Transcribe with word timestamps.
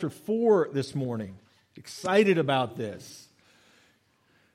chapter 0.00 0.08
4 0.08 0.70
this 0.72 0.94
morning. 0.94 1.36
Excited 1.76 2.38
about 2.38 2.74
this. 2.74 3.28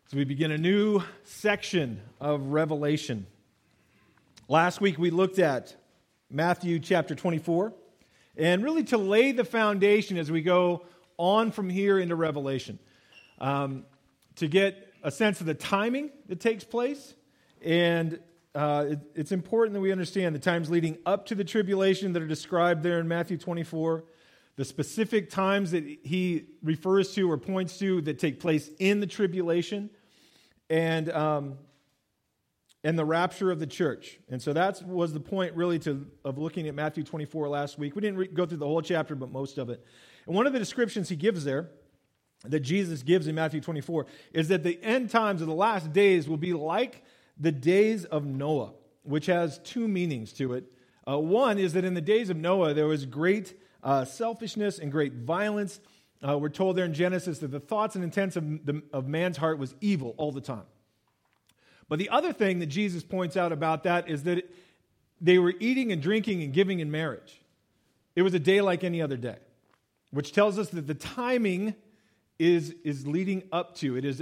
As 0.08 0.16
we 0.16 0.24
begin 0.24 0.50
a 0.50 0.58
new 0.58 1.04
section 1.24 2.02
of 2.20 2.48
Revelation. 2.48 3.28
Last 4.48 4.82
week 4.82 4.98
we 4.98 5.12
looked 5.12 5.38
at 5.38 5.76
Matthew 6.32 6.80
chapter 6.80 7.14
24, 7.14 7.74
and 8.36 8.64
really 8.64 8.86
to 8.86 8.98
lay 8.98 9.34
the 9.34 9.44
foundation 9.44 10.18
as 10.18 10.32
we 10.32 10.42
go 10.42 10.84
on 11.16 11.52
from 11.52 11.70
here 11.70 12.00
into 12.00 12.16
Revelation, 12.16 12.80
um, 13.38 13.86
to 14.38 14.48
get 14.48 14.92
a 15.04 15.12
sense 15.12 15.42
of 15.42 15.46
the 15.46 15.54
timing 15.54 16.10
that 16.28 16.40
takes 16.40 16.64
place. 16.64 17.14
And 17.64 18.20
uh, 18.56 18.86
it, 18.90 19.00
it's 19.14 19.32
important 19.32 19.76
that 19.76 19.82
we 19.82 19.92
understand 19.92 20.34
the 20.34 20.40
times 20.40 20.72
leading 20.72 20.98
up 21.06 21.28
to 21.28 21.36
the 21.36 21.44
tribulation 21.44 22.14
that 22.14 22.24
are 22.24 22.28
described 22.28 22.82
there 22.82 23.00
in 23.00 23.08
Matthew 23.08 23.38
24 23.38 24.06
the 24.56 24.66
specific 24.66 25.30
times 25.30 25.72
that 25.72 25.84
he 26.04 26.46
refers 26.64 27.14
to 27.14 27.30
or 27.30 27.38
points 27.38 27.78
to 27.80 28.02
that 28.02 28.20
take 28.20 28.40
place 28.40 28.70
in 28.80 29.00
the 29.00 29.08
tribulation, 29.08 29.90
and, 30.70 31.12
um, 31.12 31.58
and 32.84 32.98
the 32.98 33.06
rapture 33.06 33.52
of 33.52 33.60
the 33.60 33.68
church. 33.68 34.20
And 34.30 34.42
so 34.42 34.54
that 34.54 34.82
was 34.84 35.14
the 35.14 35.20
point, 35.20 35.56
really, 35.56 35.80
to, 35.80 36.08
of 36.24 36.38
looking 36.38 36.68
at 36.68 36.76
Matthew 36.76 37.04
24 37.04 37.50
last 37.50 37.78
week. 37.78 37.96
We 37.96 38.02
didn't 38.02 38.18
re- 38.18 38.28
go 38.28 38.46
through 38.46 38.58
the 38.58 38.68
whole 38.68 38.82
chapter, 38.82 39.16
but 39.16 39.32
most 39.32 39.58
of 39.58 39.70
it. 39.70 39.84
And 40.26 40.36
one 40.36 40.48
of 40.48 40.54
the 40.54 40.60
descriptions 40.60 41.10
he 41.10 41.16
gives 41.16 41.44
there, 41.44 41.70
that 42.46 42.62
Jesus 42.62 43.04
gives 43.04 43.28
in 43.28 43.36
Matthew 43.36 43.60
24, 43.60 44.06
is 44.34 44.48
that 44.48 44.64
the 44.64 44.82
end 44.84 45.10
times 45.10 45.42
of 45.42 45.48
the 45.48 45.54
last 45.54 45.92
days 45.94 46.30
will 46.30 46.38
be 46.38 46.54
like 46.54 47.04
the 47.38 47.52
days 47.52 48.06
of 48.06 48.26
Noah, 48.26 48.74
which 49.04 49.26
has 49.26 49.60
two 49.60 49.88
meanings 49.88 50.32
to 50.34 50.54
it. 50.54 50.66
Uh, 51.08 51.20
one 51.20 51.60
is 51.60 51.74
that 51.74 51.86
in 51.86 51.94
the 51.94 52.02
days 52.02 52.30
of 52.30 52.38
Noah, 52.38 52.74
there 52.74 52.88
was 52.88 53.06
great 53.06 53.54
uh, 53.86 54.04
selfishness 54.04 54.80
and 54.80 54.92
great 54.92 55.14
violence. 55.14 55.80
Uh, 56.28 56.38
we're 56.38 56.50
told 56.50 56.76
there 56.76 56.86
in 56.86 56.94
Genesis 56.94 57.40
that 57.40 57.52
the 57.52 57.60
thoughts 57.60 57.96
and 57.96 58.04
intents 58.04 58.36
of, 58.36 58.66
the, 58.66 58.82
of 58.92 59.08
man's 59.08 59.38
heart 59.38 59.60
was 59.60 59.76
evil 59.80 60.16
all 60.18 60.32
the 60.32 60.42
time. 60.42 60.64
But 61.88 62.00
the 62.00 62.10
other 62.10 62.34
thing 62.34 62.60
that 62.60 62.66
Jesus 62.66 63.04
points 63.04 63.38
out 63.38 63.52
about 63.52 63.84
that 63.84 64.10
is 64.10 64.24
that 64.24 64.52
they 65.22 65.38
were 65.38 65.54
eating 65.60 65.92
and 65.92 66.02
drinking 66.02 66.42
and 66.42 66.52
giving 66.52 66.80
in 66.80 66.90
marriage. 66.90 67.42
It 68.16 68.24
was 68.24 68.34
a 68.34 68.40
day 68.40 68.60
like 68.60 68.84
any 68.84 69.02
other 69.02 69.18
day, 69.18 69.38
which 70.10 70.32
tells 70.32 70.58
us 70.58 70.70
that 70.70 70.88
the 70.88 70.96
timing 70.96 71.76
is, 72.40 72.74
is 72.84 73.06
leading 73.06 73.44
up 73.52 73.76
to. 73.78 73.98
It 73.98 74.04
is 74.04 74.20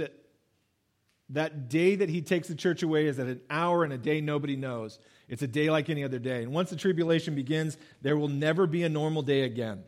that 1.30 1.68
day 1.68 1.96
that 1.96 2.08
he 2.08 2.20
takes 2.20 2.48
the 2.48 2.54
church 2.54 2.82
away 2.82 3.06
is 3.06 3.18
at 3.18 3.26
an 3.26 3.40
hour 3.48 3.84
and 3.84 3.92
a 3.92 3.98
day 3.98 4.20
nobody 4.20 4.56
knows. 4.56 4.98
It's 5.28 5.42
a 5.42 5.46
day 5.46 5.70
like 5.70 5.88
any 5.88 6.04
other 6.04 6.18
day. 6.18 6.42
And 6.42 6.52
once 6.52 6.70
the 6.70 6.76
tribulation 6.76 7.34
begins, 7.34 7.78
there 8.02 8.16
will 8.16 8.28
never 8.28 8.66
be 8.66 8.82
a 8.82 8.88
normal 8.88 9.22
day 9.22 9.42
again. 9.42 9.82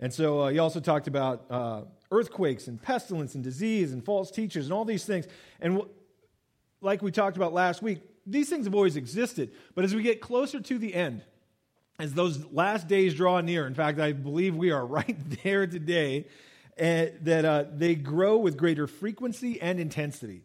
And 0.00 0.12
so 0.12 0.40
uh, 0.40 0.48
he 0.48 0.58
also 0.58 0.80
talked 0.80 1.06
about 1.06 1.44
uh, 1.50 1.82
earthquakes 2.10 2.68
and 2.68 2.80
pestilence 2.80 3.34
and 3.34 3.44
disease 3.44 3.92
and 3.92 4.04
false 4.04 4.30
teachers 4.30 4.64
and 4.64 4.72
all 4.72 4.84
these 4.84 5.04
things. 5.04 5.26
And 5.60 5.76
w- 5.76 5.94
like 6.80 7.02
we 7.02 7.12
talked 7.12 7.36
about 7.36 7.52
last 7.52 7.82
week, 7.82 8.00
these 8.26 8.48
things 8.48 8.66
have 8.66 8.74
always 8.74 8.96
existed. 8.96 9.52
But 9.74 9.84
as 9.84 9.94
we 9.94 10.02
get 10.02 10.20
closer 10.20 10.60
to 10.60 10.78
the 10.78 10.94
end, 10.94 11.22
as 11.98 12.14
those 12.14 12.44
last 12.50 12.88
days 12.88 13.14
draw 13.14 13.40
near, 13.42 13.66
in 13.66 13.74
fact, 13.74 14.00
I 14.00 14.12
believe 14.12 14.56
we 14.56 14.70
are 14.70 14.84
right 14.98 15.16
there 15.42 15.66
today, 15.66 16.26
uh, 16.80 17.06
that 17.20 17.78
they 17.78 17.94
grow 17.94 18.38
with 18.38 18.56
greater 18.56 18.86
frequency 18.86 19.60
and 19.60 19.78
intensity. 19.78 20.42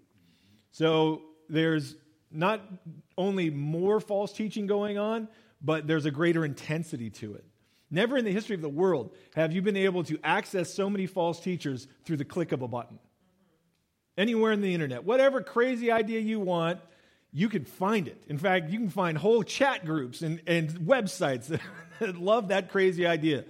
So 0.77 1.23
there's 1.49 1.95
not 2.29 2.61
only 3.17 3.49
more 3.49 3.99
false 3.99 4.31
teaching 4.31 4.67
going 4.67 4.99
on, 4.99 5.27
but 5.59 5.87
there's 5.87 6.05
a 6.05 6.11
greater 6.11 6.45
intensity 6.45 7.09
to 7.09 7.33
it. 7.33 7.43
Never 7.89 8.15
in 8.15 8.25
the 8.25 8.31
history 8.31 8.53
of 8.53 8.61
the 8.61 8.69
world 8.69 9.15
have 9.35 9.51
you 9.51 9.63
been 9.63 9.75
able 9.75 10.03
to 10.03 10.19
access 10.23 10.71
so 10.71 10.87
many 10.87 11.07
false 11.07 11.39
teachers 11.39 11.87
through 12.05 12.17
the 12.17 12.25
click 12.25 12.51
of 12.51 12.61
a 12.61 12.67
button. 12.67 12.99
Anywhere 14.19 14.51
in 14.51 14.61
the 14.61 14.71
internet, 14.71 15.03
whatever 15.03 15.41
crazy 15.41 15.91
idea 15.91 16.19
you 16.19 16.39
want, 16.39 16.79
you 17.33 17.49
can 17.49 17.65
find 17.65 18.07
it. 18.07 18.23
In 18.27 18.37
fact, 18.37 18.69
you 18.69 18.77
can 18.77 18.91
find 18.91 19.17
whole 19.17 19.41
chat 19.41 19.83
groups 19.83 20.21
and, 20.21 20.43
and 20.45 20.69
websites 20.81 21.47
that 21.99 22.21
love 22.21 22.49
that 22.49 22.69
crazy 22.69 23.07
idea. 23.07 23.45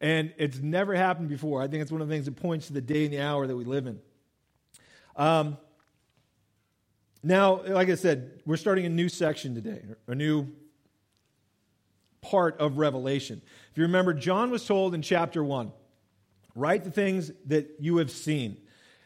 And 0.00 0.32
it's 0.36 0.60
never 0.60 0.94
happened 0.94 1.30
before. 1.30 1.62
I 1.62 1.66
think 1.66 1.82
it's 1.82 1.90
one 1.90 2.00
of 2.00 2.06
the 2.06 2.14
things 2.14 2.26
that 2.26 2.36
points 2.36 2.68
to 2.68 2.74
the 2.74 2.80
day 2.80 3.06
and 3.06 3.12
the 3.12 3.22
hour 3.22 3.48
that 3.48 3.56
we 3.56 3.64
live 3.64 3.88
in. 3.88 3.98
Um, 5.16 5.58
now, 7.22 7.62
like 7.62 7.88
I 7.88 7.94
said, 7.96 8.40
we're 8.46 8.56
starting 8.56 8.86
a 8.86 8.90
new 8.90 9.08
section 9.08 9.54
today, 9.54 9.82
a 10.06 10.14
new 10.14 10.48
part 12.22 12.58
of 12.58 12.78
Revelation. 12.78 13.42
If 13.70 13.78
you 13.78 13.84
remember, 13.84 14.14
John 14.14 14.50
was 14.50 14.66
told 14.66 14.94
in 14.94 15.02
chapter 15.02 15.42
1 15.42 15.72
write 16.56 16.84
the 16.84 16.90
things 16.90 17.30
that 17.46 17.76
you 17.78 17.98
have 17.98 18.10
seen. 18.10 18.56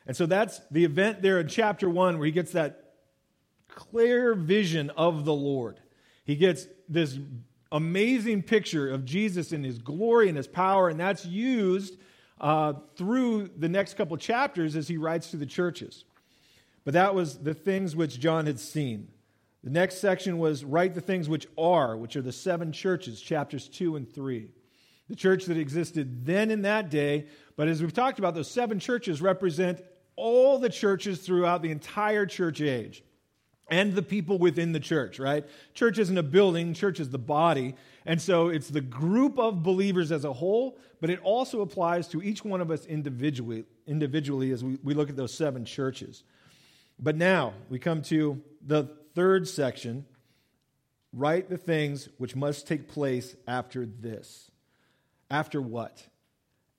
And 0.07 0.17
so 0.17 0.27
that's 0.27 0.61
the 0.71 0.85
event 0.85 1.23
there 1.23 1.39
in 1.41 1.49
chapter 1.49 1.89
1 1.91 2.19
where 2.19 2.27
he 2.27 2.33
gets 2.33 2.53
that 2.53 2.95
clear 3.69 4.35
vision 4.35 4.91
of 4.91 5.25
the 5.25 5.35
Lord. 5.35 5.81
He 6.25 6.37
gets 6.37 6.67
this 6.89 7.19
amazing 7.71 8.43
picture 8.43 8.91
of 8.91 9.05
Jesus 9.05 9.53
in 9.53 9.65
his 9.65 9.79
glory 9.79 10.29
and 10.29 10.37
his 10.37 10.47
power, 10.47 10.89
and 10.89 10.99
that's 10.99 11.27
used 11.27 11.97
uh, 12.41 12.75
through 12.97 13.51
the 13.57 13.69
next 13.69 13.95
couple 13.95 14.17
chapters 14.17 14.77
as 14.77 14.89
he 14.89 14.97
writes 14.97 15.31
to 15.33 15.37
the 15.37 15.47
churches. 15.47 16.05
But 16.85 16.95
that 16.95 17.15
was 17.15 17.39
the 17.39 17.55
things 17.55 17.97
which 17.97 18.21
John 18.21 18.47
had 18.47 18.61
seen. 18.61 19.09
The 19.63 19.71
next 19.71 19.99
section 19.99 20.39
was 20.39 20.65
write 20.65 20.95
the 20.95 21.01
things 21.01 21.29
which 21.29 21.47
are, 21.57 21.97
which 21.97 22.17
are 22.17 22.23
the 22.23 22.33
seven 22.33 22.71
churches, 22.71 23.21
chapters 23.21 23.69
2 23.69 23.97
and 23.97 24.13
3. 24.13 24.51
The 25.09 25.17
church 25.17 25.47
that 25.47 25.57
existed 25.57 26.27
then 26.27 26.51
in 26.51 26.63
that 26.63 26.91
day, 26.91 27.27
but 27.57 27.69
as 27.69 27.81
we've 27.81 27.93
talked 27.93 28.19
about, 28.19 28.35
those 28.35 28.51
seven 28.51 28.79
churches 28.79 29.23
represent 29.23 29.83
all 30.17 30.59
the 30.59 30.69
churches 30.69 31.21
throughout 31.21 31.63
the 31.63 31.71
entire 31.71 32.27
church 32.27 32.61
age 32.61 33.03
and 33.69 33.95
the 33.95 34.03
people 34.03 34.39
within 34.39 34.73
the 34.73 34.81
church, 34.81 35.19
right? 35.19 35.47
Church 35.73 35.99
isn't 35.99 36.19
a 36.19 36.23
building, 36.23 36.75
church 36.75 37.01
is 37.01 37.09
the 37.11 37.19
body. 37.19 37.75
And 38.07 38.21
so 38.21 38.49
it's 38.49 38.69
the 38.69 38.81
group 38.83 39.39
of 39.39 39.63
believers 39.63 40.13
as 40.13 40.25
a 40.25 40.33
whole, 40.33 40.79
but 41.01 41.09
it 41.09 41.21
also 41.23 41.63
applies 41.63 42.07
to 42.09 42.23
each 42.23 42.45
one 42.45 42.61
of 42.61 42.71
us 42.71 42.85
individually, 42.85 43.65
individually 43.87 44.51
as 44.51 44.63
we, 44.63 44.79
we 44.83 44.95
look 44.95 45.09
at 45.09 45.17
those 45.17 45.33
seven 45.33 45.65
churches. 45.65 46.25
But 46.99 47.17
now 47.17 47.55
we 47.69 47.79
come 47.79 48.03
to 48.03 48.43
the 48.65 48.89
third 49.15 49.49
section 49.49 50.07
write 51.15 51.49
the 51.49 51.57
things 51.57 52.09
which 52.19 52.35
must 52.35 52.67
take 52.67 52.89
place 52.89 53.37
after 53.47 53.87
this. 53.87 54.51
After 55.31 55.63
what? 55.63 56.07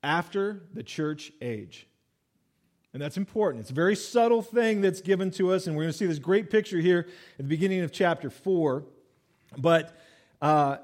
After 0.04 0.62
the 0.74 0.84
church 0.84 1.31
age. 1.42 1.88
And 2.94 3.02
that's 3.02 3.18
important. 3.18 3.62
It's 3.62 3.72
a 3.72 3.74
very 3.74 3.96
subtle 3.96 4.42
thing 4.42 4.81
that's 4.81 5.02
given 5.02 5.31
to 5.31 5.54
us, 5.54 5.68
and 5.68 5.75
we're 5.75 5.84
going 5.84 5.92
to 5.92 5.98
see 5.98 6.06
this 6.06 6.20
great 6.20 6.50
picture 6.50 6.80
here 6.80 7.08
at 7.31 7.38
the 7.38 7.44
beginning 7.44 7.81
of 7.81 7.92
chapter 7.92 8.30
4. 8.30 8.86
But 9.58 9.98
uh, 10.42 10.78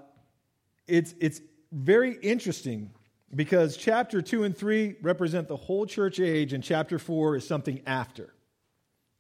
it's, 0.88 1.14
it's 1.20 1.42
very 1.72 2.18
interesting 2.22 2.92
because 3.34 3.78
chapter 3.78 4.22
2 4.22 4.44
and 4.44 4.58
3 4.58 4.96
represent 5.02 5.48
the 5.48 5.56
whole 5.56 5.86
church 5.86 6.20
age, 6.20 6.52
and 6.52 6.64
chapter 6.64 7.00
4 7.00 7.38
is 7.38 7.48
something 7.48 7.82
after 7.86 8.34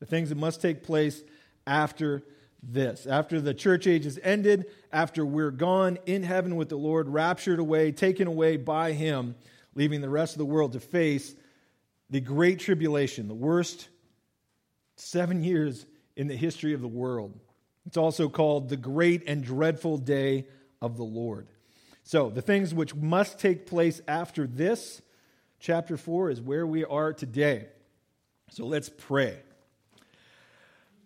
the 0.02 0.08
things 0.08 0.30
that 0.30 0.38
must 0.38 0.62
take 0.62 0.84
place 0.84 1.24
after 1.66 2.24
this. 2.64 3.06
After 3.06 3.40
the 3.40 3.54
church 3.54 3.88
age 3.88 4.06
is 4.06 4.20
ended, 4.24 4.66
after 4.92 5.26
we're 5.26 5.52
gone 5.52 6.00
in 6.06 6.24
heaven 6.24 6.56
with 6.56 6.70
the 6.70 6.76
Lord, 6.76 7.08
raptured 7.08 7.60
away, 7.60 7.92
taken 7.92 8.28
away 8.28 8.58
by 8.58 8.92
Him, 8.92 9.36
leaving 9.76 10.02
the 10.02 10.10
rest 10.10 10.34
of 10.34 10.40
the 10.40 10.46
world 10.46 10.74
to 10.74 10.80
face 10.80 11.36
the 12.10 12.20
great 12.20 12.60
tribulation, 12.60 13.28
the 13.28 13.34
worst 13.36 13.88
seven 14.98 15.44
years 15.44 15.86
in 16.16 16.28
the 16.28 16.36
history 16.36 16.74
of 16.74 16.82
the 16.82 16.88
world. 16.88 17.40
It's 17.86 17.98
also 17.98 18.28
called 18.28 18.70
the 18.70 18.78
great 18.78 19.24
and 19.28 19.44
dreadful 19.44 19.98
day 20.00 20.48
of 20.82 20.98
the 20.98 21.04
Lord. 21.04 21.48
So, 22.04 22.32
the 22.32 22.42
things 22.42 22.74
which 22.74 22.96
must 22.96 23.40
take 23.40 23.68
place 23.68 24.02
after 24.08 24.48
this, 24.48 25.02
chapter 25.60 25.96
4, 25.96 26.32
is 26.32 26.42
where 26.42 26.66
we 26.66 26.84
are 26.86 27.14
today. 27.14 27.68
So, 28.50 28.66
let's 28.66 28.90
pray. 28.90 29.38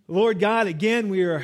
Lord 0.08 0.40
God, 0.40 0.68
again, 0.68 1.10
we 1.10 1.24
are 1.24 1.44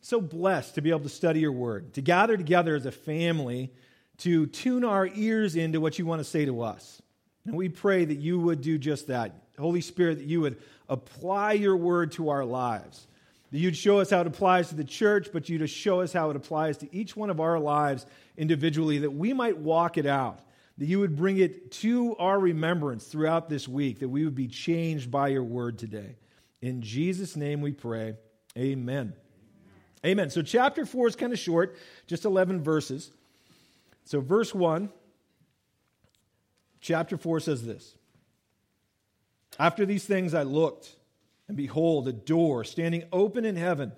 so 0.00 0.18
blessed 0.18 0.76
to 0.76 0.80
be 0.80 0.88
able 0.88 1.00
to 1.00 1.10
study 1.10 1.40
your 1.40 1.52
word, 1.52 1.92
to 1.94 2.00
gather 2.00 2.34
together 2.34 2.74
as 2.74 2.86
a 2.86 2.92
family 2.92 3.70
to 4.18 4.46
tune 4.46 4.84
our 4.84 5.06
ears 5.06 5.54
into 5.54 5.82
what 5.82 5.98
you 5.98 6.06
want 6.06 6.20
to 6.20 6.24
say 6.24 6.46
to 6.46 6.62
us. 6.62 7.02
And 7.44 7.54
we 7.54 7.68
pray 7.68 8.06
that 8.06 8.14
you 8.14 8.38
would 8.40 8.62
do 8.62 8.78
just 8.78 9.08
that. 9.08 9.34
Holy 9.58 9.82
Spirit, 9.82 10.16
that 10.16 10.26
you 10.26 10.40
would 10.40 10.56
apply 10.88 11.52
your 11.52 11.76
word 11.76 12.12
to 12.12 12.30
our 12.30 12.44
lives. 12.44 13.06
That 13.52 13.58
you'd 13.58 13.76
show 13.76 13.98
us 13.98 14.08
how 14.08 14.22
it 14.22 14.26
applies 14.26 14.70
to 14.70 14.76
the 14.76 14.84
church, 14.84 15.28
but 15.30 15.50
you'd 15.50 15.68
show 15.68 16.00
us 16.00 16.12
how 16.12 16.30
it 16.30 16.36
applies 16.36 16.78
to 16.78 16.94
each 16.94 17.14
one 17.14 17.28
of 17.28 17.38
our 17.38 17.58
lives 17.58 18.06
individually, 18.38 19.00
that 19.00 19.10
we 19.10 19.34
might 19.34 19.58
walk 19.58 19.98
it 19.98 20.06
out. 20.06 20.40
That 20.78 20.86
you 20.86 21.00
would 21.00 21.16
bring 21.16 21.36
it 21.36 21.70
to 21.72 22.16
our 22.16 22.40
remembrance 22.40 23.04
throughout 23.04 23.50
this 23.50 23.68
week, 23.68 23.98
that 23.98 24.08
we 24.08 24.24
would 24.24 24.34
be 24.34 24.48
changed 24.48 25.10
by 25.10 25.28
your 25.28 25.44
word 25.44 25.78
today. 25.78 26.16
In 26.64 26.80
Jesus' 26.80 27.36
name 27.36 27.60
we 27.60 27.72
pray. 27.72 28.14
Amen. 28.56 29.12
Amen. 30.02 30.30
So, 30.30 30.40
chapter 30.40 30.86
4 30.86 31.08
is 31.08 31.14
kind 31.14 31.30
of 31.30 31.38
short, 31.38 31.76
just 32.06 32.24
11 32.24 32.62
verses. 32.62 33.10
So, 34.06 34.22
verse 34.22 34.54
1 34.54 34.88
chapter 36.80 37.18
4 37.18 37.40
says 37.40 37.66
this 37.66 37.96
After 39.58 39.84
these 39.84 40.06
things 40.06 40.32
I 40.32 40.44
looked, 40.44 40.96
and 41.48 41.56
behold, 41.58 42.08
a 42.08 42.14
door 42.14 42.64
standing 42.64 43.04
open 43.12 43.44
in 43.44 43.56
heaven. 43.56 43.92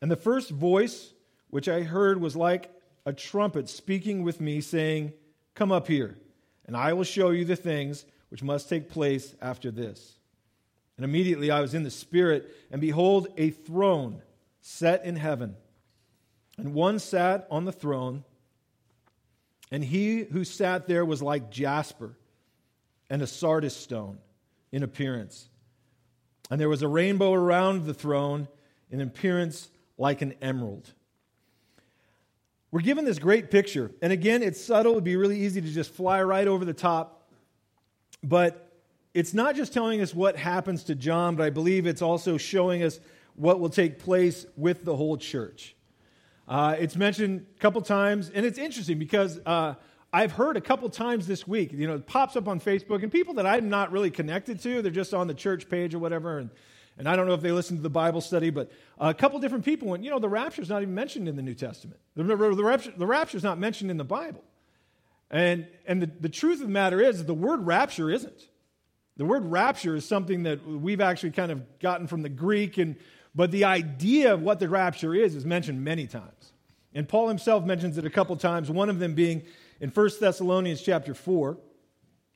And 0.00 0.08
the 0.08 0.16
first 0.16 0.50
voice 0.50 1.12
which 1.48 1.68
I 1.68 1.82
heard 1.82 2.20
was 2.20 2.36
like 2.36 2.70
a 3.04 3.12
trumpet 3.12 3.68
speaking 3.68 4.22
with 4.22 4.40
me, 4.40 4.60
saying, 4.60 5.12
Come 5.56 5.72
up 5.72 5.88
here, 5.88 6.16
and 6.66 6.76
I 6.76 6.92
will 6.92 7.02
show 7.02 7.30
you 7.30 7.44
the 7.44 7.56
things 7.56 8.04
which 8.28 8.44
must 8.44 8.68
take 8.68 8.90
place 8.90 9.34
after 9.42 9.72
this. 9.72 10.19
And 11.00 11.04
immediately 11.06 11.50
I 11.50 11.62
was 11.62 11.72
in 11.72 11.82
the 11.82 11.90
Spirit, 11.90 12.54
and 12.70 12.78
behold, 12.78 13.28
a 13.38 13.48
throne 13.48 14.20
set 14.60 15.02
in 15.06 15.16
heaven. 15.16 15.56
And 16.58 16.74
one 16.74 16.98
sat 16.98 17.46
on 17.50 17.64
the 17.64 17.72
throne, 17.72 18.22
and 19.72 19.82
he 19.82 20.24
who 20.24 20.44
sat 20.44 20.86
there 20.86 21.06
was 21.06 21.22
like 21.22 21.50
jasper 21.50 22.18
and 23.08 23.22
a 23.22 23.26
sardius 23.26 23.74
stone 23.74 24.18
in 24.72 24.82
appearance. 24.82 25.48
And 26.50 26.60
there 26.60 26.68
was 26.68 26.82
a 26.82 26.88
rainbow 26.88 27.32
around 27.32 27.86
the 27.86 27.94
throne 27.94 28.46
in 28.90 29.00
appearance 29.00 29.70
like 29.96 30.20
an 30.20 30.34
emerald. 30.42 30.92
We're 32.70 32.82
given 32.82 33.06
this 33.06 33.18
great 33.18 33.50
picture. 33.50 33.90
And 34.02 34.12
again, 34.12 34.42
it's 34.42 34.62
subtle. 34.62 34.92
It'd 34.92 35.04
be 35.04 35.16
really 35.16 35.40
easy 35.40 35.62
to 35.62 35.68
just 35.70 35.94
fly 35.94 36.22
right 36.22 36.46
over 36.46 36.66
the 36.66 36.74
top. 36.74 37.30
But 38.22 38.69
it's 39.14 39.34
not 39.34 39.56
just 39.56 39.72
telling 39.72 40.00
us 40.00 40.14
what 40.14 40.36
happens 40.36 40.84
to 40.84 40.94
John, 40.94 41.36
but 41.36 41.44
I 41.44 41.50
believe 41.50 41.86
it's 41.86 42.02
also 42.02 42.36
showing 42.36 42.82
us 42.82 43.00
what 43.34 43.60
will 43.60 43.70
take 43.70 43.98
place 43.98 44.46
with 44.56 44.84
the 44.84 44.94
whole 44.94 45.16
church. 45.16 45.74
Uh, 46.46 46.76
it's 46.78 46.96
mentioned 46.96 47.46
a 47.56 47.60
couple 47.60 47.80
times, 47.80 48.30
and 48.34 48.44
it's 48.44 48.58
interesting 48.58 48.98
because 48.98 49.38
uh, 49.46 49.74
I've 50.12 50.32
heard 50.32 50.56
a 50.56 50.60
couple 50.60 50.88
times 50.90 51.26
this 51.26 51.46
week, 51.46 51.72
you 51.72 51.86
know, 51.86 51.94
it 51.94 52.06
pops 52.06 52.36
up 52.36 52.48
on 52.48 52.60
Facebook, 52.60 53.02
and 53.02 53.10
people 53.10 53.34
that 53.34 53.46
I'm 53.46 53.68
not 53.68 53.92
really 53.92 54.10
connected 54.10 54.60
to, 54.62 54.82
they're 54.82 54.90
just 54.90 55.14
on 55.14 55.26
the 55.26 55.34
church 55.34 55.68
page 55.68 55.94
or 55.94 55.98
whatever, 55.98 56.38
and 56.38 56.50
and 57.00 57.08
I 57.08 57.16
don't 57.16 57.26
know 57.26 57.32
if 57.32 57.40
they 57.40 57.50
listen 57.50 57.76
to 57.78 57.82
the 57.82 57.88
Bible 57.88 58.20
study, 58.20 58.50
but 58.50 58.70
a 58.98 59.14
couple 59.14 59.38
different 59.38 59.64
people 59.64 59.88
went, 59.88 60.04
you 60.04 60.10
know, 60.10 60.18
the 60.18 60.28
rapture 60.28 60.60
is 60.60 60.68
not 60.68 60.82
even 60.82 60.94
mentioned 60.94 61.28
in 61.28 61.36
the 61.36 61.40
New 61.40 61.54
Testament. 61.54 61.98
The, 62.14 62.24
the, 62.24 62.36
rapture, 62.36 62.92
the 62.94 63.06
rapture 63.06 63.38
is 63.38 63.42
not 63.42 63.58
mentioned 63.58 63.90
in 63.90 63.96
the 63.96 64.04
Bible. 64.04 64.44
And, 65.30 65.66
and 65.86 66.02
the, 66.02 66.10
the 66.20 66.28
truth 66.28 66.60
of 66.60 66.66
the 66.66 66.72
matter 66.72 67.00
is, 67.00 67.24
the 67.24 67.32
word 67.32 67.64
rapture 67.64 68.10
isn't. 68.10 68.48
The 69.20 69.26
word 69.26 69.44
rapture 69.44 69.94
is 69.96 70.08
something 70.08 70.44
that 70.44 70.66
we've 70.66 71.02
actually 71.02 71.32
kind 71.32 71.52
of 71.52 71.78
gotten 71.78 72.06
from 72.06 72.22
the 72.22 72.30
Greek, 72.30 72.78
and, 72.78 72.96
but 73.34 73.50
the 73.50 73.64
idea 73.64 74.32
of 74.32 74.40
what 74.40 74.60
the 74.60 74.66
rapture 74.66 75.14
is 75.14 75.34
is 75.34 75.44
mentioned 75.44 75.84
many 75.84 76.06
times. 76.06 76.54
And 76.94 77.06
Paul 77.06 77.28
himself 77.28 77.66
mentions 77.66 77.98
it 77.98 78.06
a 78.06 78.08
couple 78.08 78.34
times, 78.38 78.70
one 78.70 78.88
of 78.88 78.98
them 78.98 79.12
being 79.12 79.42
in 79.78 79.90
1 79.90 80.10
Thessalonians 80.18 80.80
chapter 80.80 81.12
4. 81.12 81.58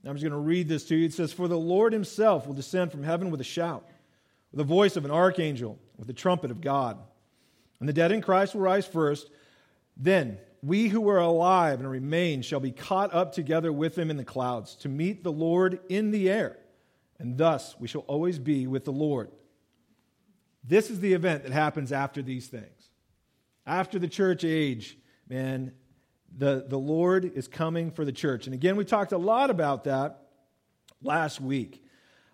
I'm 0.05 0.15
just 0.15 0.23
going 0.23 0.33
to 0.33 0.37
read 0.37 0.69
this 0.69 0.85
to 0.89 0.95
you. 0.95 1.07
It 1.07 1.15
says, 1.15 1.33
For 1.33 1.49
the 1.49 1.57
Lord 1.57 1.95
himself 1.95 2.47
will 2.47 2.53
descend 2.53 2.91
from 2.91 3.03
heaven 3.03 3.31
with 3.31 3.41
a 3.41 3.45
shout 3.45 3.89
with 4.53 4.59
the 4.59 4.65
voice 4.65 4.97
of 4.97 5.07
an 5.07 5.11
archangel, 5.11 5.79
with 5.97 6.07
the 6.07 6.13
trumpet 6.13 6.51
of 6.51 6.61
God. 6.61 6.99
And 7.81 7.89
the 7.89 7.95
dead 7.95 8.13
in 8.13 8.21
Christ 8.21 8.55
will 8.55 8.61
rise 8.61 8.87
first. 8.87 9.31
Then 9.97 10.37
we 10.63 10.89
who 10.89 11.09
are 11.09 11.17
alive 11.17 11.81
and 11.81 11.91
remain 11.91 12.43
shall 12.43 12.61
be 12.61 12.73
caught 12.73 13.15
up 13.15 13.33
together 13.33 13.73
with 13.73 13.95
them 13.95 14.11
in 14.11 14.19
the 14.19 14.23
clouds 14.23 14.75
to 14.77 14.91
meet 14.91 15.25
the 15.25 15.33
Lord 15.33 15.81
in 15.89 16.11
the 16.11 16.29
air. 16.29 16.59
And 17.19 17.39
thus 17.39 17.77
we 17.79 17.89
shall 17.89 18.03
always 18.03 18.39
be 18.39 18.67
with 18.67 18.85
the 18.85 18.93
Lord. 18.93 19.31
This 20.63 20.91
is 20.91 21.01
the 21.01 21.13
event 21.13 21.43
that 21.43 21.53
happens 21.53 21.93
after 21.93 22.23
these 22.23 22.47
things. 22.47 22.91
After 23.67 23.99
the 23.99 24.09
church 24.09 24.45
age, 24.45 24.99
man, 25.29 25.73
the, 26.37 26.65
the 26.67 26.79
Lord 26.79 27.25
is 27.35 27.49
coming 27.49 27.91
for 27.91 28.05
the 28.05 28.13
church. 28.13 28.47
And 28.47 28.55
again, 28.55 28.77
we 28.77 28.85
talked 28.85 29.13
a 29.13 29.19
lot 29.19 29.51
about 29.51 29.85
that 29.85 30.29
last 31.03 31.41
week. 31.41 31.83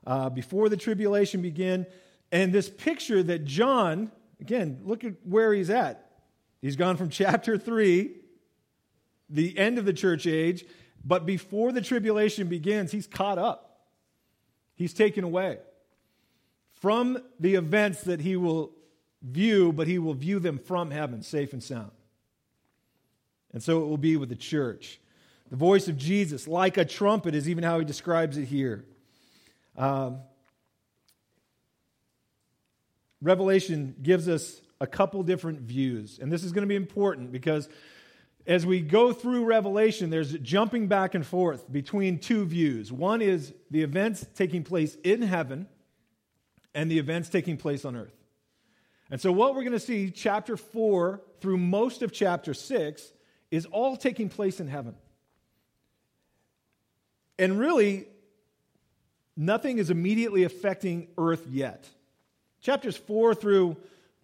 Uh, 0.06 0.30
before 0.30 0.68
the 0.68 0.76
tribulation 0.76 1.42
began, 1.42 1.86
and 2.32 2.52
this 2.52 2.70
picture 2.70 3.22
that 3.22 3.44
John, 3.44 4.10
again, 4.40 4.80
look 4.84 5.04
at 5.04 5.14
where 5.24 5.52
he's 5.52 5.70
at. 5.70 6.10
He's 6.62 6.76
gone 6.76 6.96
from 6.96 7.10
chapter 7.10 7.58
3, 7.58 8.12
the 9.28 9.58
end 9.58 9.78
of 9.78 9.84
the 9.84 9.92
church 9.92 10.26
age, 10.26 10.64
but 11.04 11.26
before 11.26 11.72
the 11.72 11.80
tribulation 11.80 12.48
begins, 12.48 12.92
he's 12.92 13.06
caught 13.06 13.38
up. 13.38 13.69
He's 14.80 14.94
taken 14.94 15.24
away 15.24 15.58
from 16.80 17.18
the 17.38 17.56
events 17.56 18.00
that 18.04 18.18
he 18.18 18.34
will 18.34 18.72
view, 19.20 19.74
but 19.74 19.86
he 19.86 19.98
will 19.98 20.14
view 20.14 20.38
them 20.38 20.58
from 20.58 20.90
heaven, 20.90 21.20
safe 21.20 21.52
and 21.52 21.62
sound. 21.62 21.90
And 23.52 23.62
so 23.62 23.82
it 23.82 23.88
will 23.88 23.98
be 23.98 24.16
with 24.16 24.30
the 24.30 24.36
church. 24.36 24.98
The 25.50 25.56
voice 25.56 25.86
of 25.86 25.98
Jesus, 25.98 26.48
like 26.48 26.78
a 26.78 26.86
trumpet, 26.86 27.34
is 27.34 27.46
even 27.46 27.62
how 27.62 27.78
he 27.78 27.84
describes 27.84 28.38
it 28.38 28.46
here. 28.46 28.86
Um, 29.76 30.20
Revelation 33.20 33.94
gives 34.00 34.30
us 34.30 34.62
a 34.80 34.86
couple 34.86 35.22
different 35.24 35.60
views. 35.60 36.18
And 36.18 36.32
this 36.32 36.42
is 36.42 36.52
going 36.52 36.62
to 36.62 36.68
be 36.68 36.74
important 36.74 37.32
because 37.32 37.68
as 38.50 38.66
we 38.66 38.80
go 38.80 39.12
through 39.12 39.44
Revelation, 39.44 40.10
there's 40.10 40.32
jumping 40.38 40.88
back 40.88 41.14
and 41.14 41.24
forth 41.24 41.70
between 41.70 42.18
two 42.18 42.44
views. 42.44 42.90
One 42.90 43.22
is 43.22 43.54
the 43.70 43.82
events 43.82 44.26
taking 44.34 44.64
place 44.64 44.96
in 45.04 45.22
heaven 45.22 45.68
and 46.74 46.90
the 46.90 46.98
events 46.98 47.28
taking 47.28 47.56
place 47.56 47.84
on 47.84 47.94
earth. 47.94 48.12
And 49.08 49.20
so, 49.20 49.30
what 49.30 49.54
we're 49.54 49.62
going 49.62 49.72
to 49.72 49.78
see, 49.78 50.10
chapter 50.10 50.56
4 50.56 51.20
through 51.40 51.58
most 51.58 52.02
of 52.02 52.10
chapter 52.10 52.52
6, 52.52 53.12
is 53.52 53.66
all 53.66 53.96
taking 53.96 54.28
place 54.28 54.58
in 54.58 54.66
heaven. 54.66 54.96
And 57.38 57.56
really, 57.56 58.08
nothing 59.36 59.78
is 59.78 59.90
immediately 59.90 60.42
affecting 60.42 61.06
earth 61.16 61.46
yet. 61.48 61.88
Chapters 62.60 62.96
4 62.96 63.32
through, 63.36 63.76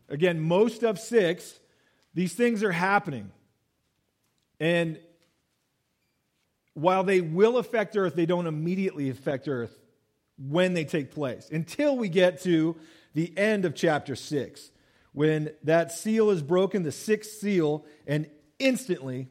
again, 0.08 0.40
most 0.40 0.82
of 0.82 0.98
6, 0.98 1.60
these 2.12 2.34
things 2.34 2.64
are 2.64 2.72
happening. 2.72 3.30
And 4.60 4.98
while 6.74 7.04
they 7.04 7.20
will 7.20 7.58
affect 7.58 7.96
Earth, 7.96 8.14
they 8.14 8.26
don't 8.26 8.46
immediately 8.46 9.10
affect 9.10 9.48
Earth 9.48 9.78
when 10.38 10.74
they 10.74 10.84
take 10.84 11.10
place 11.10 11.48
until 11.50 11.96
we 11.96 12.08
get 12.08 12.42
to 12.42 12.76
the 13.14 13.36
end 13.38 13.64
of 13.64 13.74
chapter 13.74 14.14
6, 14.14 14.70
when 15.12 15.50
that 15.64 15.90
seal 15.90 16.28
is 16.30 16.42
broken, 16.42 16.82
the 16.82 16.92
sixth 16.92 17.38
seal, 17.40 17.86
and 18.06 18.28
instantly 18.58 19.28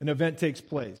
an 0.00 0.08
event 0.10 0.38
takes 0.38 0.60
place. 0.60 1.00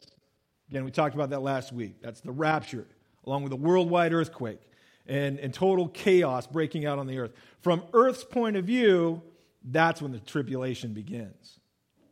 Again, 0.70 0.84
we 0.84 0.90
talked 0.90 1.14
about 1.14 1.30
that 1.30 1.40
last 1.40 1.72
week. 1.72 2.00
That's 2.02 2.20
the 2.20 2.32
rapture, 2.32 2.86
along 3.26 3.42
with 3.42 3.52
a 3.52 3.56
worldwide 3.56 4.14
earthquake 4.14 4.60
and, 5.06 5.38
and 5.38 5.52
total 5.52 5.88
chaos 5.88 6.46
breaking 6.46 6.86
out 6.86 6.98
on 6.98 7.06
the 7.06 7.18
earth. 7.18 7.32
From 7.60 7.82
Earth's 7.92 8.24
point 8.24 8.56
of 8.56 8.64
view, 8.64 9.22
that's 9.64 10.00
when 10.00 10.12
the 10.12 10.20
tribulation 10.20 10.92
begins. 10.92 11.58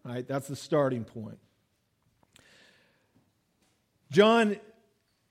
Right? 0.06 0.26
That's 0.26 0.46
the 0.46 0.54
starting 0.54 1.04
point. 1.04 1.38
John 4.12 4.56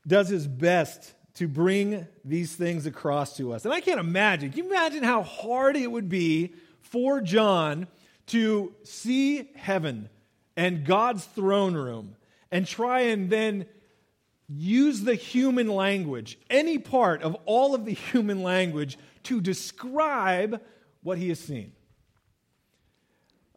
does 0.05 0.27
his 0.27 0.47
best 0.47 1.13
to 1.35 1.47
bring 1.47 2.05
these 2.25 2.55
things 2.55 2.85
across 2.85 3.37
to 3.37 3.53
us. 3.53 3.63
And 3.63 3.73
I 3.73 3.79
can't 3.79 4.01
imagine. 4.01 4.49
Can 4.49 4.65
you 4.65 4.69
imagine 4.69 5.03
how 5.03 5.23
hard 5.23 5.77
it 5.77 5.89
would 5.89 6.09
be 6.09 6.53
for 6.81 7.21
John 7.21 7.87
to 8.27 8.73
see 8.83 9.49
heaven 9.55 10.09
and 10.57 10.85
God's 10.85 11.23
throne 11.23 11.73
room 11.73 12.17
and 12.51 12.67
try 12.67 13.01
and 13.01 13.29
then 13.29 13.67
use 14.49 15.01
the 15.01 15.15
human 15.15 15.67
language, 15.67 16.37
any 16.49 16.79
part 16.79 17.21
of 17.21 17.35
all 17.45 17.75
of 17.75 17.85
the 17.85 17.93
human 18.11 18.43
language, 18.43 18.97
to 19.23 19.39
describe 19.39 20.61
what 21.01 21.17
he 21.17 21.29
has 21.29 21.39
seen. 21.39 21.71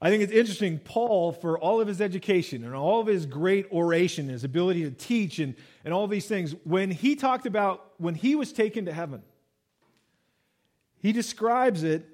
I 0.00 0.10
think 0.10 0.22
it's 0.22 0.32
interesting, 0.32 0.78
Paul, 0.78 1.32
for 1.32 1.58
all 1.58 1.80
of 1.80 1.88
his 1.88 2.00
education 2.00 2.62
and 2.64 2.74
all 2.74 3.00
of 3.00 3.08
his 3.08 3.26
great 3.26 3.66
oration, 3.72 4.28
his 4.28 4.44
ability 4.44 4.84
to 4.84 4.92
teach 4.92 5.40
and, 5.40 5.56
and 5.84 5.92
all 5.92 6.06
these 6.06 6.26
things, 6.26 6.54
when 6.64 6.90
he 6.90 7.16
talked 7.16 7.46
about 7.46 7.92
when 7.98 8.14
he 8.14 8.36
was 8.36 8.52
taken 8.52 8.84
to 8.84 8.92
heaven, 8.92 9.22
he 11.00 11.12
describes 11.12 11.82
it 11.82 12.06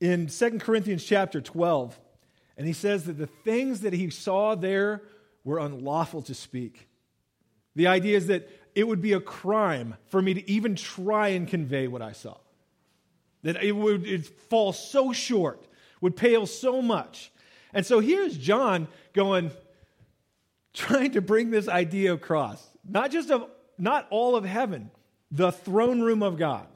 in 0.00 0.26
2 0.26 0.58
Corinthians 0.58 1.04
chapter 1.04 1.40
12. 1.40 1.98
And 2.56 2.66
he 2.66 2.72
says 2.72 3.04
that 3.04 3.18
the 3.18 3.26
things 3.26 3.82
that 3.82 3.92
he 3.92 4.10
saw 4.10 4.54
there 4.54 5.02
were 5.44 5.58
unlawful 5.58 6.22
to 6.22 6.34
speak. 6.34 6.88
The 7.76 7.86
idea 7.86 8.16
is 8.16 8.26
that 8.28 8.48
it 8.74 8.88
would 8.88 9.00
be 9.00 9.12
a 9.12 9.20
crime 9.20 9.96
for 10.06 10.20
me 10.20 10.34
to 10.34 10.50
even 10.50 10.74
try 10.74 11.28
and 11.28 11.46
convey 11.46 11.86
what 11.86 12.02
I 12.02 12.12
saw. 12.12 12.36
That 13.42 13.62
it 13.62 13.72
would 13.72 14.26
fall 14.26 14.72
so 14.72 15.12
short, 15.12 15.66
would 16.00 16.16
pale 16.16 16.46
so 16.46 16.82
much. 16.82 17.32
And 17.72 17.84
so 17.84 18.00
here's 18.00 18.36
John 18.36 18.88
going, 19.12 19.50
trying 20.72 21.12
to 21.12 21.20
bring 21.20 21.50
this 21.50 21.68
idea 21.68 22.12
across. 22.14 22.64
Not 22.88 23.10
just 23.10 23.30
of, 23.30 23.48
not 23.78 24.06
all 24.10 24.36
of 24.36 24.44
heaven, 24.44 24.90
the 25.30 25.52
throne 25.52 26.00
room 26.00 26.22
of 26.22 26.38
God. 26.38 26.66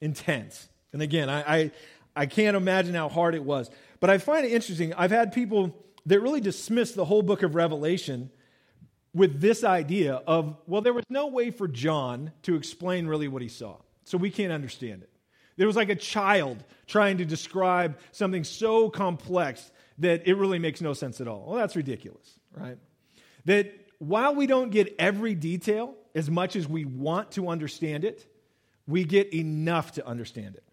Intense. 0.00 0.68
And 0.92 1.02
again, 1.02 1.28
I, 1.28 1.56
I, 1.56 1.70
I 2.14 2.26
can't 2.26 2.56
imagine 2.56 2.94
how 2.94 3.08
hard 3.08 3.34
it 3.34 3.42
was. 3.42 3.70
But 4.00 4.10
I 4.10 4.18
find 4.18 4.44
it 4.44 4.52
interesting. 4.52 4.92
I've 4.94 5.10
had 5.10 5.32
people 5.32 5.74
that 6.06 6.20
really 6.20 6.40
dismiss 6.40 6.92
the 6.92 7.04
whole 7.04 7.22
book 7.22 7.42
of 7.42 7.54
Revelation 7.54 8.30
with 9.14 9.40
this 9.40 9.64
idea 9.64 10.16
of, 10.26 10.56
well, 10.66 10.82
there 10.82 10.92
was 10.92 11.04
no 11.08 11.28
way 11.28 11.50
for 11.50 11.68
John 11.68 12.32
to 12.42 12.56
explain 12.56 13.06
really 13.06 13.28
what 13.28 13.42
he 13.42 13.48
saw, 13.48 13.76
so 14.04 14.18
we 14.18 14.28
can't 14.28 14.52
understand 14.52 15.02
it. 15.02 15.10
There 15.56 15.66
was 15.66 15.76
like 15.76 15.88
a 15.88 15.94
child 15.94 16.64
trying 16.86 17.18
to 17.18 17.24
describe 17.24 17.98
something 18.12 18.44
so 18.44 18.90
complex 18.90 19.70
that 19.98 20.26
it 20.26 20.34
really 20.34 20.58
makes 20.58 20.80
no 20.80 20.92
sense 20.92 21.20
at 21.20 21.28
all. 21.28 21.44
Well, 21.46 21.56
that's 21.56 21.76
ridiculous, 21.76 22.38
right? 22.52 22.78
That 23.44 23.72
while 23.98 24.34
we 24.34 24.46
don't 24.46 24.70
get 24.70 24.94
every 24.98 25.34
detail 25.34 25.94
as 26.14 26.30
much 26.30 26.56
as 26.56 26.68
we 26.68 26.84
want 26.84 27.32
to 27.32 27.48
understand 27.48 28.04
it, 28.04 28.26
we 28.86 29.04
get 29.04 29.32
enough 29.32 29.92
to 29.92 30.06
understand 30.06 30.56
it. 30.56 30.64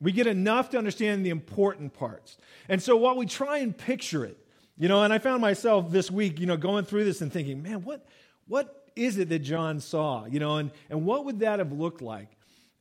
We 0.00 0.12
get 0.12 0.26
enough 0.26 0.70
to 0.70 0.78
understand 0.78 1.26
the 1.26 1.30
important 1.30 1.92
parts. 1.92 2.38
And 2.68 2.82
so 2.82 2.96
while 2.96 3.16
we 3.16 3.26
try 3.26 3.58
and 3.58 3.76
picture 3.76 4.24
it, 4.24 4.38
you 4.78 4.88
know, 4.88 5.02
and 5.02 5.12
I 5.12 5.18
found 5.18 5.42
myself 5.42 5.90
this 5.90 6.10
week, 6.10 6.40
you 6.40 6.46
know, 6.46 6.56
going 6.56 6.86
through 6.86 7.04
this 7.04 7.20
and 7.20 7.30
thinking, 7.30 7.62
man, 7.62 7.82
what, 7.84 8.06
what 8.48 8.88
is 8.96 9.18
it 9.18 9.28
that 9.28 9.40
John 9.40 9.80
saw? 9.80 10.24
You 10.24 10.40
know, 10.40 10.56
and, 10.56 10.70
and 10.88 11.04
what 11.04 11.26
would 11.26 11.40
that 11.40 11.58
have 11.58 11.72
looked 11.72 12.00
like? 12.00 12.28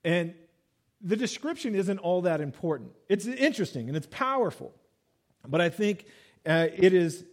And 0.05 0.33
the 1.01 1.15
description 1.15 1.75
isn't 1.75 1.99
all 1.99 2.23
that 2.23 2.41
important. 2.41 2.91
It's 3.07 3.25
interesting 3.25 3.87
and 3.87 3.95
it's 3.95 4.07
powerful. 4.09 4.73
But 5.47 5.61
I 5.61 5.69
think 5.69 6.05
uh, 6.45 6.67
it 6.75 6.93
is 6.93 7.25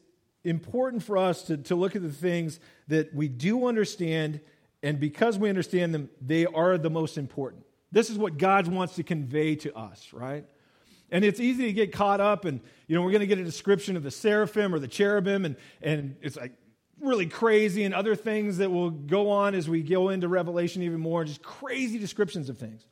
important 0.44 1.02
for 1.02 1.18
us 1.18 1.42
to, 1.42 1.56
to 1.56 1.74
look 1.74 1.96
at 1.96 2.02
the 2.02 2.12
things 2.12 2.60
that 2.88 3.12
we 3.14 3.28
do 3.28 3.66
understand, 3.66 4.40
and 4.82 5.00
because 5.00 5.38
we 5.38 5.48
understand 5.48 5.92
them, 5.92 6.08
they 6.20 6.46
are 6.46 6.78
the 6.78 6.90
most 6.90 7.18
important. 7.18 7.64
This 7.90 8.10
is 8.10 8.18
what 8.18 8.38
God 8.38 8.68
wants 8.68 8.94
to 8.96 9.02
convey 9.02 9.56
to 9.56 9.76
us, 9.76 10.12
right? 10.12 10.44
And 11.10 11.24
it's 11.24 11.40
easy 11.40 11.66
to 11.66 11.72
get 11.72 11.92
caught 11.92 12.20
up, 12.20 12.44
and 12.44 12.60
you 12.86 12.94
know, 12.94 13.02
we're 13.02 13.10
going 13.10 13.20
to 13.20 13.26
get 13.26 13.38
a 13.38 13.44
description 13.44 13.96
of 13.96 14.02
the 14.02 14.10
seraphim 14.10 14.74
or 14.74 14.78
the 14.78 14.88
cherubim, 14.88 15.44
and, 15.44 15.56
and 15.82 16.16
it's 16.20 16.36
like 16.36 16.52
really 17.00 17.26
crazy, 17.26 17.82
and 17.84 17.94
other 17.94 18.14
things 18.14 18.58
that 18.58 18.70
will 18.70 18.90
go 18.90 19.30
on 19.30 19.54
as 19.54 19.68
we 19.68 19.82
go 19.82 20.10
into 20.10 20.28
Revelation 20.28 20.82
even 20.82 21.00
more, 21.00 21.24
just 21.24 21.42
crazy 21.42 21.98
descriptions 21.98 22.48
of 22.48 22.58
things. 22.58 22.86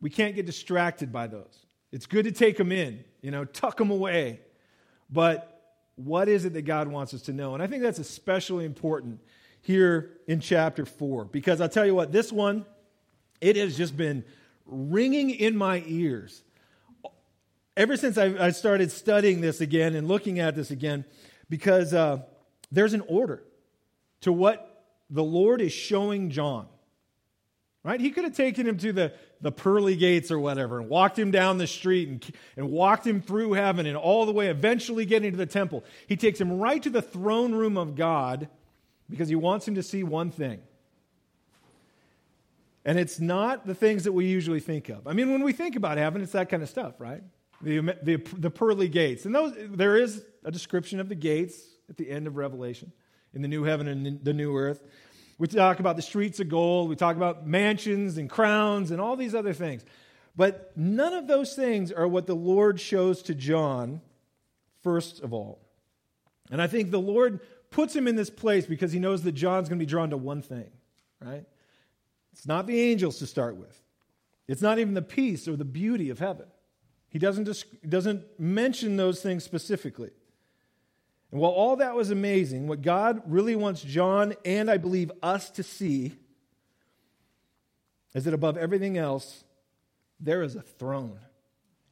We 0.00 0.10
can't 0.10 0.34
get 0.34 0.46
distracted 0.46 1.12
by 1.12 1.26
those. 1.26 1.66
It's 1.92 2.06
good 2.06 2.24
to 2.24 2.32
take 2.32 2.56
them 2.56 2.72
in, 2.72 3.04
you 3.22 3.30
know, 3.30 3.44
tuck 3.44 3.76
them 3.76 3.90
away. 3.90 4.40
But 5.10 5.74
what 5.96 6.28
is 6.28 6.44
it 6.44 6.52
that 6.54 6.62
God 6.62 6.88
wants 6.88 7.14
us 7.14 7.22
to 7.22 7.32
know? 7.32 7.54
And 7.54 7.62
I 7.62 7.66
think 7.66 7.82
that's 7.82 7.98
especially 7.98 8.64
important 8.64 9.20
here 9.62 10.10
in 10.28 10.40
chapter 10.40 10.84
4, 10.84 11.24
because 11.26 11.60
I'll 11.60 11.68
tell 11.68 11.86
you 11.86 11.94
what, 11.94 12.12
this 12.12 12.32
one, 12.32 12.64
it 13.40 13.56
has 13.56 13.76
just 13.76 13.96
been 13.96 14.24
ringing 14.66 15.30
in 15.30 15.56
my 15.56 15.82
ears 15.86 16.42
ever 17.76 17.96
since 17.96 18.16
I, 18.16 18.46
I 18.46 18.50
started 18.50 18.90
studying 18.90 19.40
this 19.40 19.60
again 19.60 19.94
and 19.94 20.08
looking 20.08 20.38
at 20.38 20.54
this 20.54 20.70
again, 20.70 21.04
because 21.48 21.92
uh, 21.92 22.22
there's 22.72 22.94
an 22.94 23.02
order 23.06 23.42
to 24.22 24.32
what 24.32 24.84
the 25.10 25.22
Lord 25.22 25.60
is 25.60 25.72
showing 25.72 26.30
John. 26.30 26.66
Right? 27.86 28.00
He 28.00 28.10
could 28.10 28.24
have 28.24 28.34
taken 28.34 28.66
him 28.66 28.78
to 28.78 28.92
the, 28.92 29.12
the 29.40 29.52
pearly 29.52 29.94
gates 29.94 30.32
or 30.32 30.40
whatever 30.40 30.80
and 30.80 30.88
walked 30.88 31.16
him 31.16 31.30
down 31.30 31.58
the 31.58 31.68
street 31.68 32.08
and, 32.08 32.32
and 32.56 32.70
walked 32.72 33.06
him 33.06 33.20
through 33.22 33.52
heaven 33.52 33.86
and 33.86 33.96
all 33.96 34.26
the 34.26 34.32
way, 34.32 34.48
eventually 34.48 35.04
getting 35.04 35.30
to 35.30 35.36
the 35.36 35.46
temple. 35.46 35.84
He 36.08 36.16
takes 36.16 36.40
him 36.40 36.58
right 36.58 36.82
to 36.82 36.90
the 36.90 37.00
throne 37.00 37.54
room 37.54 37.78
of 37.78 37.94
God 37.94 38.48
because 39.08 39.28
he 39.28 39.36
wants 39.36 39.68
him 39.68 39.76
to 39.76 39.84
see 39.84 40.02
one 40.02 40.32
thing. 40.32 40.62
And 42.84 42.98
it's 42.98 43.20
not 43.20 43.66
the 43.66 43.74
things 43.74 44.02
that 44.02 44.12
we 44.12 44.26
usually 44.26 44.60
think 44.60 44.88
of. 44.88 45.06
I 45.06 45.12
mean, 45.12 45.30
when 45.30 45.44
we 45.44 45.52
think 45.52 45.76
about 45.76 45.96
heaven, 45.96 46.22
it's 46.22 46.32
that 46.32 46.48
kind 46.48 46.64
of 46.64 46.68
stuff, 46.68 46.94
right? 46.98 47.22
the, 47.62 47.96
the, 48.02 48.16
the 48.36 48.50
pearly 48.50 48.88
gates. 48.88 49.26
And 49.26 49.34
those, 49.34 49.54
there 49.56 49.96
is 49.96 50.24
a 50.44 50.50
description 50.50 50.98
of 50.98 51.08
the 51.08 51.14
gates 51.14 51.56
at 51.88 51.96
the 51.96 52.10
end 52.10 52.26
of 52.26 52.36
Revelation 52.36 52.92
in 53.34 53.42
the 53.42 53.48
new 53.48 53.64
heaven 53.64 53.88
and 53.88 54.24
the 54.24 54.32
new 54.32 54.56
earth. 54.56 54.82
We 55.38 55.46
talk 55.48 55.80
about 55.80 55.96
the 55.96 56.02
streets 56.02 56.40
of 56.40 56.48
gold, 56.48 56.88
we 56.88 56.96
talk 56.96 57.16
about 57.16 57.46
mansions 57.46 58.16
and 58.16 58.28
crowns 58.28 58.90
and 58.90 59.00
all 59.00 59.16
these 59.16 59.34
other 59.34 59.52
things. 59.52 59.84
But 60.34 60.72
none 60.76 61.14
of 61.14 61.26
those 61.26 61.54
things 61.54 61.92
are 61.92 62.06
what 62.06 62.26
the 62.26 62.34
Lord 62.34 62.80
shows 62.80 63.22
to 63.22 63.34
John, 63.34 64.00
first 64.82 65.20
of 65.22 65.32
all. 65.32 65.58
And 66.50 66.62
I 66.62 66.66
think 66.66 66.90
the 66.90 67.00
Lord 67.00 67.40
puts 67.70 67.94
him 67.94 68.06
in 68.06 68.16
this 68.16 68.30
place 68.30 68.66
because 68.66 68.92
he 68.92 68.98
knows 68.98 69.22
that 69.22 69.32
John's 69.32 69.68
going 69.68 69.78
to 69.78 69.82
be 69.82 69.88
drawn 69.88 70.10
to 70.10 70.16
one 70.16 70.42
thing, 70.42 70.70
right? 71.20 71.44
It's 72.32 72.46
not 72.46 72.66
the 72.66 72.80
angels 72.80 73.18
to 73.18 73.26
start 73.26 73.56
with, 73.56 73.82
it's 74.48 74.62
not 74.62 74.78
even 74.78 74.94
the 74.94 75.02
peace 75.02 75.48
or 75.48 75.56
the 75.56 75.64
beauty 75.64 76.10
of 76.10 76.18
heaven. 76.18 76.46
He 77.08 77.18
doesn't, 77.18 77.48
doesn't 77.88 78.38
mention 78.38 78.96
those 78.96 79.22
things 79.22 79.42
specifically. 79.42 80.10
And 81.36 81.42
while 81.42 81.52
all 81.52 81.76
that 81.76 81.94
was 81.94 82.10
amazing, 82.10 82.66
what 82.66 82.80
God 82.80 83.20
really 83.26 83.54
wants 83.56 83.82
John 83.82 84.32
and 84.42 84.70
I 84.70 84.78
believe 84.78 85.12
us 85.22 85.50
to 85.50 85.62
see 85.62 86.14
is 88.14 88.24
that 88.24 88.32
above 88.32 88.56
everything 88.56 88.96
else, 88.96 89.44
there 90.18 90.42
is 90.42 90.56
a 90.56 90.62
throne 90.62 91.18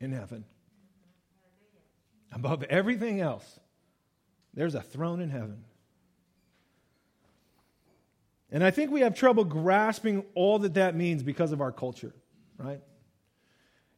in 0.01 0.13
heaven. 0.13 0.47
Above 2.33 2.63
everything 2.71 3.21
else, 3.21 3.61
there's 4.55 4.75
a 4.75 4.81
throne 4.81 5.21
in 5.21 5.29
heaven. 5.29 5.63
And 8.51 8.65
I 8.65 8.71
think 8.71 8.91
we 8.91 9.03
have 9.03 9.15
trouble 9.15 9.45
grasping 9.45 10.25
all 10.35 10.61
that 10.61 10.73
that 10.73 10.97
means 10.97 11.23
because 11.23 11.53
of 11.53 11.61
our 11.61 11.71
culture, 11.71 12.15
right? 12.57 12.81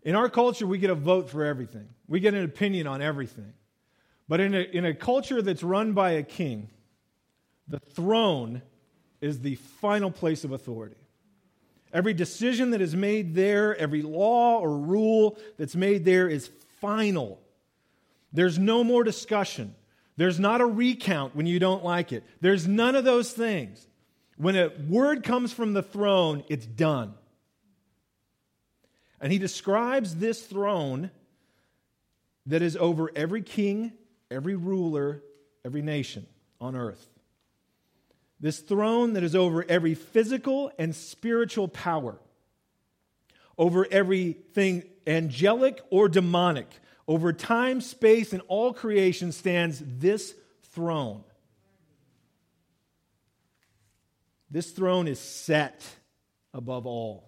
In 0.03 0.17
our 0.17 0.29
culture, 0.29 0.67
we 0.67 0.79
get 0.79 0.91
a 0.91 0.97
vote 0.97 1.31
for 1.31 1.45
everything, 1.45 1.89
we 2.09 2.19
get 2.19 2.35
an 2.35 2.43
opinion 2.43 2.89
on 2.89 3.01
everything. 3.01 3.53
But 4.29 4.41
in 4.41 4.55
a, 4.55 4.61
in 4.61 4.85
a 4.85 4.95
culture 4.95 5.41
that's 5.41 5.63
run 5.63 5.93
by 5.93 6.13
a 6.13 6.23
king, 6.23 6.69
the 7.69 7.79
throne 7.79 8.63
is 9.21 9.41
the 9.41 9.55
final 9.55 10.11
place 10.11 10.45
of 10.45 10.53
authority. 10.53 10.97
Every 11.93 12.15
decision 12.15 12.71
that 12.71 12.81
is 12.81 12.95
made 12.95 13.35
there, 13.35 13.77
every 13.77 14.03
law 14.03 14.59
or 14.59 14.77
rule 14.77 15.39
that's 15.57 15.77
made 15.77 16.05
there 16.05 16.29
is 16.29 16.51
final. 16.81 17.41
There's 18.33 18.59
no 18.59 18.85
more 18.85 19.05
discussion. 19.05 19.75
There's 20.17 20.41
not 20.41 20.61
a 20.61 20.67
recount 20.67 21.37
when 21.37 21.47
you 21.47 21.59
don't 21.59 21.85
like 21.85 22.13
it. 22.13 22.25
There's 22.41 22.67
none 22.67 22.97
of 22.97 23.05
those 23.05 23.33
things. 23.33 23.87
When 24.37 24.57
a 24.57 24.71
word 24.89 25.23
comes 25.23 25.53
from 25.53 25.73
the 25.73 25.83
throne, 25.83 26.45
it's 26.49 26.67
done. 26.67 27.15
And 29.21 29.33
he 29.33 29.39
describes 29.39 30.17
this 30.17 30.43
throne 30.43 31.11
that 32.47 32.63
is 32.63 32.77
over 32.77 33.11
every 33.17 33.43
king, 33.43 33.93
every 34.31 34.57
ruler, 34.57 35.23
every 35.65 35.83
nation 35.83 36.27
on 36.61 36.77
earth. 36.77 37.07
This 38.41 38.59
throne 38.59 39.15
that 39.15 39.23
is 39.23 39.35
over 39.35 39.65
every 39.69 39.95
physical 39.95 40.71
and 40.79 40.95
spiritual 40.95 41.69
power, 41.69 42.19
over 43.57 43.87
everything 43.91 44.85
angelic 45.07 45.81
or 45.91 46.09
demonic, 46.09 46.69
over 47.09 47.33
time, 47.33 47.81
space, 47.81 48.33
and 48.33 48.43
all 48.49 48.75
creation 48.75 49.33
stands 49.33 49.83
this 49.85 50.35
throne. 50.73 51.25
This 54.51 54.71
throne 54.71 55.09
is 55.09 55.19
set 55.19 55.85
above 56.53 56.87
all 56.87 57.27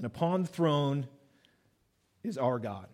and 0.00 0.06
upon 0.06 0.44
the 0.44 0.48
throne 0.48 1.06
is 2.22 2.38
our 2.38 2.58
God. 2.58 2.86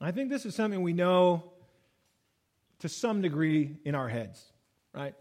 I 0.00 0.12
think 0.12 0.30
this 0.30 0.46
is 0.46 0.54
something 0.54 0.82
we 0.82 0.92
know 0.92 1.42
to 2.80 2.88
some 2.88 3.20
degree 3.20 3.76
in 3.84 3.94
our 3.94 4.08
heads, 4.08 4.42
right? 4.94 5.14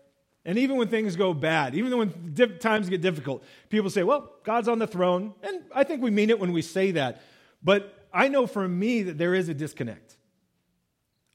And 0.45 0.57
even 0.59 0.77
when 0.77 0.87
things 0.87 1.15
go 1.15 1.33
bad, 1.33 1.75
even 1.75 1.97
when 1.97 2.59
times 2.59 2.89
get 2.89 3.01
difficult, 3.01 3.43
people 3.69 3.89
say, 3.89 4.03
well, 4.03 4.31
God's 4.43 4.67
on 4.67 4.79
the 4.79 4.87
throne. 4.87 5.33
And 5.43 5.61
I 5.73 5.83
think 5.83 6.01
we 6.01 6.11
mean 6.11 6.29
it 6.29 6.39
when 6.39 6.53
we 6.53 6.61
say 6.61 6.91
that. 6.91 7.21
But 7.63 8.07
I 8.13 8.27
know 8.29 8.47
for 8.47 8.65
me 8.67 9.03
that 9.03 9.17
there 9.17 9.33
is 9.33 9.49
a 9.49 9.53
disconnect. 9.53 10.15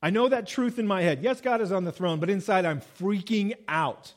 I 0.01 0.11
know 0.11 0.29
that 0.29 0.47
truth 0.47 0.79
in 0.79 0.87
my 0.87 1.03
head. 1.03 1.23
Yes, 1.23 1.41
God 1.41 1.61
is 1.61 1.73
on 1.73 1.85
the 1.85 1.93
throne, 1.93 2.21
but 2.21 2.31
inside 2.31 2.65
I'm 2.65 2.81
freaking 2.99 3.55
out 3.69 4.15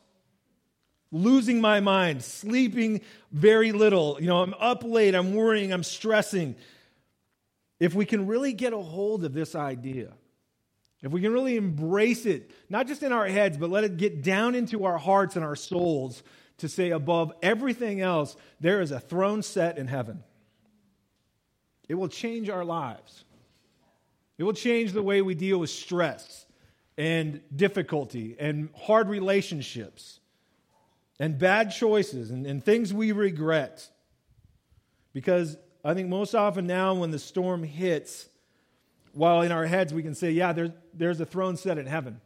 losing 1.11 1.61
my 1.61 1.79
mind, 1.79 2.23
sleeping 2.23 3.01
very 3.31 3.71
little. 3.71 4.17
You 4.19 4.27
know, 4.27 4.41
I'm 4.41 4.53
up 4.55 4.83
late, 4.83 5.15
I'm 5.15 5.33
worrying, 5.33 5.71
I'm 5.71 5.83
stressing. 5.83 6.55
If 7.85 7.93
we 7.93 8.07
can 8.07 8.25
really 8.25 8.51
get 8.51 8.73
a 8.73 8.79
hold 8.79 9.23
of 9.25 9.33
this 9.35 9.53
idea, 9.53 10.11
if 11.03 11.11
we 11.11 11.21
can 11.21 11.31
really 11.31 11.55
embrace 11.55 12.25
it, 12.25 12.49
not 12.67 12.87
just 12.87 13.03
in 13.03 13.11
our 13.11 13.27
heads, 13.27 13.59
but 13.59 13.69
let 13.69 13.83
it 13.83 13.97
get 13.97 14.23
down 14.23 14.55
into 14.55 14.85
our 14.85 14.97
hearts 14.97 15.35
and 15.35 15.45
our 15.45 15.55
souls 15.55 16.23
to 16.57 16.67
say, 16.67 16.89
above 16.89 17.31
everything 17.43 18.01
else, 18.01 18.35
there 18.59 18.81
is 18.81 18.89
a 18.89 18.99
throne 18.99 19.43
set 19.43 19.77
in 19.77 19.85
heaven. 19.85 20.23
It 21.87 21.93
will 21.93 22.07
change 22.07 22.49
our 22.49 22.65
lives. 22.65 23.23
It 24.39 24.45
will 24.45 24.53
change 24.53 24.93
the 24.93 25.03
way 25.03 25.21
we 25.21 25.35
deal 25.35 25.59
with 25.59 25.69
stress 25.69 26.47
and 26.97 27.39
difficulty 27.55 28.35
and 28.39 28.69
hard 28.75 29.09
relationships 29.09 30.19
and 31.19 31.37
bad 31.37 31.69
choices 31.69 32.31
and, 32.31 32.47
and 32.47 32.65
things 32.65 32.91
we 32.91 33.11
regret. 33.11 33.87
Because 35.13 35.55
I 35.85 35.93
think 35.93 36.09
most 36.09 36.33
often 36.33 36.65
now, 36.65 36.95
when 36.95 37.11
the 37.11 37.19
storm 37.19 37.61
hits, 37.63 38.27
while 39.13 39.43
in 39.43 39.51
our 39.51 39.67
heads 39.67 39.93
we 39.93 40.01
can 40.01 40.15
say, 40.15 40.31
yeah, 40.31 40.51
there's, 40.51 40.71
there's 40.95 41.21
a 41.21 41.25
throne 41.25 41.57
set 41.57 41.77
in 41.77 41.85
heaven. 41.85 42.19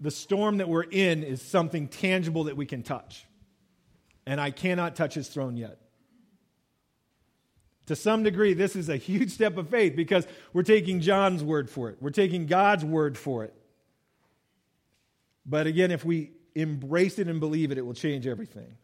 The 0.00 0.10
storm 0.10 0.56
that 0.56 0.68
we're 0.68 0.82
in 0.82 1.22
is 1.22 1.42
something 1.42 1.88
tangible 1.88 2.44
that 2.44 2.56
we 2.56 2.64
can 2.64 2.82
touch. 2.82 3.26
And 4.26 4.40
I 4.40 4.50
cannot 4.50 4.96
touch 4.96 5.14
his 5.14 5.28
throne 5.28 5.58
yet. 5.58 5.78
To 7.86 7.96
some 7.96 8.22
degree, 8.22 8.54
this 8.54 8.74
is 8.74 8.88
a 8.88 8.96
huge 8.96 9.30
step 9.30 9.58
of 9.58 9.68
faith 9.68 9.94
because 9.94 10.26
we're 10.54 10.62
taking 10.62 11.00
John's 11.00 11.44
word 11.44 11.68
for 11.68 11.90
it, 11.90 11.98
we're 12.00 12.10
taking 12.10 12.46
God's 12.46 12.84
word 12.84 13.18
for 13.18 13.44
it. 13.44 13.54
But 15.44 15.66
again, 15.66 15.90
if 15.90 16.04
we 16.04 16.30
embrace 16.54 17.18
it 17.18 17.28
and 17.28 17.40
believe 17.40 17.72
it, 17.72 17.78
it 17.78 17.84
will 17.84 17.94
change 17.94 18.26
everything. 18.26 18.76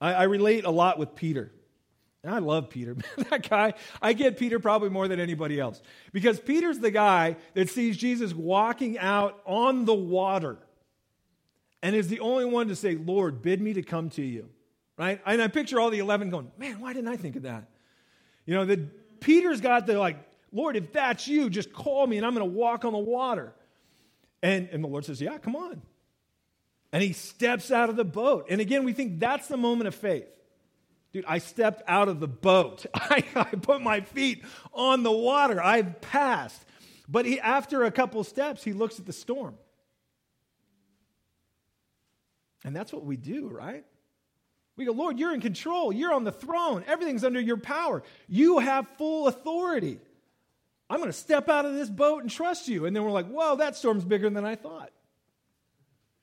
I, 0.00 0.14
I 0.14 0.22
relate 0.24 0.64
a 0.64 0.70
lot 0.70 0.98
with 0.98 1.14
Peter. 1.14 1.52
And 2.22 2.34
I 2.34 2.38
love 2.38 2.70
Peter. 2.70 2.96
that 3.30 3.48
guy, 3.48 3.74
I 4.00 4.14
get 4.14 4.38
Peter 4.38 4.58
probably 4.58 4.88
more 4.88 5.08
than 5.08 5.20
anybody 5.20 5.60
else. 5.60 5.82
Because 6.12 6.40
Peter's 6.40 6.78
the 6.78 6.90
guy 6.90 7.36
that 7.52 7.68
sees 7.68 7.96
Jesus 7.96 8.32
walking 8.32 8.98
out 8.98 9.40
on 9.44 9.84
the 9.84 9.94
water 9.94 10.58
and 11.82 11.94
is 11.94 12.08
the 12.08 12.20
only 12.20 12.46
one 12.46 12.68
to 12.68 12.76
say, 12.76 12.96
Lord, 12.96 13.42
bid 13.42 13.60
me 13.60 13.74
to 13.74 13.82
come 13.82 14.08
to 14.10 14.22
you. 14.22 14.48
Right? 14.96 15.20
And 15.26 15.42
I 15.42 15.48
picture 15.48 15.78
all 15.78 15.90
the 15.90 15.98
11 15.98 16.30
going, 16.30 16.50
man, 16.56 16.80
why 16.80 16.94
didn't 16.94 17.08
I 17.08 17.16
think 17.16 17.36
of 17.36 17.42
that? 17.42 17.68
You 18.46 18.54
know, 18.54 18.64
that 18.64 19.20
Peter's 19.20 19.60
got 19.60 19.86
the 19.86 19.98
like, 19.98 20.16
Lord, 20.50 20.76
if 20.76 20.92
that's 20.92 21.28
you, 21.28 21.50
just 21.50 21.72
call 21.72 22.06
me 22.06 22.16
and 22.16 22.24
I'm 22.24 22.34
going 22.34 22.48
to 22.48 22.56
walk 22.56 22.84
on 22.86 22.92
the 22.92 22.98
water. 22.98 23.52
And, 24.42 24.68
and 24.70 24.82
the 24.82 24.88
Lord 24.88 25.04
says, 25.04 25.20
yeah, 25.20 25.36
come 25.36 25.56
on. 25.56 25.82
And 26.94 27.02
he 27.02 27.12
steps 27.12 27.72
out 27.72 27.90
of 27.90 27.96
the 27.96 28.04
boat. 28.04 28.46
And 28.48 28.60
again, 28.60 28.84
we 28.84 28.92
think 28.92 29.18
that's 29.18 29.48
the 29.48 29.56
moment 29.56 29.88
of 29.88 29.96
faith. 29.96 30.28
Dude, 31.12 31.24
I 31.26 31.38
stepped 31.38 31.82
out 31.88 32.06
of 32.06 32.20
the 32.20 32.28
boat. 32.28 32.86
I, 32.94 33.24
I 33.34 33.44
put 33.46 33.82
my 33.82 34.02
feet 34.02 34.44
on 34.72 35.02
the 35.02 35.10
water. 35.10 35.60
I've 35.60 36.00
passed. 36.00 36.64
But 37.08 37.26
he, 37.26 37.40
after 37.40 37.82
a 37.82 37.90
couple 37.90 38.22
steps, 38.22 38.62
he 38.62 38.72
looks 38.72 39.00
at 39.00 39.06
the 39.06 39.12
storm. 39.12 39.56
And 42.64 42.76
that's 42.76 42.92
what 42.92 43.04
we 43.04 43.16
do, 43.16 43.48
right? 43.48 43.84
We 44.76 44.84
go, 44.84 44.92
Lord, 44.92 45.18
you're 45.18 45.34
in 45.34 45.40
control. 45.40 45.92
You're 45.92 46.14
on 46.14 46.22
the 46.22 46.30
throne. 46.30 46.84
Everything's 46.86 47.24
under 47.24 47.40
your 47.40 47.56
power. 47.56 48.04
You 48.28 48.60
have 48.60 48.86
full 48.98 49.26
authority. 49.26 49.98
I'm 50.88 50.98
going 50.98 51.10
to 51.10 51.12
step 51.12 51.48
out 51.48 51.66
of 51.66 51.74
this 51.74 51.90
boat 51.90 52.22
and 52.22 52.30
trust 52.30 52.68
you. 52.68 52.86
And 52.86 52.94
then 52.94 53.02
we're 53.02 53.10
like, 53.10 53.26
whoa, 53.26 53.56
that 53.56 53.74
storm's 53.74 54.04
bigger 54.04 54.30
than 54.30 54.44
I 54.44 54.54
thought. 54.54 54.92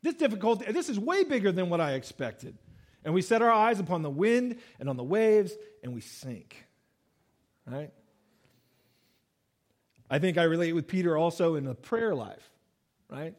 This 0.02 0.16
difficulty, 0.16 0.72
this 0.72 0.90
is 0.90 1.00
way 1.00 1.24
bigger 1.24 1.52
than 1.52 1.70
what 1.70 1.80
I 1.80 1.94
expected. 1.94 2.58
And 3.04 3.14
we 3.14 3.22
set 3.22 3.42
our 3.42 3.52
eyes 3.52 3.80
upon 3.80 4.02
the 4.02 4.10
wind 4.10 4.58
and 4.80 4.90
on 4.90 4.98
the 4.98 5.04
waves 5.04 5.54
and 5.84 5.94
we 5.94 6.02
sink. 6.02 6.66
Right? 7.66 7.92
I 10.10 10.20
think 10.20 10.38
I 10.38 10.44
relate 10.44 10.74
with 10.74 10.88
Peter 10.88 11.18
also 11.18 11.56
in 11.56 11.64
the 11.64 11.74
prayer 11.74 12.14
life, 12.14 12.52
right? 13.10 13.34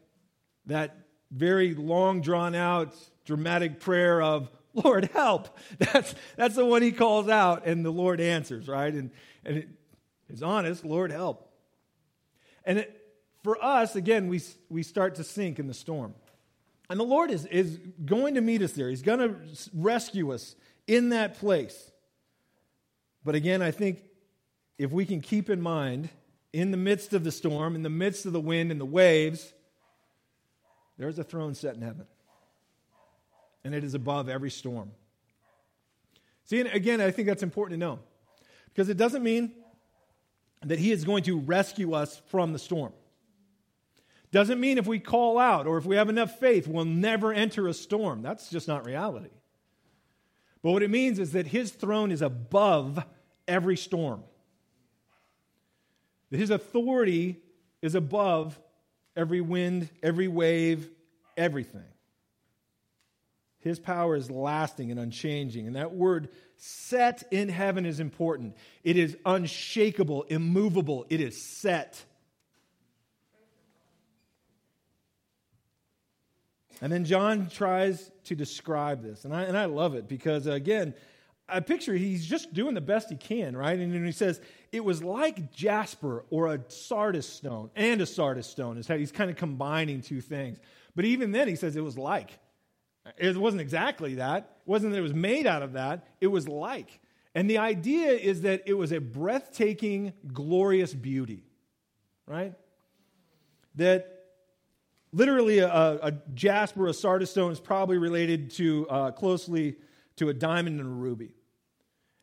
That 0.66 0.97
very 1.31 1.75
long, 1.75 2.23
drawn 2.23 2.54
out, 2.54 2.95
dramatic 3.25 3.81
prayer 3.81 4.23
of, 4.23 4.50
Lord, 4.75 5.11
help. 5.12 5.59
That's, 5.78 6.14
that's 6.35 6.54
the 6.54 6.64
one 6.64 6.81
he 6.81 6.92
calls 6.92 7.28
out, 7.28 7.66
and 7.66 7.85
the 7.85 7.90
Lord 7.90 8.23
answers, 8.23 8.69
right? 8.69 8.92
And, 8.92 9.11
and 9.45 9.59
it 9.59 9.69
is 10.31 10.42
honest, 10.42 10.83
Lord, 10.83 11.12
help. 11.12 11.52
And 12.64 12.78
it, 12.78 13.02
for 13.42 13.62
us, 13.62 13.95
again, 13.95 14.28
we, 14.28 14.40
we 14.71 14.83
start 14.83 15.16
to 15.16 15.25
sink 15.25 15.59
in 15.59 15.66
the 15.66 15.75
storm. 15.75 16.14
And 16.91 16.99
the 17.01 17.05
Lord 17.05 17.31
is, 17.31 17.47
is 17.47 17.79
going 18.05 18.35
to 18.35 18.41
meet 18.41 18.62
us 18.62 18.73
there. 18.73 18.89
He's 18.89 19.03
going 19.03 19.21
to 19.21 19.37
rescue 19.75 20.33
us 20.33 20.55
in 20.87 21.11
that 21.11 21.39
place. 21.39 21.91
But 23.25 23.35
again, 23.35 23.62
I 23.62 23.71
think 23.71 24.03
if 24.79 24.91
we 24.91 25.05
can 25.07 25.21
keep 25.21 25.49
in 25.49 25.61
mind, 25.61 26.09
in 26.53 26.71
the 26.71 26.77
midst 26.77 27.15
of 27.15 27.25
the 27.25 27.33
storm, 27.33 27.75
in 27.75 27.83
the 27.83 27.91
midst 27.91 28.27
of 28.27 28.33
the 28.33 28.41
wind 28.41 28.71
and 28.71 28.81
the 28.81 28.87
waves, 28.87 29.53
there's 30.99 31.19
a 31.19 31.25
throne 31.25 31.54
set 31.54 31.75
in 31.75 31.83
heaven. 31.83 32.06
And 33.65 33.75
it 33.75 33.85
is 33.85 33.95
above 33.95 34.28
every 34.28 34.50
storm. 34.50 34.91
See, 36.45 36.61
again, 36.61 37.00
I 37.00 37.11
think 37.11 37.28
that's 37.28 37.43
important 37.43 37.80
to 37.80 37.87
know. 37.87 38.00
Because 38.67 38.89
it 38.89 38.97
doesn't 38.97 39.23
mean 39.23 39.52
that 40.65 40.78
He 40.78 40.93
is 40.93 41.04
going 41.04 41.23
to 41.25 41.39
rescue 41.39 41.95
us 41.95 42.21
from 42.26 42.52
the 42.52 42.59
storm. 42.59 42.93
Doesn't 44.32 44.58
mean 44.58 44.78
if 44.78 44.86
we 44.86 44.99
call 44.99 45.38
out 45.38 45.66
or 45.66 45.76
if 45.76 45.84
we 45.84 45.97
have 45.97 46.08
enough 46.08 46.40
faith, 46.40 46.66
we'll 46.66 46.86
never 46.86 47.32
enter 47.32 47.68
a 47.68 47.75
storm. 47.75 48.23
That's 48.23 48.49
just 48.49 48.66
not 48.66 48.86
reality. 48.86 49.28
But 50.62 50.73
what 50.73 50.82
it 50.82 50.90
means 50.90 51.18
is 51.18 51.32
that 51.32 51.47
his 51.47 51.71
throne 51.71 52.10
is 52.10 52.23
above 52.23 53.04
every 53.47 53.76
storm, 53.76 54.25
that 56.30 56.38
his 56.38 56.50
authority 56.50 57.42
is 57.82 57.95
above 57.95 58.58
every 59.14 59.42
wind, 59.42 59.90
every 60.02 60.28
wave, 60.28 60.88
everything. 61.36 61.84
His 63.58 63.78
power 63.78 64.16
is 64.16 64.30
lasting 64.30 64.90
and 64.90 64.99
unchanging. 64.99 65.66
And 65.66 65.76
that 65.76 65.92
word 65.92 66.30
set 66.56 67.23
in 67.30 67.49
heaven 67.49 67.84
is 67.84 68.00
important. 68.00 68.56
It 68.82 68.97
is 68.97 69.16
unshakable, 69.26 70.23
immovable, 70.25 71.04
it 71.10 71.21
is 71.21 71.45
set. 71.45 72.02
And 76.80 76.93
then 76.93 77.04
John 77.04 77.49
tries 77.49 78.11
to 78.25 78.35
describe 78.35 79.02
this. 79.02 79.25
And 79.25 79.35
I, 79.35 79.43
and 79.43 79.56
I 79.56 79.67
love 79.67 79.95
it 79.95 80.08
because, 80.08 80.47
again, 80.47 80.95
I 81.49 81.61
picture 81.61 81.95
he's 81.95 82.25
just 82.25 82.52
doing 82.54 82.75
the 82.75 82.80
best 82.80 83.11
he 83.11 83.17
can, 83.17 83.56
right? 83.56 83.78
And 83.78 84.06
he 84.06 84.13
says, 84.13 84.41
it 84.71 84.85
was 84.85 85.02
like 85.02 85.52
jasper 85.52 86.25
or 86.30 86.54
a 86.54 86.58
sardius 86.69 87.28
stone 87.28 87.71
and 87.76 88.00
a 88.00 88.06
sardius 88.06 88.47
stone. 88.47 88.78
Is 88.78 88.89
how 88.89 88.97
he's 88.97 89.13
kind 89.13 89.30
of 89.30 89.37
combining 89.37 90.00
two 90.00 90.21
things. 90.21 90.58
But 90.97 91.04
even 91.04 91.32
then, 91.32 91.49
he 91.49 91.56
says 91.56 91.76
it 91.76 91.85
was 91.85 91.99
like. 91.99 92.39
It 93.19 93.37
wasn't 93.37 93.61
exactly 93.61 94.17
that. 94.17 94.58
It 94.67 94.71
wasn't 94.71 94.93
that 94.93 94.99
it 94.99 95.02
was 95.02 95.15
made 95.15 95.47
out 95.47 95.63
of 95.63 95.75
that. 95.75 96.06
It 96.21 96.28
was 96.28 96.49
like. 96.49 97.00
And 97.35 97.49
the 97.49 97.58
idea 97.58 98.13
is 98.13 98.43
that 98.43 98.63
it 98.67 98.75
was 98.75 98.93
a 98.93 99.00
breathtaking, 99.00 100.13
glorious 100.32 100.95
beauty, 100.95 101.45
right? 102.26 102.54
That 103.76 104.22
Literally, 105.13 105.59
a, 105.59 105.69
a 105.69 106.13
jasper, 106.35 106.87
a 106.87 106.95
sardius 106.95 107.31
stone 107.31 107.53
is 107.53 107.61
probably 107.61 107.99
related 107.99 108.51
to 108.53 108.87
uh, 108.89 109.11
closely 109.11 109.77
to 110.17 110.31
a 110.31 110.35
diamond 110.35 110.81
and 110.81 110.89
a 110.89 110.93
ruby. 110.93 111.35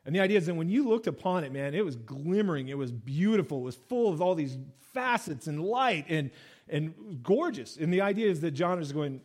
And 0.04 0.14
the 0.14 0.20
idea 0.20 0.38
is 0.38 0.46
that 0.46 0.54
when 0.54 0.68
you 0.68 0.88
looked 0.88 1.06
upon 1.06 1.44
it, 1.44 1.52
man, 1.52 1.74
it 1.74 1.84
was 1.84 1.94
glimmering, 1.94 2.68
it 2.68 2.78
was 2.78 2.90
beautiful, 2.90 3.58
it 3.58 3.64
was 3.64 3.76
full 3.88 4.12
of 4.12 4.20
all 4.20 4.34
these 4.34 4.58
facets 4.92 5.46
and 5.46 5.62
light 5.62 6.06
and, 6.08 6.30
and 6.68 7.22
gorgeous. 7.22 7.76
And 7.76 7.92
the 7.92 8.00
idea 8.00 8.28
is 8.28 8.40
that 8.40 8.52
John 8.52 8.80
is 8.80 8.92
going, 8.92 9.20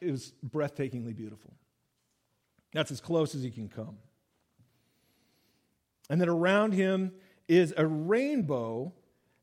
it 0.00 0.10
was 0.10 0.32
breathtakingly 0.48 1.14
beautiful. 1.14 1.54
That's 2.72 2.90
as 2.90 3.00
close 3.00 3.34
as 3.34 3.42
he 3.42 3.50
can 3.50 3.68
come. 3.68 3.98
And 6.10 6.20
then 6.20 6.28
around 6.28 6.72
him 6.72 7.12
is 7.46 7.74
a 7.76 7.86
rainbow 7.86 8.92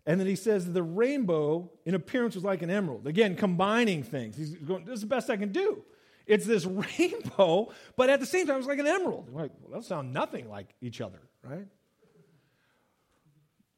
and 0.05 0.19
then 0.19 0.27
he 0.27 0.35
says 0.35 0.71
the 0.71 0.83
rainbow 0.83 1.71
in 1.85 1.95
appearance 1.95 2.35
was 2.35 2.43
like 2.43 2.61
an 2.61 2.69
emerald. 2.69 3.07
Again, 3.07 3.35
combining 3.35 4.03
things. 4.03 4.37
He's 4.37 4.55
going, 4.55 4.85
this 4.85 4.95
is 4.95 5.01
the 5.01 5.07
best 5.07 5.29
I 5.29 5.37
can 5.37 5.51
do. 5.51 5.83
It's 6.27 6.45
this 6.45 6.65
rainbow, 6.99 7.71
but 7.95 8.09
at 8.09 8.19
the 8.19 8.25
same 8.25 8.47
time, 8.47 8.57
it's 8.57 8.67
like 8.67 8.79
an 8.79 8.87
emerald. 8.87 9.29
Like, 9.33 9.51
well, 9.61 9.73
those 9.73 9.87
sound 9.87 10.13
nothing 10.13 10.49
like 10.49 10.75
each 10.81 11.01
other, 11.01 11.21
right? 11.43 11.65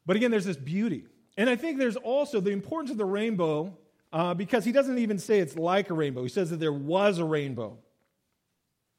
But 0.06 0.16
again, 0.16 0.32
there's 0.32 0.46
this 0.46 0.58
beauty. 0.58 1.06
And 1.38 1.50
I 1.50 1.56
think 1.56 1.78
there's 1.78 1.98
also 1.98 2.40
the 2.40 2.52
importance 2.52 2.92
of 2.92 2.98
the 2.98 3.06
rainbow 3.06 3.78
uh, 4.12 4.34
because 4.34 4.66
he 4.66 4.72
doesn't 4.72 4.98
even 4.98 5.20
say 5.20 5.40
it's 5.40 5.56
like 5.56 5.90
a 5.90 5.94
rainbow. 5.94 6.24
He 6.24 6.30
says 6.30 6.50
that 6.50 6.60
there 6.60 6.74
was 6.74 7.20
a 7.20 7.26
rainbow. 7.26 7.78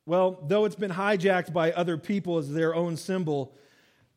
Well, 0.06 0.38
though 0.46 0.64
it's 0.64 0.76
been 0.76 0.90
hijacked 0.90 1.52
by 1.52 1.72
other 1.72 1.98
people 1.98 2.38
as 2.38 2.52
their 2.52 2.74
own 2.74 2.96
symbol, 2.96 3.54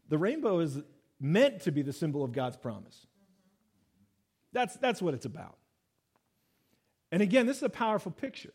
the 0.08 0.18
rainbow 0.18 0.60
is 0.60 0.80
meant 1.22 1.62
to 1.62 1.72
be 1.72 1.84
the 1.84 1.94
symbol 1.94 2.24
of 2.24 2.34
God's 2.34 2.58
promise. 2.58 3.06
That's, 4.52 4.76
that's 4.78 5.02
what 5.02 5.14
it's 5.14 5.26
about. 5.26 5.58
And 7.12 7.22
again, 7.22 7.46
this 7.46 7.58
is 7.58 7.64
a 7.64 7.70
powerful 7.70 8.12
picture. 8.12 8.54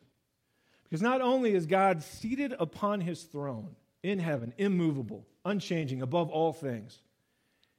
Because 0.85 1.01
not 1.01 1.21
only 1.21 1.55
is 1.55 1.67
God 1.67 2.03
seated 2.03 2.55
upon 2.59 3.01
his 3.01 3.23
throne 3.23 3.77
in 4.03 4.19
heaven, 4.19 4.53
immovable, 4.59 5.27
unchanging, 5.45 6.03
above 6.03 6.31
all 6.31 6.53
things, 6.53 7.01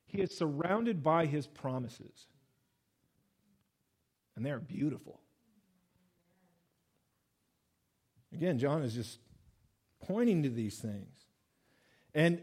he 0.06 0.22
is 0.22 0.36
surrounded 0.36 1.04
by 1.04 1.26
his 1.26 1.48
promises. 1.48 2.28
And 4.36 4.46
they're 4.46 4.60
beautiful. 4.60 5.20
Again, 8.34 8.60
John 8.60 8.84
is 8.84 8.94
just 8.94 9.20
pointing 10.02 10.44
to 10.44 10.50
these 10.50 10.78
things. 10.78 11.16
And 12.14 12.42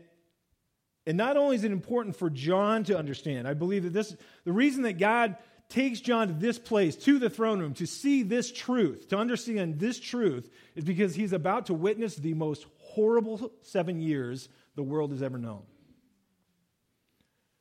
and 1.07 1.17
not 1.19 1.37
only 1.37 1.57
is 1.57 1.65
it 1.65 1.73
important 1.73 2.17
for 2.17 2.31
John 2.31 2.85
to 2.85 2.99
understand, 2.99 3.47
I 3.47 3.55
believe 3.55 3.83
that 3.85 3.93
this, 3.93 4.17
the 4.45 4.53
reason 4.53 4.83
that 4.83 4.95
God 4.95 5.37
takes 5.69 6.01
John 6.01 6.29
to 6.29 6.35
this 6.35 6.59
place, 6.59 6.97
to 6.97 7.19
the 7.19 7.31
throne 7.31 7.61
room, 7.61 7.75
to 7.75 7.87
see 7.87 8.23
this 8.23 8.53
truth, 8.53 9.09
to 9.09 9.19
understand 9.19 9.79
this 9.79 9.99
truth, 9.99 10.51
is 10.75 10.85
because 10.85 11.15
he's 11.15 11.33
about 11.33 11.67
to 11.67 11.75
witness 11.75 12.17
the 12.17 12.35
most 12.35 12.67
horrible 12.79 13.53
seven 13.63 14.01
years 14.01 14.49
the 14.77 14.83
world 14.83 15.11
has 15.11 15.23
ever 15.23 15.39
known. 15.39 15.63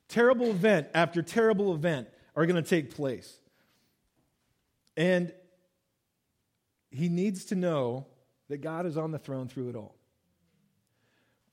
terrible 0.08 0.50
event 0.50 0.86
after 0.94 1.22
terrible 1.22 1.74
event 1.74 2.08
are 2.36 2.46
going 2.46 2.62
to 2.62 2.68
take 2.68 2.94
place. 2.94 3.40
And 4.96 5.32
he 6.90 7.08
needs 7.08 7.46
to 7.46 7.56
know 7.56 8.06
that 8.48 8.58
God 8.58 8.86
is 8.86 8.96
on 8.96 9.10
the 9.10 9.18
throne 9.18 9.48
through 9.48 9.70
it 9.70 9.76
all. 9.76 9.93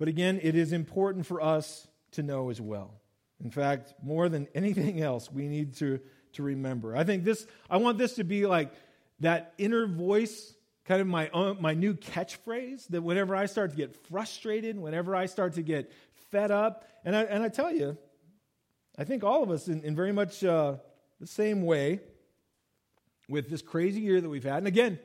But 0.01 0.07
again, 0.07 0.39
it 0.41 0.55
is 0.55 0.73
important 0.73 1.27
for 1.27 1.39
us 1.39 1.87
to 2.13 2.23
know 2.23 2.49
as 2.49 2.59
well. 2.59 2.99
In 3.39 3.51
fact, 3.51 3.93
more 4.01 4.29
than 4.29 4.47
anything 4.55 4.99
else, 4.99 5.31
we 5.31 5.47
need 5.47 5.75
to, 5.75 5.99
to 6.33 6.41
remember. 6.41 6.97
I 6.97 7.03
think 7.03 7.23
this, 7.23 7.45
I 7.69 7.77
want 7.77 7.99
this 7.99 8.15
to 8.15 8.23
be 8.23 8.47
like 8.47 8.73
that 9.19 9.53
inner 9.59 9.85
voice, 9.85 10.55
kind 10.85 11.01
of 11.01 11.07
my, 11.07 11.29
own, 11.29 11.61
my 11.61 11.75
new 11.75 11.93
catchphrase, 11.93 12.87
that 12.87 13.03
whenever 13.03 13.35
I 13.35 13.45
start 13.45 13.69
to 13.69 13.77
get 13.77 13.95
frustrated, 14.07 14.75
whenever 14.75 15.15
I 15.15 15.27
start 15.27 15.53
to 15.53 15.61
get 15.61 15.91
fed 16.31 16.49
up, 16.49 16.83
and 17.05 17.15
I, 17.15 17.21
and 17.25 17.43
I 17.43 17.49
tell 17.49 17.71
you, 17.71 17.95
I 18.97 19.03
think 19.03 19.23
all 19.23 19.43
of 19.43 19.51
us, 19.51 19.67
in, 19.67 19.83
in 19.83 19.95
very 19.95 20.13
much 20.13 20.43
uh, 20.43 20.77
the 21.19 21.27
same 21.27 21.61
way, 21.61 21.99
with 23.29 23.51
this 23.51 23.61
crazy 23.61 24.01
year 24.01 24.19
that 24.19 24.29
we've 24.29 24.43
had, 24.43 24.57
and 24.57 24.67
again, 24.67 24.97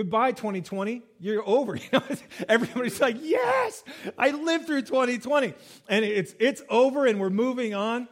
Goodbye, 0.00 0.32
2020. 0.32 1.02
You're 1.18 1.46
over. 1.46 1.76
You 1.80 1.82
know, 1.92 2.02
everybody's 2.48 3.02
like, 3.02 3.16
yes, 3.20 3.84
I 4.16 4.30
lived 4.30 4.66
through 4.66 4.80
2020. 4.80 5.52
And 5.90 6.04
it's, 6.06 6.34
it's 6.40 6.62
over 6.70 7.04
and 7.04 7.20
we're 7.20 7.28
moving 7.28 7.74
on. 7.74 8.08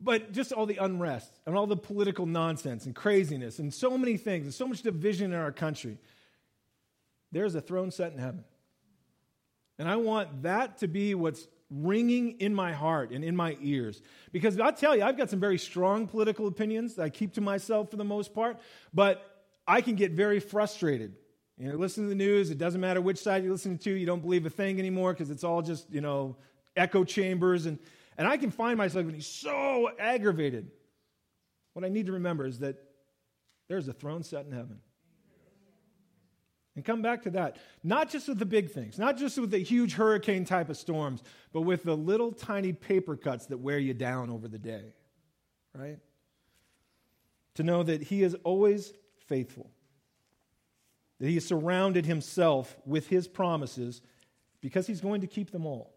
But 0.00 0.32
just 0.32 0.50
all 0.50 0.66
the 0.66 0.78
unrest 0.78 1.30
and 1.46 1.56
all 1.56 1.68
the 1.68 1.76
political 1.76 2.26
nonsense 2.26 2.84
and 2.84 2.96
craziness 2.96 3.60
and 3.60 3.72
so 3.72 3.96
many 3.96 4.16
things 4.16 4.46
and 4.46 4.52
so 4.52 4.66
much 4.66 4.82
division 4.82 5.32
in 5.32 5.38
our 5.38 5.52
country. 5.52 5.98
There's 7.30 7.54
a 7.54 7.60
throne 7.60 7.92
set 7.92 8.10
in 8.10 8.18
heaven. 8.18 8.42
And 9.78 9.88
I 9.88 9.94
want 9.94 10.42
that 10.42 10.78
to 10.78 10.88
be 10.88 11.14
what's 11.14 11.46
ringing 11.70 12.40
in 12.40 12.52
my 12.52 12.72
heart 12.72 13.12
and 13.12 13.24
in 13.24 13.36
my 13.36 13.56
ears. 13.60 14.02
Because 14.32 14.58
I'll 14.58 14.72
tell 14.72 14.96
you, 14.96 15.04
I've 15.04 15.16
got 15.16 15.30
some 15.30 15.38
very 15.38 15.58
strong 15.58 16.08
political 16.08 16.48
opinions 16.48 16.96
that 16.96 17.04
I 17.04 17.10
keep 17.10 17.34
to 17.34 17.40
myself 17.40 17.92
for 17.92 17.96
the 17.96 18.04
most 18.04 18.34
part. 18.34 18.58
But 18.92 19.35
I 19.66 19.80
can 19.80 19.94
get 19.94 20.12
very 20.12 20.40
frustrated. 20.40 21.14
You 21.58 21.68
know, 21.68 21.76
listen 21.76 22.04
to 22.04 22.08
the 22.08 22.14
news, 22.14 22.50
it 22.50 22.58
doesn't 22.58 22.80
matter 22.80 23.00
which 23.00 23.18
side 23.18 23.42
you're 23.42 23.52
listening 23.52 23.78
to, 23.78 23.90
you 23.90 24.06
don't 24.06 24.20
believe 24.20 24.44
a 24.44 24.50
thing 24.50 24.78
anymore 24.78 25.12
because 25.12 25.30
it's 25.30 25.44
all 25.44 25.62
just, 25.62 25.90
you 25.90 26.02
know, 26.02 26.36
echo 26.76 27.02
chambers. 27.02 27.66
And, 27.66 27.78
and 28.18 28.28
I 28.28 28.36
can 28.36 28.50
find 28.50 28.76
myself 28.76 29.06
getting 29.06 29.20
so 29.22 29.90
aggravated. 29.98 30.70
What 31.72 31.84
I 31.84 31.88
need 31.88 32.06
to 32.06 32.12
remember 32.12 32.46
is 32.46 32.58
that 32.58 32.76
there's 33.68 33.88
a 33.88 33.92
throne 33.92 34.22
set 34.22 34.44
in 34.44 34.52
heaven. 34.52 34.80
And 36.74 36.84
come 36.84 37.00
back 37.00 37.22
to 37.22 37.30
that. 37.30 37.56
Not 37.82 38.10
just 38.10 38.28
with 38.28 38.38
the 38.38 38.44
big 38.46 38.70
things, 38.70 38.98
not 38.98 39.16
just 39.16 39.38
with 39.38 39.50
the 39.50 39.58
huge 39.58 39.94
hurricane 39.94 40.44
type 40.44 40.68
of 40.68 40.76
storms, 40.76 41.22
but 41.52 41.62
with 41.62 41.82
the 41.82 41.96
little 41.96 42.32
tiny 42.32 42.74
paper 42.74 43.16
cuts 43.16 43.46
that 43.46 43.56
wear 43.56 43.78
you 43.78 43.94
down 43.94 44.28
over 44.28 44.46
the 44.46 44.58
day, 44.58 44.92
right? 45.74 45.98
To 47.54 47.62
know 47.62 47.82
that 47.82 48.02
He 48.02 48.22
is 48.22 48.36
always 48.44 48.92
faithful. 49.26 49.70
That 51.18 51.28
he 51.28 51.34
has 51.34 51.46
surrounded 51.46 52.06
himself 52.06 52.76
with 52.84 53.08
his 53.08 53.26
promises 53.26 54.02
because 54.60 54.86
he's 54.86 55.00
going 55.00 55.22
to 55.22 55.26
keep 55.26 55.50
them 55.50 55.66
all. 55.66 55.94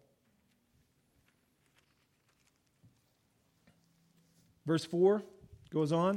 Verse 4.66 4.84
4 4.84 5.22
goes 5.70 5.92
on. 5.92 6.16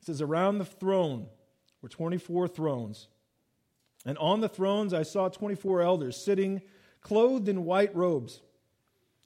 It 0.00 0.06
says, 0.06 0.20
Around 0.20 0.58
the 0.58 0.64
throne 0.64 1.26
were 1.82 1.88
24 1.88 2.48
thrones. 2.48 3.08
And 4.06 4.18
on 4.18 4.40
the 4.40 4.48
thrones 4.48 4.92
I 4.92 5.02
saw 5.02 5.28
24 5.28 5.82
elders 5.82 6.16
sitting 6.16 6.62
clothed 7.00 7.48
in 7.48 7.64
white 7.64 7.94
robes. 7.94 8.40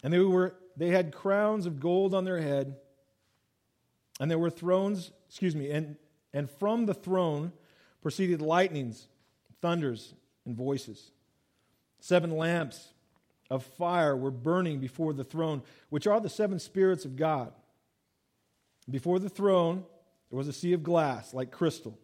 And 0.03 0.13
they, 0.13 0.19
were, 0.19 0.55
they 0.77 0.91
had 0.91 1.13
crowns 1.13 1.67
of 1.67 1.81
gold 1.81 2.15
on 2.15 2.25
their 2.25 2.41
head 2.41 2.77
and 4.19 4.31
there 4.31 4.39
were 4.39 4.51
thrones, 4.51 5.13
excuse 5.29 5.55
me, 5.55 5.71
and, 5.71 5.97
and 6.33 6.51
from 6.51 6.87
the 6.87 6.95
throne 6.95 7.53
proceeded 8.03 8.43
lightnings, 8.43 9.09
thunders, 9.61 10.15
and 10.45 10.57
voices. 10.57 11.11
Seven 12.01 12.37
lamps 12.37 12.89
of 13.51 13.65
fire 13.65 14.17
were 14.17 14.31
burning 14.31 14.79
before 14.79 15.13
the 15.13 15.25
throne, 15.25 15.63
which 15.89 16.07
are 16.07 16.21
the 16.21 16.29
seven 16.29 16.59
spirits 16.59 17.05
of 17.05 17.17
God. 17.17 17.53
Before 18.91 19.19
the 19.19 19.29
throne, 19.29 19.85
there 20.31 20.37
was 20.37 20.49
a 20.49 20.53
sea 20.53 20.73
of 20.73 20.83
glass 20.83 21.35
like 21.35 21.51
crystal. 21.51 21.99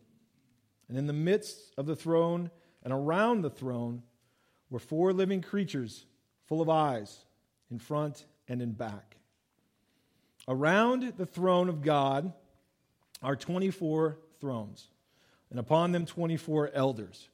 And 0.89 0.99
in 0.99 1.07
the 1.07 1.13
midst 1.13 1.73
of 1.77 1.87
the 1.87 1.97
throne 1.97 2.51
and 2.83 2.93
around 2.93 3.43
the 3.43 3.51
throne 3.51 4.03
were 4.71 4.79
four 4.79 5.13
living 5.13 5.41
creatures 5.41 6.05
full 6.47 6.61
of 6.61 6.69
eyes 6.69 7.25
in 7.71 7.79
front 7.79 8.27
and 8.49 8.61
in 8.61 8.73
back. 8.73 9.17
Around 10.47 11.15
the 11.17 11.27
throne 11.27 11.69
of 11.69 11.83
God 11.83 12.33
are 13.23 13.37
24 13.37 14.19
thrones, 14.41 14.89
and 15.51 15.59
upon 15.59 15.93
them 15.93 16.05
24 16.05 16.71
elders. 16.75 17.29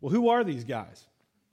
Well, 0.00 0.12
who 0.12 0.28
are 0.28 0.42
these 0.42 0.64
guys? 0.64 1.04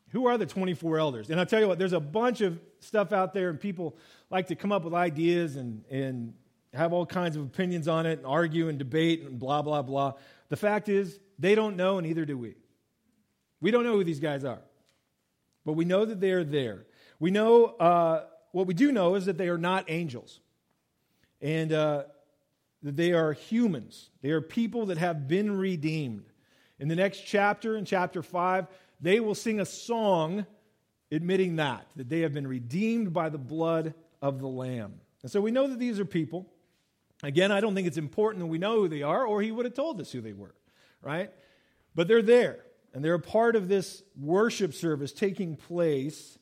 Who 0.10 0.28
are 0.28 0.38
the 0.38 0.46
24 0.46 0.98
elders? 0.98 1.30
And 1.30 1.40
I'll 1.40 1.46
tell 1.46 1.60
you 1.60 1.68
what, 1.68 1.78
there's 1.78 1.94
a 1.94 2.00
bunch 2.00 2.40
of 2.42 2.60
stuff 2.80 3.12
out 3.12 3.34
there, 3.34 3.50
and 3.50 3.60
people 3.60 3.98
like 4.30 4.48
to 4.48 4.56
come 4.56 4.72
up 4.72 4.84
with 4.84 4.94
ideas 4.94 5.58
and, 5.58 5.84
and 5.90 6.34
have 6.74 6.94
all 6.94 7.06
kinds 7.06 7.36
of 7.36 7.44
opinions 7.44 7.88
on 7.90 8.06
it 8.06 8.20
and 8.20 8.26
argue 8.26 8.70
and 8.70 8.80
debate 8.80 9.24
and 9.24 9.38
blah, 9.38 9.62
blah, 9.62 9.82
blah. 9.82 10.14
The 10.48 10.56
fact 10.56 10.88
is, 10.88 11.20
they 11.38 11.56
don't 11.56 11.76
know, 11.76 11.98
and 11.98 12.08
neither 12.08 12.24
do 12.24 12.38
we. 12.38 12.56
We 13.60 13.72
don't 13.72 13.84
know 13.84 13.94
who 13.94 14.04
these 14.06 14.22
guys 14.22 14.46
are, 14.46 14.62
but 15.66 15.74
we 15.74 15.84
know 15.84 16.06
that 16.06 16.22
they 16.22 16.32
are 16.32 16.44
there. 16.46 16.86
We 17.20 17.32
know, 17.32 17.66
uh, 17.66 18.26
what 18.54 18.68
we 18.68 18.74
do 18.74 18.94
know 18.94 19.16
is 19.16 19.26
that 19.26 19.38
they 19.38 19.50
are 19.50 19.58
not 19.58 19.86
angels 19.90 20.40
and 21.46 21.72
uh, 21.72 22.04
they 22.82 23.14
are 23.14 23.34
humans. 23.34 24.10
They 24.24 24.32
are 24.32 24.42
people 24.42 24.88
that 24.88 24.98
have 24.98 25.28
been 25.28 25.56
redeemed. 25.56 26.26
In 26.80 26.88
the 26.88 26.96
next 26.96 27.22
chapter, 27.22 27.78
in 27.78 27.86
chapter 27.86 28.24
5, 28.24 28.66
they 29.00 29.20
will 29.20 29.36
sing 29.36 29.60
a 29.60 29.66
song 29.66 30.48
admitting 31.12 31.58
that, 31.58 31.86
that 31.98 32.10
they 32.10 32.22
have 32.22 32.34
been 32.34 32.48
redeemed 32.48 33.14
by 33.14 33.30
the 33.30 33.38
blood 33.38 33.94
of 34.24 34.40
the 34.40 34.48
Lamb. 34.48 34.96
And 35.22 35.32
so 35.32 35.40
we 35.40 35.52
know 35.52 35.68
that 35.68 35.78
these 35.78 36.00
are 36.00 36.06
people. 36.06 36.48
Again, 37.22 37.52
I 37.52 37.60
don't 37.60 37.76
think 37.76 37.88
it's 37.88 37.98
important 37.98 38.42
that 38.42 38.48
we 38.48 38.58
know 38.58 38.82
who 38.82 38.88
they 38.88 39.04
are, 39.04 39.24
or 39.24 39.40
he 39.40 39.52
would 39.52 39.66
have 39.66 39.76
told 39.76 40.02
us 40.02 40.12
who 40.12 40.22
they 40.22 40.34
were, 40.34 40.56
right? 41.04 41.30
But 41.94 42.08
they're 42.08 42.24
there, 42.24 42.58
and 42.92 43.06
they're 43.06 43.14
a 43.14 43.20
part 43.20 43.56
of 43.56 43.68
this 43.68 44.02
worship 44.20 44.74
service 44.74 45.14
taking 45.14 45.58
place 45.58 46.40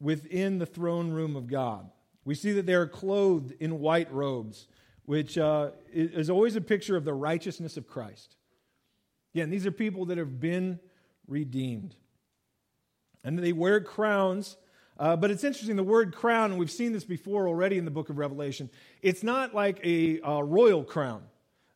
within 0.00 0.58
the 0.58 0.66
throne 0.66 1.12
room 1.12 1.36
of 1.36 1.46
God. 1.46 1.88
We 2.24 2.34
see 2.34 2.52
that 2.52 2.66
they 2.66 2.74
are 2.74 2.86
clothed 2.86 3.54
in 3.60 3.80
white 3.80 4.12
robes, 4.12 4.66
which 5.04 5.38
uh, 5.38 5.70
is 5.92 6.30
always 6.30 6.56
a 6.56 6.60
picture 6.60 6.96
of 6.96 7.04
the 7.04 7.14
righteousness 7.14 7.76
of 7.76 7.86
Christ. 7.86 8.36
Again, 9.34 9.50
these 9.50 9.66
are 9.66 9.72
people 9.72 10.06
that 10.06 10.18
have 10.18 10.40
been 10.40 10.80
redeemed. 11.26 11.94
And 13.24 13.38
they 13.38 13.52
wear 13.52 13.80
crowns. 13.80 14.56
Uh, 14.98 15.16
but 15.16 15.30
it's 15.30 15.44
interesting, 15.44 15.76
the 15.76 15.82
word 15.82 16.14
crown, 16.14 16.50
and 16.50 16.60
we've 16.60 16.70
seen 16.70 16.92
this 16.92 17.04
before 17.04 17.48
already 17.48 17.78
in 17.78 17.86
the 17.86 17.90
book 17.90 18.10
of 18.10 18.18
Revelation, 18.18 18.68
it's 19.00 19.22
not 19.22 19.54
like 19.54 19.80
a, 19.82 20.20
a 20.22 20.44
royal 20.44 20.84
crown. 20.84 21.22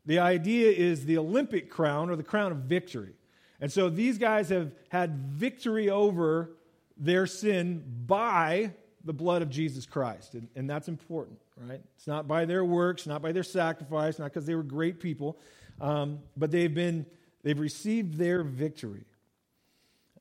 The 0.04 0.18
idea 0.18 0.70
is 0.70 1.06
the 1.06 1.16
Olympic 1.16 1.70
crown 1.70 2.10
or 2.10 2.16
the 2.16 2.22
crown 2.22 2.52
of 2.52 2.58
victory. 2.58 3.14
And 3.60 3.72
so 3.72 3.88
these 3.88 4.18
guys 4.18 4.50
have 4.50 4.72
had 4.90 5.16
victory 5.16 5.88
over 5.88 6.50
their 6.98 7.26
sin 7.26 7.82
by 8.06 8.74
the 9.04 9.12
blood 9.12 9.42
of 9.42 9.50
Jesus 9.50 9.86
Christ. 9.86 10.34
And, 10.34 10.48
and, 10.56 10.68
that's 10.68 10.88
important, 10.88 11.38
right? 11.56 11.80
It's 11.96 12.06
not 12.06 12.26
by 12.26 12.46
their 12.46 12.64
works, 12.64 13.06
not 13.06 13.20
by 13.22 13.32
their 13.32 13.42
sacrifice, 13.42 14.18
not 14.18 14.26
because 14.26 14.46
they 14.46 14.54
were 14.54 14.62
great 14.62 14.98
people, 14.98 15.38
um, 15.80 16.20
but 16.36 16.50
they've 16.50 16.72
been, 16.72 17.06
they've 17.42 17.58
received 17.58 18.14
their 18.14 18.42
victory. 18.42 19.04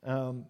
Um, 0.04 0.46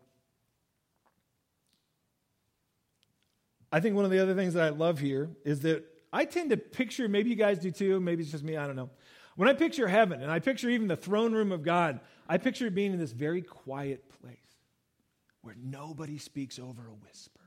I 3.71 3.79
think 3.79 3.95
one 3.95 4.05
of 4.05 4.11
the 4.11 4.19
other 4.19 4.35
things 4.35 4.55
that 4.55 4.63
I 4.63 4.69
love 4.69 4.99
here 4.99 5.29
is 5.45 5.61
that 5.61 5.83
I 6.11 6.25
tend 6.25 6.49
to 6.51 6.57
picture, 6.57 7.07
maybe 7.07 7.29
you 7.29 7.35
guys 7.35 7.59
do 7.59 7.71
too, 7.71 7.99
maybe 7.99 8.23
it's 8.23 8.31
just 8.31 8.43
me, 8.43 8.57
I 8.57 8.65
don't 8.65 8.75
know. 8.75 8.89
When 9.35 9.49
I 9.49 9.53
picture 9.53 9.87
heaven 9.87 10.21
and 10.21 10.31
I 10.31 10.39
picture 10.39 10.69
even 10.69 10.87
the 10.87 10.95
throne 10.95 11.33
room 11.33 11.51
of 11.51 11.63
God, 11.63 11.99
I 12.27 12.37
picture 12.37 12.69
being 12.69 12.93
in 12.93 12.99
this 12.99 13.11
very 13.11 13.41
quiet 13.41 14.03
place 14.21 14.37
where 15.41 15.55
nobody 15.61 16.17
speaks 16.17 16.59
over 16.59 16.87
a 16.87 16.93
whisper 17.05 17.42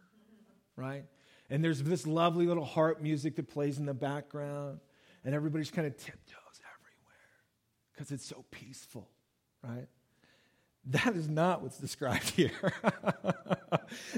right? 0.77 1.05
And 1.51 1.63
there's 1.63 1.83
this 1.83 2.07
lovely 2.07 2.47
little 2.47 2.65
harp 2.65 3.01
music 3.01 3.37
that 3.37 3.49
plays 3.49 3.79
in 3.79 3.87
the 3.87 3.95
background, 3.95 4.81
and 5.25 5.35
everybody's 5.35 5.71
kind 5.71 5.87
of 5.87 5.97
tiptoes 5.97 6.61
everywhere 6.61 7.17
because 7.93 8.11
it's 8.11 8.27
so 8.27 8.45
peaceful, 8.51 9.09
right? 9.63 9.87
That 10.91 11.17
is 11.17 11.29
not 11.29 11.63
what's 11.63 11.79
described 11.79 12.31
here. 12.31 12.51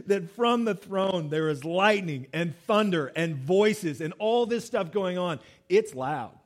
that 0.07 0.31
from 0.37 0.65
the 0.65 0.75
throne 0.75 1.31
there 1.31 1.49
is 1.49 1.65
lightning 1.65 2.27
and 2.33 2.55
thunder 2.67 3.07
and 3.17 3.37
voices 3.37 4.01
and 4.01 4.13
all 4.19 4.45
this 4.45 4.67
stuff 4.67 4.93
going 4.93 5.17
on. 5.17 5.41
It's 5.69 5.95
loud. 5.95 6.39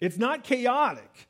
It's 0.00 0.16
not 0.16 0.44
chaotic, 0.44 1.28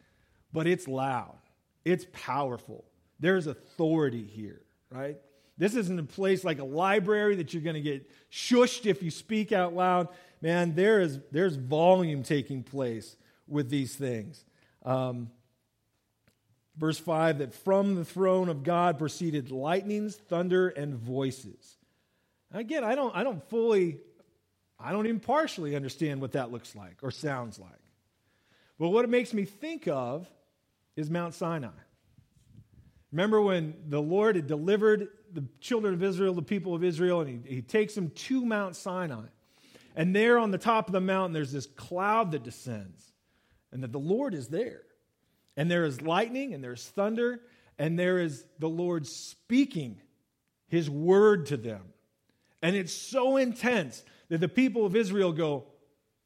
but 0.52 0.66
it's 0.66 0.86
loud. 0.86 1.36
It's 1.84 2.06
powerful. 2.12 2.84
There's 3.18 3.46
authority 3.46 4.24
here, 4.24 4.62
right? 4.90 5.18
This 5.58 5.74
isn't 5.74 5.98
a 5.98 6.04
place 6.04 6.44
like 6.44 6.58
a 6.58 6.64
library 6.64 7.36
that 7.36 7.52
you're 7.52 7.62
going 7.62 7.74
to 7.74 7.80
get 7.80 8.10
shushed 8.30 8.86
if 8.86 9.02
you 9.02 9.10
speak 9.10 9.52
out 9.52 9.74
loud. 9.74 10.08
Man, 10.40 10.74
there 10.74 11.00
is, 11.00 11.20
there's 11.30 11.56
volume 11.56 12.22
taking 12.22 12.62
place 12.62 13.16
with 13.46 13.68
these 13.68 13.94
things. 13.94 14.44
Um, 14.84 15.30
verse 16.76 16.98
5 16.98 17.38
that 17.38 17.54
from 17.54 17.94
the 17.94 18.04
throne 18.04 18.48
of 18.48 18.62
God 18.62 18.98
proceeded 18.98 19.50
lightnings, 19.50 20.16
thunder, 20.16 20.68
and 20.68 20.94
voices. 20.94 21.76
Again, 22.52 22.84
I 22.84 22.94
don't, 22.94 23.14
I 23.14 23.22
don't 23.22 23.42
fully, 23.48 23.98
I 24.78 24.92
don't 24.92 25.06
even 25.06 25.20
partially 25.20 25.76
understand 25.76 26.20
what 26.20 26.32
that 26.32 26.50
looks 26.50 26.74
like 26.74 26.96
or 27.02 27.10
sounds 27.10 27.58
like. 27.58 27.70
But 28.78 28.88
what 28.88 29.04
it 29.04 29.08
makes 29.08 29.32
me 29.32 29.44
think 29.44 29.86
of 29.86 30.26
is 30.96 31.08
Mount 31.10 31.34
Sinai. 31.34 31.68
Remember 33.12 33.40
when 33.40 33.74
the 33.88 34.00
Lord 34.00 34.36
had 34.36 34.46
delivered 34.46 35.08
the 35.32 35.44
children 35.60 35.94
of 35.94 36.02
Israel, 36.02 36.34
the 36.34 36.42
people 36.42 36.74
of 36.74 36.84
Israel, 36.84 37.20
and 37.20 37.46
he, 37.46 37.56
he 37.56 37.62
takes 37.62 37.94
them 37.94 38.10
to 38.10 38.44
Mount 38.44 38.76
Sinai. 38.76 39.26
And 39.94 40.14
there 40.14 40.38
on 40.38 40.50
the 40.50 40.58
top 40.58 40.88
of 40.88 40.92
the 40.92 41.00
mountain, 41.00 41.32
there's 41.32 41.52
this 41.52 41.66
cloud 41.66 42.32
that 42.32 42.42
descends, 42.42 43.12
and 43.70 43.82
that 43.82 43.92
the 43.92 43.98
Lord 43.98 44.34
is 44.34 44.48
there. 44.48 44.82
And 45.56 45.70
there 45.70 45.84
is 45.84 46.00
lightning, 46.00 46.54
and 46.54 46.64
there's 46.64 46.86
thunder, 46.88 47.40
and 47.78 47.98
there 47.98 48.18
is 48.18 48.44
the 48.58 48.68
Lord 48.68 49.06
speaking 49.06 50.00
his 50.68 50.88
word 50.88 51.46
to 51.46 51.56
them. 51.56 51.82
And 52.62 52.74
it's 52.74 52.94
so 52.94 53.36
intense 53.36 54.02
that 54.28 54.38
the 54.38 54.48
people 54.48 54.86
of 54.86 54.96
Israel 54.96 55.32
go, 55.32 55.64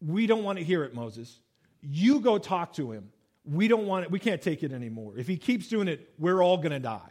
We 0.01 0.27
don't 0.27 0.45
want 0.45 0.59
to 0.59 0.65
hear 0.65 0.85
it, 0.85 0.95
Moses. 0.95 1.41
You 1.83 2.21
go 2.21 2.39
talk 2.39 2.75
to 2.75 2.93
him. 2.93 3.11
We 3.45 3.69
don't 3.69 3.87
want 3.87 4.05
it. 4.05 4.11
We 4.11 4.19
can't 4.19 4.43
take 4.43 4.63
it 4.63 4.73
anymore. 4.73 5.15
If 5.17 5.27
he 5.27 5.37
keeps 5.37 5.69
doing 5.69 5.89
it, 5.89 6.11
we're 6.19 6.43
all 6.43 6.57
going 6.59 6.73
to 6.73 6.81
die. 6.81 7.11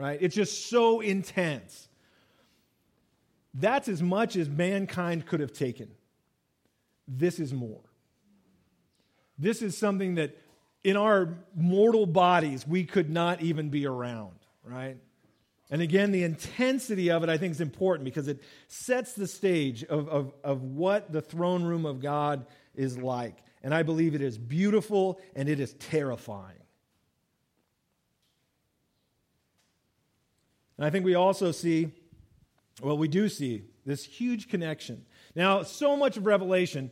Right? 0.00 0.18
It's 0.22 0.34
just 0.34 0.70
so 0.70 1.00
intense. 1.00 1.88
That's 3.52 3.86
as 3.86 4.02
much 4.02 4.34
as 4.34 4.48
mankind 4.48 5.26
could 5.26 5.40
have 5.40 5.52
taken. 5.52 5.90
This 7.06 7.38
is 7.38 7.52
more. 7.52 7.82
This 9.38 9.60
is 9.60 9.76
something 9.76 10.14
that 10.14 10.38
in 10.82 10.96
our 10.96 11.36
mortal 11.54 12.06
bodies 12.06 12.66
we 12.66 12.84
could 12.84 13.10
not 13.10 13.42
even 13.42 13.68
be 13.68 13.86
around, 13.86 14.36
right? 14.64 14.96
And 15.70 15.82
again, 15.82 16.12
the 16.12 16.22
intensity 16.22 17.10
of 17.10 17.22
it, 17.22 17.28
I 17.28 17.36
think, 17.36 17.50
is 17.50 17.60
important 17.60 18.06
because 18.06 18.26
it 18.26 18.42
sets 18.68 19.12
the 19.12 19.26
stage 19.26 19.84
of, 19.84 20.08
of, 20.08 20.32
of 20.42 20.62
what 20.62 21.12
the 21.12 21.20
throne 21.20 21.62
room 21.62 21.84
of 21.84 22.00
God 22.00 22.46
is 22.74 22.96
like. 22.96 23.36
And 23.62 23.74
I 23.74 23.82
believe 23.82 24.14
it 24.14 24.22
is 24.22 24.38
beautiful 24.38 25.20
and 25.36 25.46
it 25.46 25.60
is 25.60 25.74
terrifying. 25.74 26.56
And 30.80 30.86
I 30.86 30.90
think 30.90 31.04
we 31.04 31.14
also 31.14 31.52
see, 31.52 31.92
well, 32.80 32.96
we 32.96 33.06
do 33.06 33.28
see 33.28 33.64
this 33.84 34.02
huge 34.02 34.48
connection. 34.48 35.04
Now, 35.34 35.62
so 35.62 35.94
much 35.94 36.16
of 36.16 36.24
Revelation 36.24 36.90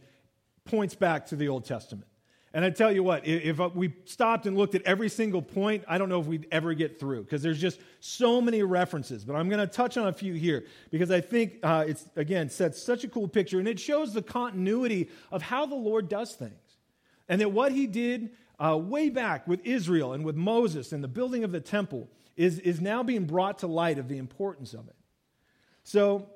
points 0.66 0.94
back 0.94 1.24
to 1.28 1.36
the 1.36 1.48
Old 1.48 1.64
Testament. 1.64 2.06
And 2.52 2.66
I 2.66 2.68
tell 2.68 2.92
you 2.92 3.02
what, 3.02 3.26
if 3.26 3.58
we 3.74 3.94
stopped 4.04 4.44
and 4.44 4.58
looked 4.58 4.74
at 4.74 4.82
every 4.82 5.08
single 5.08 5.40
point, 5.40 5.84
I 5.88 5.96
don't 5.96 6.10
know 6.10 6.20
if 6.20 6.26
we'd 6.26 6.46
ever 6.52 6.74
get 6.74 7.00
through 7.00 7.22
because 7.22 7.40
there's 7.40 7.58
just 7.58 7.80
so 8.00 8.42
many 8.42 8.62
references. 8.62 9.24
But 9.24 9.36
I'm 9.36 9.48
going 9.48 9.60
to 9.60 9.66
touch 9.66 9.96
on 9.96 10.08
a 10.08 10.12
few 10.12 10.34
here 10.34 10.66
because 10.90 11.10
I 11.10 11.22
think 11.22 11.54
uh, 11.62 11.86
it's, 11.88 12.04
again, 12.14 12.50
sets 12.50 12.82
such 12.82 13.04
a 13.04 13.08
cool 13.08 13.26
picture 13.26 13.58
and 13.58 13.66
it 13.66 13.80
shows 13.80 14.12
the 14.12 14.20
continuity 14.20 15.08
of 15.32 15.40
how 15.40 15.64
the 15.64 15.74
Lord 15.74 16.10
does 16.10 16.34
things. 16.34 16.76
And 17.26 17.40
that 17.40 17.52
what 17.52 17.72
he 17.72 17.86
did 17.86 18.32
uh, 18.58 18.76
way 18.76 19.08
back 19.08 19.48
with 19.48 19.64
Israel 19.64 20.12
and 20.12 20.26
with 20.26 20.36
Moses 20.36 20.92
and 20.92 21.02
the 21.02 21.08
building 21.08 21.42
of 21.42 21.52
the 21.52 21.60
temple 21.60 22.10
is, 22.38 22.58
is 22.60 22.80
now 22.80 23.02
being 23.02 23.26
brought 23.26 23.58
to 23.58 23.66
light 23.66 23.98
of 23.98 24.08
the 24.08 24.16
importance 24.16 24.72
of 24.72 24.88
it. 24.88 24.96
So, 25.82 26.30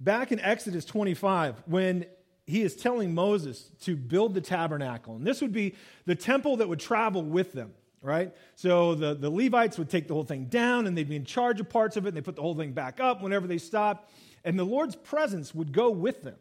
back 0.00 0.32
in 0.32 0.40
Exodus 0.40 0.84
25, 0.84 1.62
when 1.66 2.06
he 2.46 2.62
is 2.62 2.76
telling 2.76 3.14
Moses 3.14 3.70
to 3.82 3.96
build 3.96 4.34
the 4.34 4.40
tabernacle. 4.40 5.16
And 5.16 5.26
this 5.26 5.40
would 5.40 5.52
be 5.52 5.74
the 6.04 6.14
temple 6.14 6.58
that 6.58 6.68
would 6.68 6.80
travel 6.80 7.22
with 7.22 7.52
them, 7.52 7.72
right? 8.02 8.34
So 8.54 8.94
the, 8.94 9.14
the 9.14 9.30
Levites 9.30 9.78
would 9.78 9.88
take 9.88 10.08
the 10.08 10.14
whole 10.14 10.24
thing 10.24 10.46
down 10.46 10.86
and 10.86 10.96
they'd 10.96 11.08
be 11.08 11.16
in 11.16 11.24
charge 11.24 11.60
of 11.60 11.70
parts 11.70 11.96
of 11.96 12.04
it 12.04 12.08
and 12.08 12.16
they 12.16 12.20
put 12.20 12.36
the 12.36 12.42
whole 12.42 12.54
thing 12.54 12.72
back 12.72 13.00
up 13.00 13.22
whenever 13.22 13.46
they 13.46 13.58
stopped. 13.58 14.10
And 14.44 14.58
the 14.58 14.64
Lord's 14.64 14.94
presence 14.94 15.54
would 15.54 15.72
go 15.72 15.90
with 15.90 16.22
them, 16.22 16.36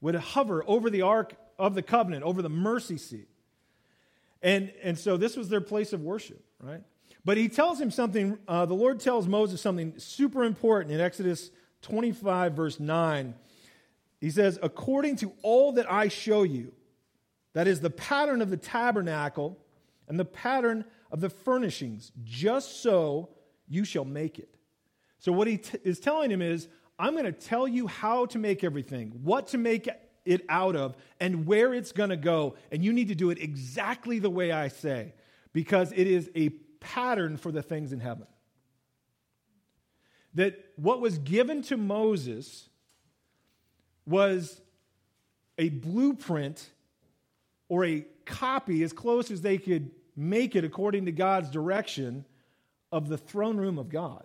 would 0.00 0.14
hover 0.14 0.62
over 0.68 0.88
the 0.88 1.02
ark 1.02 1.34
of 1.58 1.74
the 1.74 1.82
covenant, 1.82 2.22
over 2.22 2.40
the 2.40 2.48
mercy 2.48 2.96
seat. 2.96 3.28
And, 4.40 4.72
and 4.82 4.96
so 4.96 5.16
this 5.16 5.36
was 5.36 5.48
their 5.48 5.60
place 5.60 5.92
of 5.92 6.00
worship, 6.02 6.44
right? 6.60 6.82
But 7.24 7.36
he 7.36 7.48
tells 7.48 7.80
him 7.80 7.90
something, 7.90 8.38
uh, 8.46 8.66
the 8.66 8.74
Lord 8.74 9.00
tells 9.00 9.26
Moses 9.26 9.60
something 9.60 9.94
super 9.98 10.44
important 10.44 10.92
in 10.92 11.00
Exodus 11.00 11.50
25, 11.82 12.52
verse 12.52 12.78
9 12.78 13.34
he 14.24 14.30
says, 14.30 14.58
according 14.62 15.16
to 15.16 15.34
all 15.42 15.72
that 15.72 15.92
I 15.92 16.08
show 16.08 16.44
you, 16.44 16.72
that 17.52 17.68
is 17.68 17.80
the 17.80 17.90
pattern 17.90 18.40
of 18.40 18.48
the 18.48 18.56
tabernacle 18.56 19.58
and 20.08 20.18
the 20.18 20.24
pattern 20.24 20.86
of 21.10 21.20
the 21.20 21.28
furnishings, 21.28 22.10
just 22.24 22.82
so 22.82 23.28
you 23.68 23.84
shall 23.84 24.06
make 24.06 24.38
it. 24.38 24.56
So, 25.18 25.30
what 25.30 25.46
he 25.46 25.58
t- 25.58 25.76
is 25.84 26.00
telling 26.00 26.30
him 26.30 26.40
is, 26.40 26.68
I'm 26.98 27.12
going 27.12 27.26
to 27.26 27.32
tell 27.32 27.68
you 27.68 27.86
how 27.86 28.24
to 28.24 28.38
make 28.38 28.64
everything, 28.64 29.10
what 29.22 29.48
to 29.48 29.58
make 29.58 29.90
it 30.24 30.46
out 30.48 30.74
of, 30.74 30.96
and 31.20 31.44
where 31.44 31.74
it's 31.74 31.92
going 31.92 32.08
to 32.08 32.16
go. 32.16 32.54
And 32.72 32.82
you 32.82 32.94
need 32.94 33.08
to 33.08 33.14
do 33.14 33.28
it 33.28 33.38
exactly 33.42 34.20
the 34.20 34.30
way 34.30 34.52
I 34.52 34.68
say, 34.68 35.12
because 35.52 35.92
it 35.92 36.06
is 36.06 36.30
a 36.34 36.48
pattern 36.84 37.38
for 37.38 37.50
the 37.50 37.62
things 37.62 37.92
in 37.92 38.00
heaven. 38.00 38.26
That 40.34 40.62
what 40.76 41.00
was 41.00 41.18
given 41.18 41.62
to 41.62 41.76
Moses 41.76 42.68
was 44.06 44.60
a 45.56 45.70
blueprint 45.70 46.68
or 47.68 47.84
a 47.84 48.04
copy, 48.26 48.82
as 48.82 48.92
close 48.92 49.30
as 49.30 49.40
they 49.40 49.56
could 49.56 49.90
make 50.14 50.54
it 50.54 50.64
according 50.64 51.06
to 51.06 51.12
God's 51.12 51.50
direction, 51.50 52.24
of 52.92 53.08
the 53.08 53.18
throne 53.18 53.56
room 53.56 53.78
of 53.78 53.88
God. 53.88 54.24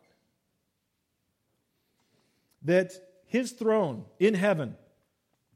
That 2.63 2.93
his 3.25 3.51
throne 3.51 4.05
in 4.19 4.33
heaven 4.33 4.75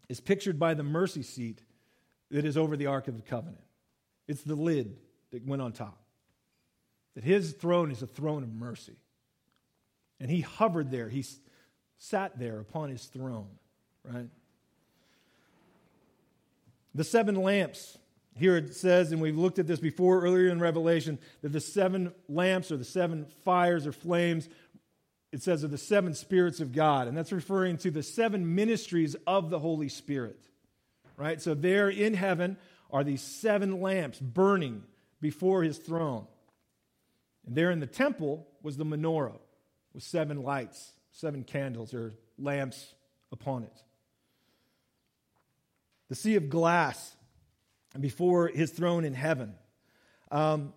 is 0.09 0.19
pictured 0.19 0.57
by 0.57 0.73
the 0.73 0.83
mercy 0.83 1.21
seat 1.21 1.61
that 2.31 2.45
is 2.45 2.57
over 2.57 2.75
the 2.77 2.87
Ark 2.87 3.07
of 3.07 3.15
the 3.15 3.21
Covenant. 3.21 3.63
It's 4.27 4.41
the 4.41 4.55
lid 4.55 4.95
that 5.31 5.45
went 5.45 5.61
on 5.61 5.73
top. 5.73 6.02
That 7.15 7.23
his 7.23 7.54
throne 7.54 7.91
is 7.91 8.02
a 8.02 8.08
throne 8.08 8.43
of 8.43 8.54
mercy. 8.54 8.95
And 10.19 10.32
he 10.32 10.41
hovered 10.41 10.89
there, 10.89 11.10
he 11.10 11.26
sat 11.97 12.39
there 12.39 12.60
upon 12.60 12.89
his 12.89 13.06
throne 13.06 13.49
right? 14.04 14.28
The 16.95 17.04
seven 17.04 17.36
lamps. 17.36 17.97
Here 18.36 18.58
it 18.58 18.76
says, 18.76 19.12
and 19.12 19.21
we've 19.21 19.38
looked 19.38 19.60
at 19.60 19.67
this 19.67 19.80
before 19.80 20.23
earlier 20.23 20.49
in 20.49 20.60
Revelation, 20.60 21.19
that 21.41 21.49
the 21.49 21.60
seven 21.60 22.13
lamps 22.28 22.71
or 22.71 22.78
the 22.78 22.84
seven 22.84 23.28
fires 23.45 23.86
or 23.86 23.91
flames, 23.91 24.49
it 25.32 25.43
says, 25.43 25.63
are 25.63 25.67
the 25.67 25.78
seven 25.78 26.15
spirits 26.15 26.60
of 26.60 26.71
God. 26.71 27.08
And 27.08 27.15
that's 27.15 27.32
referring 27.32 27.78
to 27.80 27.91
the 27.91 28.02
seven 28.02 28.56
ministries 28.56 29.15
of 29.28 29.49
the 29.52 29.60
Holy 29.60 29.89
Spirit. 29.89 30.39
Right? 31.15 31.39
So 31.39 31.54
there 31.54 31.89
in 31.89 32.15
heaven 32.15 32.58
are 32.89 33.04
these 33.04 33.21
seven 33.21 33.82
lamps 33.82 34.19
burning 34.19 34.84
before 35.21 35.62
his 35.62 35.78
throne. 35.78 36.26
And 37.45 37.56
there 37.56 37.71
in 37.71 37.79
the 37.79 37.88
temple 37.88 38.47
was 38.62 38.77
the 38.77 38.86
menorah 38.86 39.39
with 39.93 40.03
seven 40.03 40.43
lights, 40.43 40.91
seven 41.12 41.43
candles 41.43 41.93
or 41.93 42.13
lamps 42.38 42.93
upon 43.32 43.63
it 43.63 43.84
the 46.13 46.19
sea 46.19 46.36
of 46.36 46.47
glass 46.47 47.15
before 47.99 48.47
his 48.47 48.69
throne 48.69 49.03
in 49.03 49.15
heaven. 49.15 49.56
Um, 50.29 50.71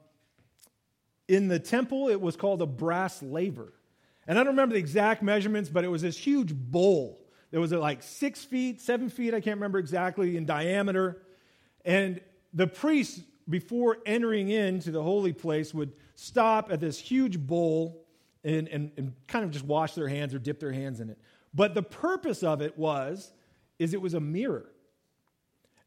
in 1.29 1.49
the 1.49 1.59
temple, 1.59 2.09
it 2.09 2.23
was 2.23 2.37
called 2.37 2.63
a 2.63 2.67
brass 2.67 3.23
laver. 3.23 3.75
And 4.27 4.39
I 4.39 4.45
don't 4.45 4.55
remember 4.55 4.73
the 4.73 4.79
exact 4.79 5.23
measurements, 5.23 5.69
but 5.69 5.85
it 5.85 5.89
was 5.89 6.01
this 6.01 6.17
huge 6.17 6.55
bowl. 6.55 7.23
There 7.51 7.61
was 7.61 7.71
like 7.71 8.03
six 8.03 8.45
feet, 8.45 8.81
seven 8.81 9.11
feet, 9.11 9.35
I 9.35 9.41
can't 9.43 9.57
remember 9.57 9.79
exactly, 9.79 10.39
in 10.39 10.47
diameter. 10.47 11.21
And 11.85 12.23
the 12.55 12.67
priests, 12.67 13.21
before 13.47 13.99
entering 14.07 14.49
into 14.49 14.91
the 14.91 15.03
holy 15.03 15.35
place, 15.35 15.75
would 15.75 15.93
stop 16.17 16.73
at 16.73 16.81
this 16.81 16.99
huge 16.99 17.39
bowl 17.39 18.05
and, 18.43 18.67
and, 18.69 18.91
and 18.97 19.13
kind 19.29 19.45
of 19.45 19.53
just 19.53 19.65
wash 19.65 19.95
their 19.95 20.09
hands 20.09 20.35
or 20.35 20.39
dip 20.39 20.59
their 20.59 20.73
hands 20.73 20.99
in 20.99 21.11
it. 21.11 21.19
But 21.55 21.75
the 21.75 21.83
purpose 21.83 22.43
of 22.43 22.61
it 22.61 22.77
was, 22.77 23.31
is 23.79 23.95
it 23.95 24.01
was 24.01 24.15
a 24.15 24.21
mirror. 24.21 24.67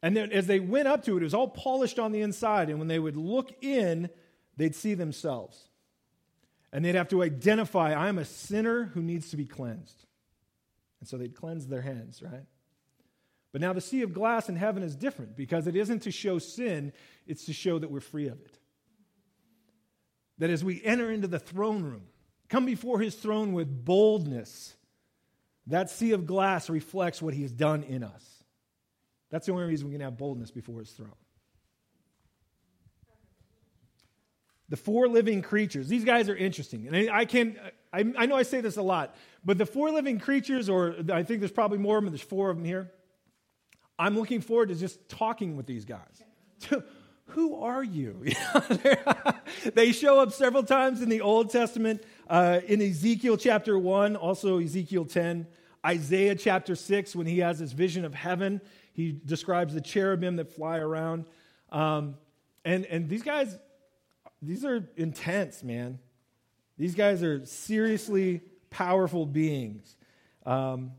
And 0.01 0.15
then 0.15 0.31
as 0.31 0.47
they 0.47 0.59
went 0.59 0.87
up 0.87 1.03
to 1.05 1.17
it, 1.17 1.21
it 1.21 1.23
was 1.23 1.33
all 1.33 1.49
polished 1.49 1.99
on 1.99 2.11
the 2.11 2.21
inside. 2.21 2.69
And 2.69 2.79
when 2.79 2.87
they 2.87 2.99
would 2.99 3.17
look 3.17 3.51
in, 3.61 4.09
they'd 4.55 4.75
see 4.75 4.93
themselves. 4.93 5.67
And 6.71 6.85
they'd 6.85 6.95
have 6.95 7.09
to 7.09 7.23
identify, 7.23 7.93
I'm 7.93 8.17
a 8.17 8.25
sinner 8.25 8.85
who 8.93 9.01
needs 9.01 9.31
to 9.31 9.37
be 9.37 9.45
cleansed. 9.45 10.05
And 10.99 11.09
so 11.09 11.17
they'd 11.17 11.35
cleanse 11.35 11.67
their 11.67 11.81
hands, 11.81 12.21
right? 12.21 12.45
But 13.51 13.61
now 13.61 13.73
the 13.73 13.81
sea 13.81 14.03
of 14.03 14.13
glass 14.13 14.47
in 14.47 14.55
heaven 14.55 14.83
is 14.83 14.95
different 14.95 15.35
because 15.35 15.65
it 15.65 15.75
isn't 15.75 16.03
to 16.03 16.11
show 16.11 16.37
sin, 16.37 16.93
it's 17.25 17.45
to 17.45 17.53
show 17.53 17.79
that 17.79 17.89
we're 17.89 17.99
free 17.99 18.27
of 18.27 18.39
it. 18.39 18.58
That 20.39 20.49
as 20.49 20.63
we 20.63 20.81
enter 20.83 21.11
into 21.11 21.27
the 21.27 21.39
throne 21.39 21.83
room, 21.83 22.03
come 22.47 22.65
before 22.65 22.99
his 22.99 23.15
throne 23.15 23.53
with 23.53 23.85
boldness. 23.85 24.75
That 25.67 25.89
sea 25.89 26.13
of 26.13 26.25
glass 26.25 26.69
reflects 26.69 27.21
what 27.21 27.33
he 27.33 27.43
has 27.43 27.51
done 27.51 27.83
in 27.83 28.03
us. 28.03 28.43
That's 29.29 29.45
the 29.45 29.51
only 29.51 29.65
reason 29.65 29.87
we 29.87 29.93
can 29.93 30.01
have 30.01 30.17
boldness 30.17 30.49
before 30.49 30.79
his 30.79 30.89
throne. 30.91 31.13
The 34.69 34.77
four 34.77 35.07
living 35.07 35.41
creatures, 35.41 35.87
these 35.87 36.05
guys 36.05 36.29
are 36.29 36.35
interesting. 36.35 36.87
And 36.87 37.09
I 37.09 37.25
can 37.25 37.59
I, 37.91 38.05
I 38.17 38.25
know 38.27 38.35
I 38.35 38.43
say 38.43 38.61
this 38.61 38.77
a 38.77 38.81
lot, 38.81 39.15
but 39.43 39.57
the 39.57 39.65
four 39.65 39.91
living 39.91 40.19
creatures, 40.19 40.69
or 40.69 40.95
I 41.11 41.23
think 41.23 41.39
there's 41.39 41.51
probably 41.51 41.79
more 41.79 41.97
of 41.97 42.03
them, 42.03 42.13
there's 42.13 42.21
four 42.21 42.49
of 42.49 42.57
them 42.57 42.65
here. 42.65 42.91
I'm 43.97 44.17
looking 44.17 44.41
forward 44.41 44.69
to 44.69 44.75
just 44.75 45.09
talking 45.09 45.55
with 45.57 45.65
these 45.65 45.85
guys. 45.85 46.23
Who 47.29 47.61
are 47.61 47.83
you? 47.83 48.25
they 49.73 49.91
show 49.91 50.19
up 50.19 50.31
several 50.31 50.63
times 50.63 51.01
in 51.01 51.09
the 51.09 51.21
Old 51.21 51.51
Testament, 51.51 52.03
uh, 52.27 52.61
in 52.65 52.81
Ezekiel 52.81 53.37
chapter 53.37 53.77
1, 53.77 54.15
also 54.15 54.57
Ezekiel 54.59 55.05
10, 55.05 55.45
Isaiah 55.85 56.35
chapter 56.35 56.75
6, 56.75 57.15
when 57.15 57.27
he 57.27 57.39
has 57.39 57.59
this 57.59 57.71
vision 57.71 58.03
of 58.03 58.15
heaven. 58.15 58.61
He 58.93 59.11
describes 59.11 59.73
the 59.73 59.81
cherubim 59.81 60.37
that 60.37 60.51
fly 60.51 60.77
around. 60.77 61.25
Um, 61.71 62.15
and, 62.65 62.85
and 62.85 63.07
these 63.07 63.23
guys, 63.23 63.57
these 64.41 64.65
are 64.65 64.89
intense, 64.97 65.63
man. 65.63 65.99
These 66.77 66.95
guys 66.95 67.21
are 67.21 67.45
seriously 67.45 68.41
powerful 68.71 69.27
beings. 69.27 69.95
Um, 70.45 70.93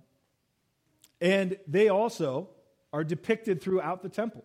and 1.21 1.57
they 1.67 1.89
also 1.89 2.51
are 2.93 3.03
depicted 3.03 3.61
throughout 3.61 4.03
the 4.03 4.09
temple. 4.09 4.45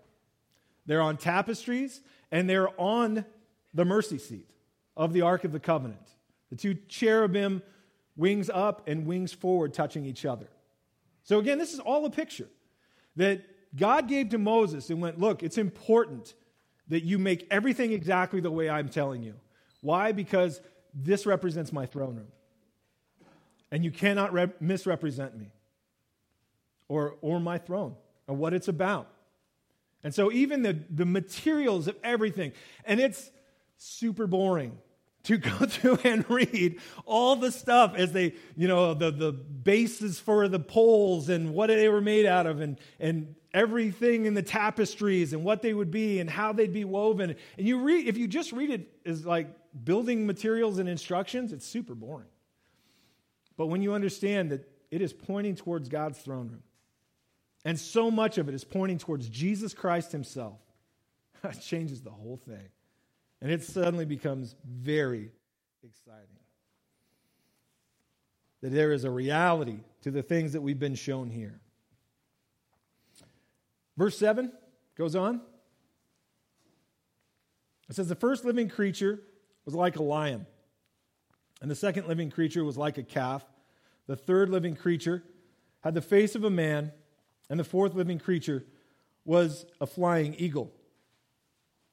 They're 0.86 1.02
on 1.02 1.18
tapestries 1.18 2.02
and 2.32 2.50
they're 2.50 2.70
on 2.80 3.26
the 3.74 3.86
mercy 3.86 4.18
seat 4.18 4.50
of 4.96 5.14
the 5.14 5.22
Ark 5.22 5.44
of 5.44 5.52
the 5.52 5.60
Covenant. 5.60 6.08
The 6.50 6.56
two 6.56 6.76
cherubim, 6.88 7.62
wings 8.16 8.50
up 8.54 8.88
and 8.88 9.06
wings 9.06 9.34
forward, 9.34 9.74
touching 9.74 10.06
each 10.06 10.26
other. 10.26 10.48
So, 11.24 11.40
again, 11.40 11.58
this 11.58 11.74
is 11.74 11.80
all 11.80 12.06
a 12.06 12.10
picture 12.10 12.48
that 13.16 13.42
God 13.76 14.08
gave 14.08 14.30
to 14.30 14.38
Moses 14.38 14.90
and 14.90 15.02
went, 15.02 15.20
Look, 15.20 15.44
it's 15.44 15.58
important 15.58 16.34
that 16.88 17.04
you 17.04 17.18
make 17.18 17.48
everything 17.50 17.92
exactly 17.92 18.40
the 18.40 18.52
way 18.52 18.70
I'm 18.70 18.90
telling 18.90 19.24
you. 19.24 19.34
Why? 19.82 20.12
Because 20.12 20.62
this 20.94 21.26
represents 21.26 21.74
my 21.74 21.86
throne 21.86 22.16
room. 22.16 22.28
And 23.72 23.84
you 23.84 23.92
cannot 23.92 24.32
re- 24.32 24.54
misrepresent 24.60 25.38
me 25.38 25.52
or, 26.88 27.16
or 27.22 27.40
my 27.40 27.58
throne 27.58 27.96
or 28.28 28.36
what 28.36 28.54
it's 28.54 28.68
about. 28.68 29.10
And 30.06 30.14
so, 30.14 30.32
even 30.32 30.62
the, 30.62 30.80
the 30.92 31.04
materials 31.04 31.88
of 31.88 31.98
everything, 32.04 32.52
and 32.86 33.00
it's 33.00 33.32
super 33.78 34.28
boring 34.28 34.78
to 35.24 35.38
go 35.40 35.66
through 35.66 35.98
and 36.04 36.30
read 36.30 36.80
all 37.08 37.36
the 37.36 37.52
stuff 37.52 37.96
as 37.96 38.12
they, 38.12 38.36
you 38.56 38.68
know, 38.68 38.94
the, 38.94 39.10
the 39.10 39.32
bases 39.32 40.20
for 40.20 40.48
the 40.48 40.60
poles 40.60 41.28
and 41.30 41.56
what 41.56 41.68
they 41.68 41.90
were 41.90 42.02
made 42.02 42.28
out 42.28 42.46
of, 42.46 42.62
and, 42.62 42.80
and 43.00 43.34
everything 43.52 44.28
in 44.28 44.36
the 44.36 44.44
tapestries 44.44 45.34
and 45.34 45.44
what 45.44 45.64
they 45.64 45.74
would 45.74 45.90
be 45.90 46.20
and 46.20 46.30
how 46.30 46.54
they'd 46.54 46.72
be 46.72 46.86
woven. 46.86 47.36
And 47.58 47.68
you 47.68 47.80
read, 47.80 48.08
if 48.08 48.16
you 48.16 48.28
just 48.28 48.52
read 48.52 48.70
it 48.70 48.88
as 49.08 49.26
like 49.26 49.48
building 49.84 50.28
materials 50.28 50.78
and 50.78 50.88
instructions, 50.88 51.52
it's 51.52 51.66
super 51.66 51.96
boring. 51.96 52.28
But 53.58 53.68
when 53.68 53.82
you 53.82 53.96
understand 53.96 54.52
that 54.52 54.70
it 54.92 55.02
is 55.02 55.14
pointing 55.14 55.56
towards 55.56 55.90
God's 55.90 56.20
throne 56.20 56.50
room, 56.50 56.64
and 57.66 57.80
so 57.80 58.12
much 58.12 58.38
of 58.38 58.48
it 58.48 58.54
is 58.54 58.64
pointing 58.64 59.00
towards 59.00 59.28
Jesus 59.28 59.74
Christ 59.74 60.12
himself. 60.12 60.60
That 61.42 61.62
changes 61.62 62.02
the 62.02 62.12
whole 62.12 62.38
thing. 62.38 62.70
And 63.42 63.52
it 63.52 63.64
suddenly 63.64 64.06
becomes 64.06 64.56
very 64.66 65.32
exciting. 65.84 66.40
That 68.62 68.72
there 68.72 68.92
is 68.92 69.04
a 69.04 69.12
reality 69.12 69.82
to 70.02 70.10
the 70.10 70.24
things 70.24 70.54
that 70.54 70.62
we've 70.62 70.80
been 70.80 70.96
shown 70.96 71.30
here. 71.30 71.60
Verse 73.98 74.18
7 74.18 74.52
goes 74.98 75.16
on. 75.16 75.42
It 77.90 77.96
says, 77.96 78.08
The 78.08 78.16
first 78.16 78.44
living 78.44 78.70
creature 78.70 79.22
was 79.66 79.76
like 79.76 79.98
a 79.98 80.04
lion, 80.04 80.48
and 81.62 81.70
the 81.70 81.76
second 81.76 82.08
living 82.08 82.32
creature 82.32 82.64
was 82.64 82.78
like 82.78 82.98
a 82.98 83.04
calf. 83.04 83.46
The 84.08 84.16
third 84.16 84.50
living 84.50 84.76
creature 84.76 85.24
had 85.82 85.94
the 85.94 86.02
face 86.02 86.34
of 86.34 86.44
a 86.44 86.50
man 86.50 86.92
and 87.50 87.60
the 87.60 87.64
fourth 87.64 87.94
living 87.94 88.20
creature 88.20 88.64
was 89.24 89.66
a 89.82 89.88
flying 89.88 90.36
eagle. 90.36 90.72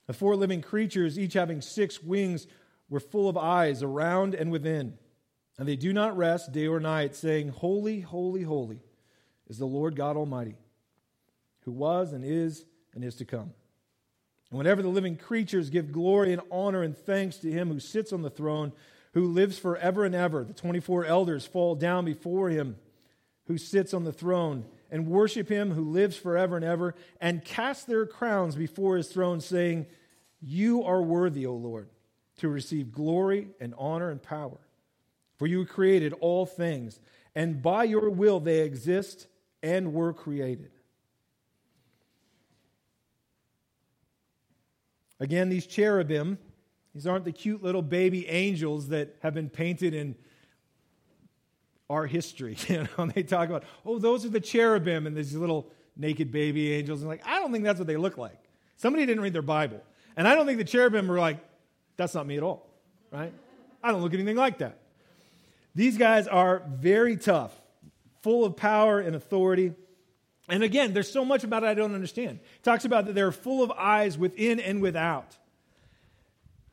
The 0.07 0.13
four 0.13 0.37
living 0.37 0.63
creatures, 0.63 1.19
each 1.19 1.35
having 1.35 1.61
six 1.61 2.03
wings, 2.03 2.47
were 2.89 3.01
full 3.01 3.29
of 3.29 3.37
eyes 3.37 3.83
around 3.83 4.35
and 4.35 4.51
within. 4.51 4.99
And 5.59 5.69
they 5.69 5.77
do 5.77 5.93
not 5.93 6.17
rest 6.17 6.53
day 6.53 6.67
or 6.67 6.81
night, 6.81 7.15
saying, 7.15 7.49
Holy, 7.49 8.01
holy, 8.01 8.43
holy 8.43 8.81
is 9.49 9.59
the 9.59 9.67
Lord 9.67 9.97
God 9.97 10.17
Almighty, 10.17 10.57
who 11.61 11.73
was 11.73 12.13
and 12.13 12.25
is 12.25 12.65
and 12.95 13.05
is 13.05 13.17
to 13.17 13.25
come. 13.25 13.53
And 14.51 14.59
whenever 14.59 14.83
the 14.83 14.89
living 14.89 15.17
creatures 15.17 15.71
give 15.71 15.93
glory 15.93 16.33
and 16.33 16.43
honor 16.51 16.83
and 16.83 16.97
thanks 16.97 17.37
to 17.39 17.51
him 17.51 17.69
who 17.69 17.81
sits 17.81 18.13
on 18.13 18.23
the 18.23 18.31
throne, 18.31 18.73
who 19.15 19.27
lives 19.29 19.59
forever 19.59 20.05
and 20.05 20.15
ever, 20.15 20.45
the 20.45 20.53
24 20.53 21.07
elders 21.07 21.47
fall 21.47 21.75
down 21.75 22.05
before 22.05 22.51
him 22.51 22.77
who 23.47 23.59
sits 23.59 23.93
on 23.95 24.05
the 24.05 24.13
throne 24.13 24.65
and 24.93 25.07
worship 25.07 25.49
him 25.49 25.73
who 25.73 25.91
lives 25.91 26.17
forever 26.17 26.55
and 26.55 26.65
ever, 26.65 26.95
and 27.19 27.43
cast 27.45 27.87
their 27.87 28.05
crowns 28.05 28.55
before 28.55 28.99
his 28.99 29.09
throne, 29.09 29.41
saying, 29.41 29.87
You 30.43 30.85
are 30.85 31.03
worthy, 31.03 31.47
O 31.47 31.55
Lord, 31.55 31.89
to 32.37 32.49
receive 32.49 32.93
glory 32.93 33.49
and 33.59 33.75
honor 33.79 34.11
and 34.11 34.23
power. 34.23 34.61
For 35.39 35.47
you 35.47 35.65
created 35.65 36.13
all 36.21 36.45
things, 36.45 37.01
and 37.35 37.63
by 37.63 37.85
your 37.85 38.11
will 38.11 38.39
they 38.39 38.61
exist 38.61 39.27
and 39.63 39.95
were 39.95 40.13
created. 40.13 40.71
Again, 45.19 45.49
these 45.49 45.67
cherubim, 45.67 46.37
these 46.95 47.07
aren't 47.07 47.25
the 47.25 47.33
cute 47.33 47.63
little 47.63 47.81
baby 47.81 48.29
angels 48.29 48.89
that 48.89 49.17
have 49.23 49.33
been 49.33 49.49
painted 49.49 49.95
in 49.95 50.17
our 51.93 52.07
history. 52.07 52.57
You 52.69 52.89
know, 52.97 53.07
they 53.07 53.23
talk 53.23 53.49
about, 53.49 53.65
oh, 53.85 53.99
those 53.99 54.25
are 54.25 54.31
the 54.31 54.41
cherubim 54.41 55.07
and 55.07 55.17
these 55.17 55.35
little 55.35 55.71
naked 55.97 56.33
baby 56.33 56.73
angels. 56.73 57.01
And 57.01 57.09
like, 57.09 57.25
I 57.27 57.39
don't 57.39 57.53
think 57.53 57.65
that's 57.65 57.79
what 57.79 57.87
they 57.87 57.97
look 57.97 58.17
like. 58.17 58.39
Somebody 58.77 59.05
didn't 59.05 59.23
read 59.23 59.35
their 59.35 59.43
Bible. 59.43 59.83
And 60.17 60.27
I 60.27 60.35
don't 60.35 60.47
think 60.47 60.59
the 60.59 60.65
cherubim 60.65 61.07
were 61.07 61.19
like, 61.19 61.39
that's 61.97 62.15
not 62.15 62.27
me 62.27 62.37
at 62.37 62.43
all, 62.43 62.67
right? 63.11 63.33
I 63.83 63.93
don't 63.93 64.01
look 64.01 64.15
anything 64.15 64.37
like 64.37 64.59
that. 64.59 64.79
These 65.75 65.99
guys 65.99 66.27
are 66.27 66.63
very 66.69 67.17
tough, 67.17 67.53
full 68.23 68.45
of 68.45 68.57
power 68.57 69.01
and 69.01 69.15
authority. 69.15 69.75
And 70.49 70.63
again, 70.63 70.95
there's 70.95 71.11
so 71.11 71.25
much 71.25 71.45
about 71.45 71.63
it 71.63 71.67
I 71.67 71.75
don't 71.75 71.95
understand. 71.95 72.41
It 72.57 72.63
talks 72.63 72.85
about 72.85 73.07
that 73.07 73.15
they're 73.15 73.33
full 73.33 73.63
of 73.63 73.71
eyes 73.71 74.17
within 74.17 74.61
and 74.61 74.81
without. 74.81 75.37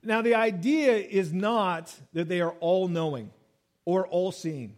Now, 0.02 0.22
the 0.22 0.36
idea 0.36 0.96
is 0.96 1.34
not 1.34 1.94
that 2.14 2.30
they 2.30 2.42
are 2.42 2.56
all 2.62 2.88
knowing 2.88 3.32
or 3.86 4.08
all 4.08 4.32
seeing. 4.32 4.76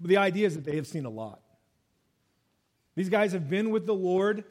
But 0.00 0.08
the 0.08 0.16
idea 0.16 0.46
is 0.46 0.54
that 0.54 0.64
they 0.64 0.76
have 0.76 0.86
seen 0.86 1.04
a 1.04 1.10
lot. 1.10 1.40
These 2.94 3.08
guys 3.08 3.32
have 3.32 3.48
been 3.48 3.70
with 3.70 3.86
the 3.86 3.94
Lord 3.94 4.44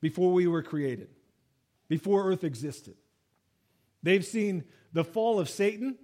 before 0.00 0.32
we 0.32 0.46
were 0.46 0.62
created, 0.62 1.08
before 1.88 2.28
earth 2.30 2.44
existed. 2.44 2.96
They've 4.02 4.24
seen 4.24 4.64
the 4.92 5.04
fall 5.04 5.40
of 5.40 5.48
Satan 5.48 5.96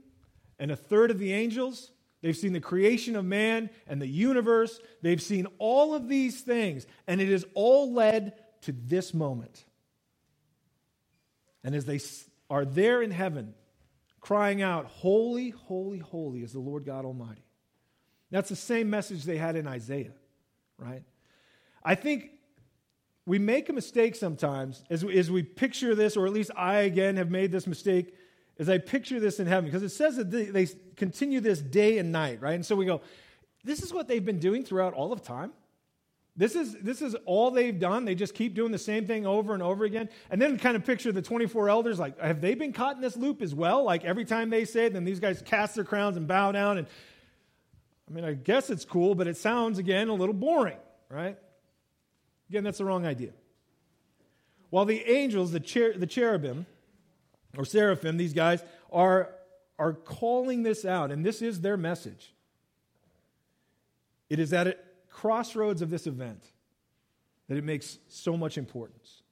and 0.58 0.70
a 0.70 0.76
third 0.76 1.10
of 1.10 1.18
the 1.18 1.32
angels. 1.32 1.92
They've 2.20 2.36
seen 2.36 2.52
the 2.52 2.60
creation 2.60 3.16
of 3.16 3.24
man 3.24 3.70
and 3.86 4.00
the 4.00 4.06
universe. 4.06 4.78
They've 5.02 5.22
seen 5.22 5.46
all 5.58 5.94
of 5.94 6.08
these 6.08 6.40
things, 6.40 6.86
and 7.06 7.20
it 7.20 7.28
has 7.28 7.44
all 7.54 7.92
led 7.92 8.34
to 8.62 8.72
this 8.72 9.12
moment. 9.12 9.64
And 11.64 11.74
as 11.74 11.84
they 11.84 12.00
are 12.48 12.64
there 12.64 13.02
in 13.02 13.10
heaven, 13.10 13.54
crying 14.20 14.62
out, 14.62 14.86
Holy, 14.86 15.50
holy, 15.50 15.98
holy 15.98 16.42
is 16.42 16.52
the 16.52 16.60
Lord 16.60 16.84
God 16.84 17.04
Almighty. 17.04 17.44
That's 18.32 18.48
the 18.48 18.56
same 18.56 18.90
message 18.90 19.24
they 19.24 19.36
had 19.36 19.56
in 19.56 19.68
Isaiah, 19.68 20.14
right? 20.78 21.02
I 21.84 21.94
think 21.94 22.30
we 23.26 23.38
make 23.38 23.68
a 23.68 23.72
mistake 23.74 24.16
sometimes 24.16 24.82
as 24.90 25.04
we, 25.04 25.16
as 25.18 25.30
we 25.30 25.42
picture 25.42 25.94
this, 25.94 26.16
or 26.16 26.26
at 26.26 26.32
least 26.32 26.50
I 26.56 26.78
again 26.78 27.16
have 27.16 27.30
made 27.30 27.52
this 27.52 27.66
mistake 27.66 28.14
as 28.58 28.68
I 28.68 28.78
picture 28.78 29.20
this 29.20 29.38
in 29.38 29.46
heaven, 29.46 29.66
because 29.66 29.82
it 29.82 29.90
says 29.90 30.16
that 30.16 30.30
they, 30.30 30.46
they 30.46 30.66
continue 30.96 31.40
this 31.40 31.60
day 31.60 31.98
and 31.98 32.10
night, 32.10 32.40
right? 32.40 32.54
And 32.54 32.64
so 32.64 32.74
we 32.74 32.86
go, 32.86 33.02
this 33.64 33.82
is 33.82 33.92
what 33.92 34.08
they've 34.08 34.24
been 34.24 34.38
doing 34.38 34.64
throughout 34.64 34.94
all 34.94 35.12
of 35.12 35.22
time. 35.22 35.52
This 36.34 36.56
is, 36.56 36.74
this 36.80 37.02
is 37.02 37.14
all 37.26 37.50
they've 37.50 37.78
done. 37.78 38.06
They 38.06 38.14
just 38.14 38.34
keep 38.34 38.54
doing 38.54 38.72
the 38.72 38.78
same 38.78 39.06
thing 39.06 39.26
over 39.26 39.52
and 39.52 39.62
over 39.62 39.84
again. 39.84 40.08
And 40.30 40.40
then 40.40 40.58
kind 40.58 40.76
of 40.76 40.84
picture 40.86 41.12
the 41.12 41.20
24 41.20 41.68
elders 41.68 41.98
like, 41.98 42.18
have 42.18 42.40
they 42.40 42.54
been 42.54 42.72
caught 42.72 42.96
in 42.96 43.02
this 43.02 43.16
loop 43.16 43.42
as 43.42 43.54
well? 43.54 43.84
Like 43.84 44.04
every 44.04 44.24
time 44.24 44.48
they 44.48 44.64
say 44.64 44.88
then 44.88 45.04
these 45.04 45.20
guys 45.20 45.42
cast 45.42 45.74
their 45.74 45.84
crowns 45.84 46.16
and 46.16 46.26
bow 46.26 46.52
down 46.52 46.78
and 46.78 46.86
I 48.08 48.14
mean, 48.14 48.24
I 48.24 48.34
guess 48.34 48.70
it's 48.70 48.84
cool, 48.84 49.14
but 49.14 49.26
it 49.26 49.36
sounds, 49.36 49.78
again, 49.78 50.08
a 50.08 50.14
little 50.14 50.34
boring, 50.34 50.78
right? 51.08 51.38
Again, 52.48 52.64
that's 52.64 52.78
the 52.78 52.84
wrong 52.84 53.06
idea. 53.06 53.32
While 54.70 54.84
the 54.84 55.02
angels, 55.10 55.52
the, 55.52 55.62
cher- 55.62 55.96
the 55.96 56.06
cherubim, 56.06 56.66
or 57.56 57.64
seraphim, 57.64 58.16
these 58.16 58.32
guys, 58.32 58.62
are, 58.90 59.30
are 59.78 59.92
calling 59.92 60.62
this 60.62 60.84
out, 60.84 61.10
and 61.10 61.24
this 61.24 61.42
is 61.42 61.60
their 61.60 61.76
message. 61.76 62.34
It 64.28 64.38
is 64.38 64.52
at 64.52 64.66
a 64.66 64.76
crossroads 65.10 65.82
of 65.82 65.90
this 65.90 66.06
event 66.06 66.42
that 67.48 67.58
it 67.58 67.64
makes 67.64 67.98
so 68.08 68.36
much 68.36 68.56
importance. 68.56 69.22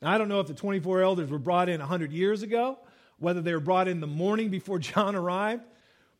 Now, 0.00 0.12
I 0.12 0.18
don't 0.18 0.28
know 0.28 0.40
if 0.40 0.46
the 0.46 0.54
24 0.54 1.02
elders 1.02 1.30
were 1.30 1.38
brought 1.38 1.68
in 1.68 1.80
100 1.80 2.12
years 2.12 2.42
ago, 2.42 2.78
whether 3.18 3.40
they 3.40 3.52
were 3.52 3.60
brought 3.60 3.88
in 3.88 4.00
the 4.00 4.06
morning 4.06 4.48
before 4.48 4.78
John 4.80 5.16
arrived, 5.16 5.64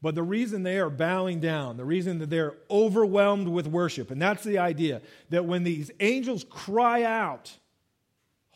but 0.03 0.15
the 0.15 0.23
reason 0.23 0.63
they 0.63 0.79
are 0.79 0.91
bowing 0.91 1.41
down, 1.41 1.77
the 1.77 1.85
reason 1.85 2.19
that 2.19 2.31
they're 2.31 2.55
overwhelmed 2.71 3.49
with 3.49 3.67
worship, 3.67 4.11
and 4.11 4.21
that's 4.21 4.45
the 4.45 4.59
idea 4.59 5.03
that 5.31 5.45
when 5.47 5.65
these 5.65 5.91
angels 6.01 6.45
cry 6.49 7.03
out, 7.03 7.57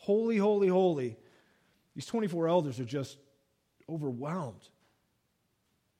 Holy, 0.01 0.37
holy, 0.37 0.67
holy, 0.67 1.15
these 1.93 2.07
24 2.07 2.47
elders 2.47 2.79
are 2.79 2.85
just 2.85 3.17
overwhelmed. 3.87 4.67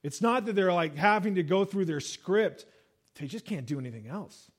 It's 0.01 0.21
not 0.21 0.47
that 0.47 0.53
they're 0.53 0.73
like 0.73 0.95
having 0.95 1.35
to 1.35 1.43
go 1.43 1.65
through 1.65 1.85
their 1.85 1.99
script, 1.99 2.65
they 3.19 3.27
just 3.27 3.45
can't 3.45 3.67
do 3.67 3.77
anything 3.77 4.07
else. 4.07 4.49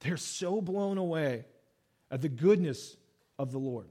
They're 0.00 0.16
so 0.16 0.62
blown 0.62 0.96
away 0.96 1.44
at 2.10 2.22
the 2.22 2.30
goodness 2.30 2.96
of 3.38 3.52
the 3.52 3.58
Lord. 3.58 3.90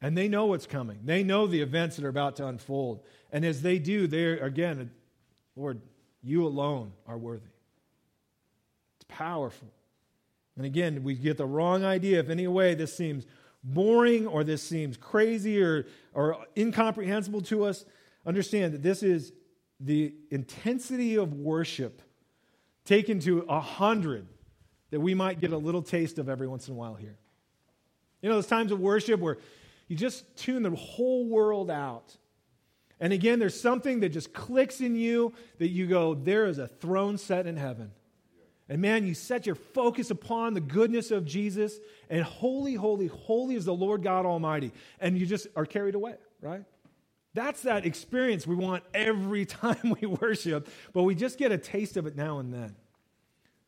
And 0.00 0.16
they 0.16 0.28
know 0.28 0.46
what's 0.46 0.66
coming. 0.66 1.00
They 1.04 1.22
know 1.22 1.46
the 1.46 1.60
events 1.60 1.96
that 1.96 2.04
are 2.04 2.10
about 2.10 2.36
to 2.36 2.46
unfold. 2.46 3.02
And 3.32 3.44
as 3.44 3.62
they 3.62 3.78
do, 3.78 4.06
they're, 4.06 4.36
again, 4.38 4.90
Lord, 5.56 5.80
you 6.22 6.46
alone 6.46 6.92
are 7.06 7.16
worthy. 7.16 7.48
It's 8.96 9.06
powerful. 9.08 9.68
And 10.56 10.66
again, 10.66 11.02
we 11.02 11.14
get 11.14 11.36
the 11.36 11.46
wrong 11.46 11.84
idea 11.84 12.20
if 12.20 12.28
any 12.28 12.46
way 12.46 12.74
this 12.74 12.94
seems 12.94 13.26
boring 13.62 14.26
or 14.26 14.44
this 14.44 14.62
seems 14.62 14.96
crazy 14.96 15.60
or, 15.62 15.86
or 16.14 16.46
incomprehensible 16.56 17.40
to 17.42 17.64
us. 17.64 17.84
Understand 18.24 18.74
that 18.74 18.82
this 18.82 19.02
is 19.02 19.32
the 19.80 20.14
intensity 20.30 21.16
of 21.16 21.34
worship 21.34 22.02
taken 22.84 23.18
to 23.20 23.40
a 23.48 23.60
hundred 23.60 24.26
that 24.90 25.00
we 25.00 25.14
might 25.14 25.40
get 25.40 25.52
a 25.52 25.58
little 25.58 25.82
taste 25.82 26.18
of 26.18 26.28
every 26.28 26.46
once 26.46 26.68
in 26.68 26.74
a 26.74 26.76
while 26.76 26.94
here. 26.94 27.18
You 28.22 28.28
know, 28.28 28.36
those 28.36 28.46
times 28.46 28.72
of 28.72 28.80
worship 28.80 29.20
where 29.20 29.38
you 29.88 29.96
just 29.96 30.36
tune 30.36 30.62
the 30.62 30.70
whole 30.70 31.26
world 31.26 31.70
out. 31.70 32.16
And 32.98 33.12
again, 33.12 33.38
there's 33.38 33.58
something 33.58 34.00
that 34.00 34.08
just 34.08 34.32
clicks 34.32 34.80
in 34.80 34.96
you 34.96 35.34
that 35.58 35.68
you 35.68 35.86
go, 35.86 36.14
there 36.14 36.46
is 36.46 36.58
a 36.58 36.66
throne 36.66 37.18
set 37.18 37.46
in 37.46 37.56
heaven. 37.56 37.92
And 38.68 38.82
man, 38.82 39.06
you 39.06 39.14
set 39.14 39.46
your 39.46 39.54
focus 39.54 40.10
upon 40.10 40.54
the 40.54 40.60
goodness 40.60 41.12
of 41.12 41.24
Jesus, 41.24 41.78
and 42.10 42.24
holy, 42.24 42.74
holy, 42.74 43.06
holy 43.06 43.54
is 43.54 43.64
the 43.64 43.74
Lord 43.74 44.02
God 44.02 44.26
Almighty. 44.26 44.72
And 44.98 45.16
you 45.16 45.24
just 45.24 45.46
are 45.54 45.66
carried 45.66 45.94
away, 45.94 46.14
right? 46.40 46.64
That's 47.32 47.62
that 47.62 47.86
experience 47.86 48.46
we 48.46 48.56
want 48.56 48.82
every 48.92 49.44
time 49.46 49.94
we 50.00 50.06
worship, 50.06 50.68
but 50.92 51.04
we 51.04 51.14
just 51.14 51.38
get 51.38 51.52
a 51.52 51.58
taste 51.58 51.96
of 51.96 52.06
it 52.06 52.16
now 52.16 52.38
and 52.38 52.52
then. 52.52 52.74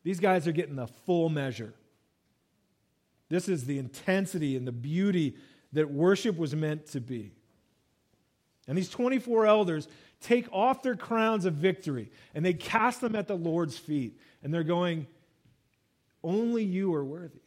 These 0.03 0.19
guys 0.19 0.47
are 0.47 0.51
getting 0.51 0.75
the 0.75 0.87
full 0.87 1.29
measure. 1.29 1.73
This 3.29 3.47
is 3.47 3.65
the 3.65 3.77
intensity 3.77 4.57
and 4.57 4.67
the 4.67 4.71
beauty 4.71 5.35
that 5.73 5.89
worship 5.89 6.37
was 6.37 6.55
meant 6.55 6.87
to 6.87 6.99
be. 6.99 7.31
And 8.67 8.77
these 8.77 8.89
24 8.89 9.45
elders 9.45 9.87
take 10.21 10.47
off 10.51 10.83
their 10.83 10.95
crowns 10.95 11.45
of 11.45 11.55
victory 11.55 12.11
and 12.33 12.45
they 12.45 12.53
cast 12.53 13.01
them 13.01 13.15
at 13.15 13.27
the 13.27 13.35
Lord's 13.35 13.77
feet. 13.77 14.19
And 14.43 14.53
they're 14.53 14.63
going, 14.63 15.07
Only 16.23 16.63
you 16.63 16.93
are 16.93 17.03
worthy. 17.03 17.41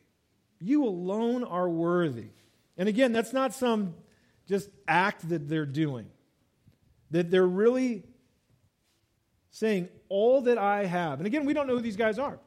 You 0.61 0.85
alone 0.85 1.45
are 1.45 1.69
worthy. 1.69 2.29
And 2.77 2.89
again, 2.89 3.13
that's 3.13 3.33
not 3.33 3.55
some 3.55 3.95
just 4.49 4.69
act 4.89 5.29
that 5.29 5.49
they're 5.49 5.67
doing, 5.67 6.07
that 7.11 7.31
they're 7.31 7.47
really 7.47 8.03
saying, 9.51 9.89
All 10.09 10.43
that 10.43 10.59
I 10.59 10.87
have. 10.87 11.21
And 11.21 11.27
again, 11.27 11.45
we 11.45 11.55
don't 11.55 11.67
know 11.67 11.77
who 11.77 11.83
these 11.83 11.97
guys 11.97 12.19
are. 12.19 12.39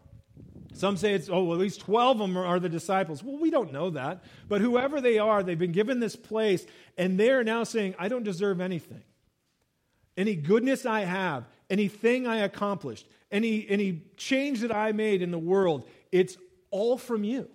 Some 0.75 0.97
say 0.97 1.13
it's, 1.13 1.29
oh, 1.29 1.45
well, 1.45 1.53
at 1.53 1.61
least 1.61 1.79
12 1.79 2.19
of 2.19 2.27
them 2.27 2.37
are, 2.37 2.59
the 2.59 2.67
disciples. 2.67 3.23
Well, 3.23 3.37
we 3.37 3.49
don't 3.49 3.71
know 3.71 3.91
that. 3.91 4.25
But 4.49 4.59
whoever 4.59 4.99
they 4.99 5.19
are, 5.19 5.41
they've 5.41 5.57
been 5.57 5.71
given 5.71 6.01
this 6.01 6.17
place, 6.17 6.65
and 6.97 7.17
they're 7.17 7.45
now 7.45 7.63
saying, 7.63 7.95
I 7.97 8.09
don't 8.09 8.23
deserve 8.23 8.59
anything. 8.59 9.03
Any 10.17 10.35
goodness 10.35 10.85
I 10.85 11.01
have, 11.01 11.45
anything 11.69 12.27
I 12.27 12.39
accomplished, 12.39 13.07
any, 13.31 13.65
any 13.69 14.03
change 14.17 14.59
that 14.61 14.75
I 14.75 14.91
made 14.91 15.21
in 15.21 15.31
the 15.31 15.39
world, 15.39 15.87
it's 16.11 16.37
all 16.71 16.97
from 16.97 17.23
you. 17.23 17.47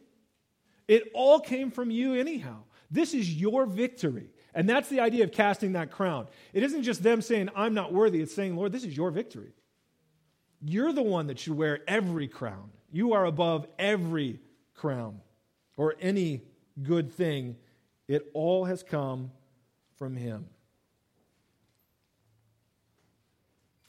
It 0.88 1.10
all 1.12 1.40
came 1.40 1.70
from 1.70 1.90
you, 1.90 2.14
anyhow. 2.14 2.62
This 2.90 3.12
is 3.12 3.30
your 3.30 3.66
victory. 3.66 4.30
And 4.54 4.66
that's 4.66 4.88
the 4.88 5.00
idea 5.00 5.24
of 5.24 5.32
casting 5.32 5.72
that 5.72 5.90
crown. 5.90 6.26
It 6.54 6.62
isn't 6.62 6.84
just 6.84 7.02
them 7.02 7.20
saying, 7.20 7.50
I'm 7.54 7.74
not 7.74 7.92
worthy. 7.92 8.22
It's 8.22 8.34
saying, 8.34 8.56
Lord, 8.56 8.72
this 8.72 8.84
is 8.84 8.96
your 8.96 9.10
victory. 9.10 9.52
You're 10.62 10.94
the 10.94 11.02
one 11.02 11.26
that 11.26 11.38
should 11.38 11.56
wear 11.56 11.80
every 11.86 12.26
crown. 12.26 12.70
You 12.90 13.12
are 13.12 13.24
above 13.24 13.66
every 13.78 14.40
crown 14.74 15.20
or 15.76 15.94
any 16.00 16.42
good 16.82 17.12
thing. 17.12 17.56
It 18.08 18.30
all 18.34 18.64
has 18.64 18.82
come 18.82 19.30
from 19.96 20.16
Him. 20.16 20.46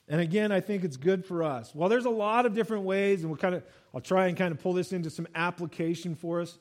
And 0.07 0.19
again, 0.19 0.51
I 0.51 0.59
think 0.59 0.83
it's 0.83 0.97
good 0.97 1.25
for 1.25 1.41
us. 1.41 1.73
Well, 1.73 1.87
there's 1.87 2.05
a 2.05 2.09
lot 2.09 2.45
of 2.45 2.53
different 2.53 2.83
ways, 2.83 3.21
and 3.21 3.29
we'll 3.29 3.37
kind 3.37 3.55
of, 3.55 3.63
I'll 3.95 4.01
try 4.01 4.27
and 4.27 4.37
kind 4.37 4.51
of 4.51 4.59
pull 4.59 4.73
this 4.73 4.91
into 4.91 5.09
some 5.09 5.25
application 5.33 6.15
for 6.15 6.41
us. 6.41 6.57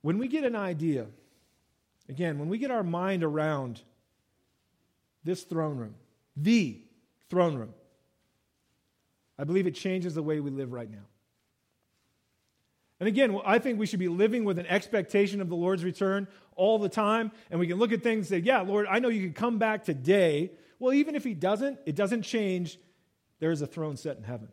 When 0.00 0.18
we 0.18 0.28
get 0.28 0.44
an 0.44 0.54
idea, 0.54 1.06
again, 2.08 2.38
when 2.38 2.48
we 2.48 2.58
get 2.58 2.70
our 2.70 2.84
mind 2.84 3.24
around 3.24 3.80
this 5.24 5.42
throne 5.42 5.76
room, 5.76 5.94
the 6.36 6.80
throne 7.28 7.56
room, 7.56 7.74
I 9.38 9.44
believe 9.44 9.66
it 9.66 9.74
changes 9.74 10.14
the 10.14 10.22
way 10.22 10.40
we 10.40 10.50
live 10.50 10.72
right 10.72 10.90
now. 10.90 11.06
And 13.00 13.08
again, 13.08 13.38
I 13.44 13.58
think 13.58 13.78
we 13.78 13.86
should 13.86 13.98
be 13.98 14.08
living 14.08 14.44
with 14.44 14.58
an 14.58 14.66
expectation 14.66 15.40
of 15.40 15.48
the 15.48 15.56
Lord's 15.56 15.84
return 15.84 16.28
all 16.54 16.78
the 16.78 16.88
time. 16.88 17.32
And 17.50 17.58
we 17.58 17.66
can 17.66 17.78
look 17.78 17.92
at 17.92 18.02
things 18.02 18.30
and 18.30 18.42
say, 18.42 18.46
Yeah, 18.46 18.60
Lord, 18.60 18.86
I 18.88 19.00
know 19.00 19.08
you 19.08 19.22
can 19.22 19.32
come 19.32 19.58
back 19.58 19.84
today. 19.84 20.52
Well, 20.78 20.94
even 20.94 21.14
if 21.14 21.24
He 21.24 21.34
doesn't, 21.34 21.80
it 21.86 21.96
doesn't 21.96 22.22
change. 22.22 22.78
There 23.40 23.50
is 23.50 23.62
a 23.62 23.66
throne 23.66 23.96
set 23.96 24.16
in 24.16 24.22
heaven. 24.22 24.48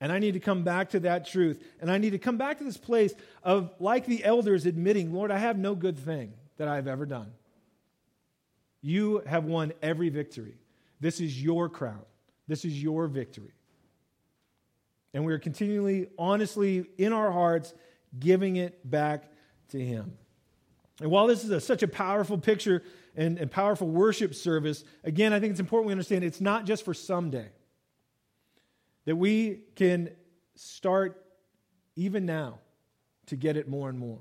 And 0.00 0.10
I 0.12 0.18
need 0.18 0.32
to 0.32 0.40
come 0.40 0.64
back 0.64 0.90
to 0.90 1.00
that 1.00 1.26
truth. 1.26 1.62
And 1.80 1.90
I 1.90 1.98
need 1.98 2.10
to 2.10 2.18
come 2.18 2.36
back 2.36 2.58
to 2.58 2.64
this 2.64 2.76
place 2.76 3.14
of, 3.42 3.70
like 3.78 4.04
the 4.06 4.24
elders, 4.24 4.66
admitting, 4.66 5.14
Lord, 5.14 5.30
I 5.30 5.38
have 5.38 5.56
no 5.56 5.74
good 5.74 5.98
thing 5.98 6.34
that 6.58 6.68
I've 6.68 6.88
ever 6.88 7.06
done. 7.06 7.32
You 8.82 9.22
have 9.24 9.44
won 9.44 9.72
every 9.80 10.10
victory. 10.10 10.58
This 11.00 11.20
is 11.20 11.42
your 11.42 11.70
crown. 11.70 12.04
This 12.46 12.64
is 12.64 12.82
your 12.82 13.06
victory. 13.06 13.52
And 15.12 15.24
we 15.24 15.32
are 15.32 15.38
continually, 15.38 16.08
honestly, 16.18 16.86
in 16.98 17.12
our 17.12 17.30
hearts, 17.30 17.72
giving 18.18 18.56
it 18.56 18.88
back 18.88 19.30
to 19.70 19.80
Him. 19.80 20.16
And 21.00 21.10
while 21.10 21.26
this 21.26 21.44
is 21.44 21.50
a, 21.50 21.60
such 21.60 21.82
a 21.82 21.88
powerful 21.88 22.38
picture 22.38 22.82
and, 23.16 23.38
and 23.38 23.50
powerful 23.50 23.88
worship 23.88 24.34
service, 24.34 24.84
again, 25.02 25.32
I 25.32 25.40
think 25.40 25.52
it's 25.52 25.60
important 25.60 25.86
we 25.86 25.92
understand 25.92 26.24
it's 26.24 26.40
not 26.40 26.66
just 26.66 26.84
for 26.84 26.94
someday. 26.94 27.48
That 29.04 29.16
we 29.16 29.60
can 29.76 30.10
start 30.54 31.22
even 31.96 32.26
now 32.26 32.58
to 33.26 33.36
get 33.36 33.56
it 33.56 33.68
more 33.68 33.88
and 33.88 33.98
more. 33.98 34.20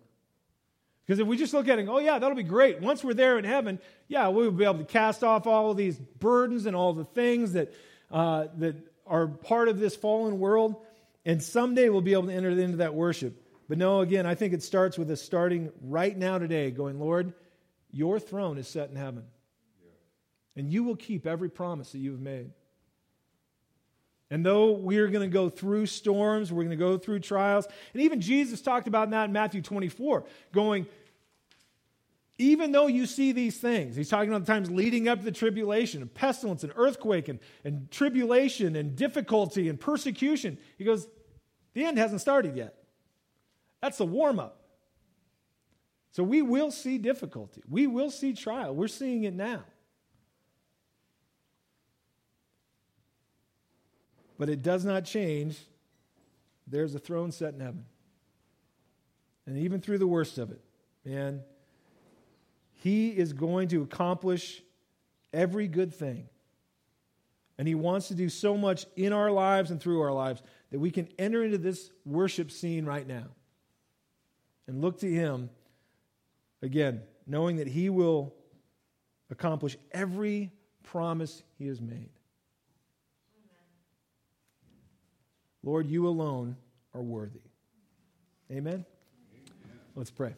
Because 1.05 1.19
if 1.19 1.27
we 1.27 1.37
just 1.37 1.53
look 1.53 1.67
at 1.67 1.79
it, 1.79 1.87
oh, 1.89 1.99
yeah, 1.99 2.17
that'll 2.17 2.35
be 2.35 2.43
great. 2.43 2.79
Once 2.79 3.03
we're 3.03 3.13
there 3.13 3.37
in 3.37 3.43
heaven, 3.43 3.79
yeah, 4.07 4.27
we'll 4.29 4.51
be 4.51 4.63
able 4.63 4.79
to 4.79 4.85
cast 4.85 5.23
off 5.23 5.45
all 5.45 5.71
of 5.71 5.77
these 5.77 5.97
burdens 5.97 6.65
and 6.65 6.75
all 6.75 6.93
the 6.93 7.03
things 7.03 7.53
that 7.53 7.73
uh, 8.13 8.47
that 8.59 8.75
are 9.05 9.27
part 9.27 9.67
of 9.67 9.79
this 9.79 9.95
fallen 9.95 10.39
world, 10.39 10.75
and 11.25 11.43
someday 11.43 11.89
we'll 11.89 12.01
be 12.01 12.13
able 12.13 12.27
to 12.27 12.33
enter 12.33 12.51
into 12.51 12.77
that 12.77 12.93
worship. 12.93 13.41
But 13.67 13.77
no, 13.77 14.01
again, 14.01 14.25
I 14.25 14.35
think 14.35 14.53
it 14.53 14.61
starts 14.61 14.97
with 14.97 15.09
us 15.09 15.21
starting 15.21 15.71
right 15.81 16.15
now 16.15 16.37
today, 16.37 16.71
going, 16.71 16.99
Lord, 16.99 17.33
your 17.91 18.19
throne 18.19 18.57
is 18.57 18.67
set 18.67 18.89
in 18.89 18.95
heaven. 18.95 19.23
And 20.55 20.69
you 20.69 20.83
will 20.83 20.95
keep 20.95 21.25
every 21.25 21.49
promise 21.49 21.91
that 21.93 21.97
you 21.97 22.11
have 22.11 22.19
made. 22.19 22.51
And 24.29 24.45
though 24.45 24.71
we're 24.71 25.07
going 25.07 25.27
to 25.27 25.33
go 25.33 25.49
through 25.49 25.87
storms, 25.87 26.51
we're 26.51 26.63
going 26.63 26.71
to 26.71 26.75
go 26.75 26.97
through 26.97 27.19
trials, 27.19 27.67
and 27.93 28.01
even 28.01 28.21
Jesus 28.21 28.61
talked 28.61 28.87
about 28.87 29.09
that 29.11 29.25
in 29.25 29.31
Matthew 29.31 29.61
24, 29.61 30.25
going, 30.51 30.87
even 32.37 32.71
though 32.71 32.87
you 32.87 33.05
see 33.05 33.31
these 33.31 33.57
things, 33.57 33.95
he's 33.95 34.09
talking 34.09 34.29
about 34.29 34.45
the 34.45 34.51
times 34.51 34.71
leading 34.71 35.07
up 35.07 35.19
to 35.19 35.25
the 35.25 35.31
tribulation, 35.31 36.01
and 36.01 36.13
pestilence, 36.13 36.63
and 36.63 36.73
earthquake, 36.75 37.27
and, 37.27 37.39
and 37.63 37.91
tribulation, 37.91 38.75
and 38.75 38.95
difficulty, 38.95 39.69
and 39.69 39.79
persecution. 39.79 40.57
He 40.77 40.83
goes, 40.83 41.07
the 41.73 41.85
end 41.85 41.97
hasn't 41.97 42.21
started 42.21 42.55
yet. 42.55 42.75
That's 43.81 43.97
the 43.97 44.05
warm 44.05 44.39
up. 44.39 44.59
So 46.11 46.23
we 46.23 46.41
will 46.41 46.71
see 46.71 46.97
difficulty. 46.97 47.61
We 47.69 47.87
will 47.87 48.11
see 48.11 48.33
trial. 48.33 48.73
We're 48.75 48.87
seeing 48.87 49.23
it 49.23 49.33
now. 49.33 49.63
But 54.37 54.49
it 54.49 54.61
does 54.61 54.85
not 54.85 55.05
change. 55.05 55.57
There's 56.67 56.95
a 56.95 56.99
throne 56.99 57.31
set 57.31 57.53
in 57.53 57.59
heaven. 57.59 57.85
And 59.45 59.57
even 59.57 59.81
through 59.81 59.97
the 59.97 60.07
worst 60.07 60.37
of 60.37 60.51
it, 60.51 60.61
man, 61.03 61.41
He 62.75 63.09
is 63.09 63.33
going 63.33 63.69
to 63.69 63.81
accomplish 63.81 64.61
every 65.31 65.67
good 65.67 65.93
thing. 65.93 66.27
And 67.57 67.67
He 67.67 67.75
wants 67.75 68.07
to 68.09 68.15
do 68.15 68.29
so 68.29 68.57
much 68.57 68.85
in 68.95 69.13
our 69.13 69.31
lives 69.31 69.71
and 69.71 69.81
through 69.81 70.01
our 70.01 70.11
lives 70.11 70.41
that 70.71 70.79
we 70.79 70.91
can 70.91 71.07
enter 71.19 71.43
into 71.43 71.57
this 71.57 71.91
worship 72.05 72.51
scene 72.51 72.85
right 72.85 73.07
now 73.07 73.27
and 74.67 74.81
look 74.81 74.99
to 74.99 75.09
Him 75.09 75.49
again, 76.61 77.01
knowing 77.27 77.57
that 77.57 77.67
He 77.67 77.89
will 77.89 78.33
accomplish 79.29 79.77
every 79.91 80.51
promise 80.83 81.43
He 81.57 81.67
has 81.67 81.79
made. 81.79 82.09
Lord, 85.63 85.87
you 85.87 86.07
alone 86.07 86.57
are 86.93 87.01
worthy. 87.01 87.39
Amen? 88.51 88.73
Amen? 88.73 88.85
Let's 89.95 90.11
pray. 90.11 90.35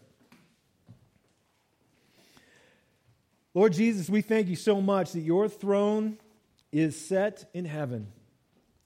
Lord 3.56 3.72
Jesus, 3.72 4.10
we 4.10 4.20
thank 4.20 4.49
you 4.49 4.58
so 4.58 4.82
much 4.82 5.14
that 5.14 5.22
your 5.22 5.47
throne 5.47 6.18
is 6.74 6.99
set 7.08 7.49
in 7.53 7.64
heaven, 7.64 8.12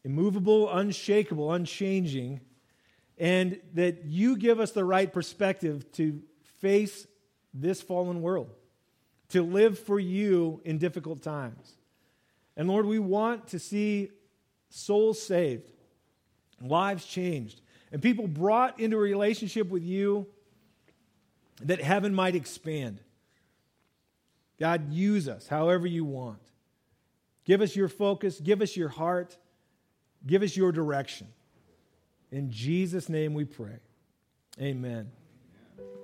immovable, 0.04 0.72
unshakable, 0.72 1.52
unchanging, 1.52 2.40
and 3.18 3.60
that 3.74 4.06
you 4.06 4.38
give 4.38 4.60
us 4.60 4.72
the 4.72 4.86
right 4.86 5.12
perspective 5.12 5.92
to 5.94 6.22
face 6.60 7.08
this 7.52 7.82
fallen 7.82 8.22
world, 8.22 8.52
to 9.30 9.42
live 9.42 9.80
for 9.80 10.00
you 10.00 10.62
in 10.64 10.78
difficult 10.78 11.24
times. 11.24 11.74
And 12.56 12.68
Lord, 12.68 12.86
we 12.86 13.00
want 13.00 13.48
to 13.48 13.58
see 13.58 14.12
souls 14.70 15.20
saved, 15.20 15.72
lives 16.62 17.06
changed, 17.06 17.60
and 17.92 18.04
people 18.04 18.28
brought 18.28 18.80
into 18.80 18.98
a 18.98 19.00
relationship 19.00 19.68
with 19.70 19.84
you 19.84 20.28
that 21.64 21.82
heaven 21.82 22.14
might 22.14 22.36
expand. 22.36 23.00
God, 24.60 24.92
use 24.92 25.28
us 25.28 25.48
however 25.48 25.88
you 25.88 26.06
want. 26.06 26.40
Give 27.46 27.62
us 27.62 27.76
your 27.76 27.88
focus, 27.88 28.40
give 28.40 28.62
us 28.62 28.76
your 28.76 28.90
heart, 28.90 29.38
give 30.26 30.44
us 30.44 30.56
your 30.56 30.72
direction. 30.72 31.28
In 32.32 32.52
Jesus' 32.52 33.10
name 33.10 33.34
we 33.34 33.46
pray. 33.46 33.80
Amen. 34.60 35.12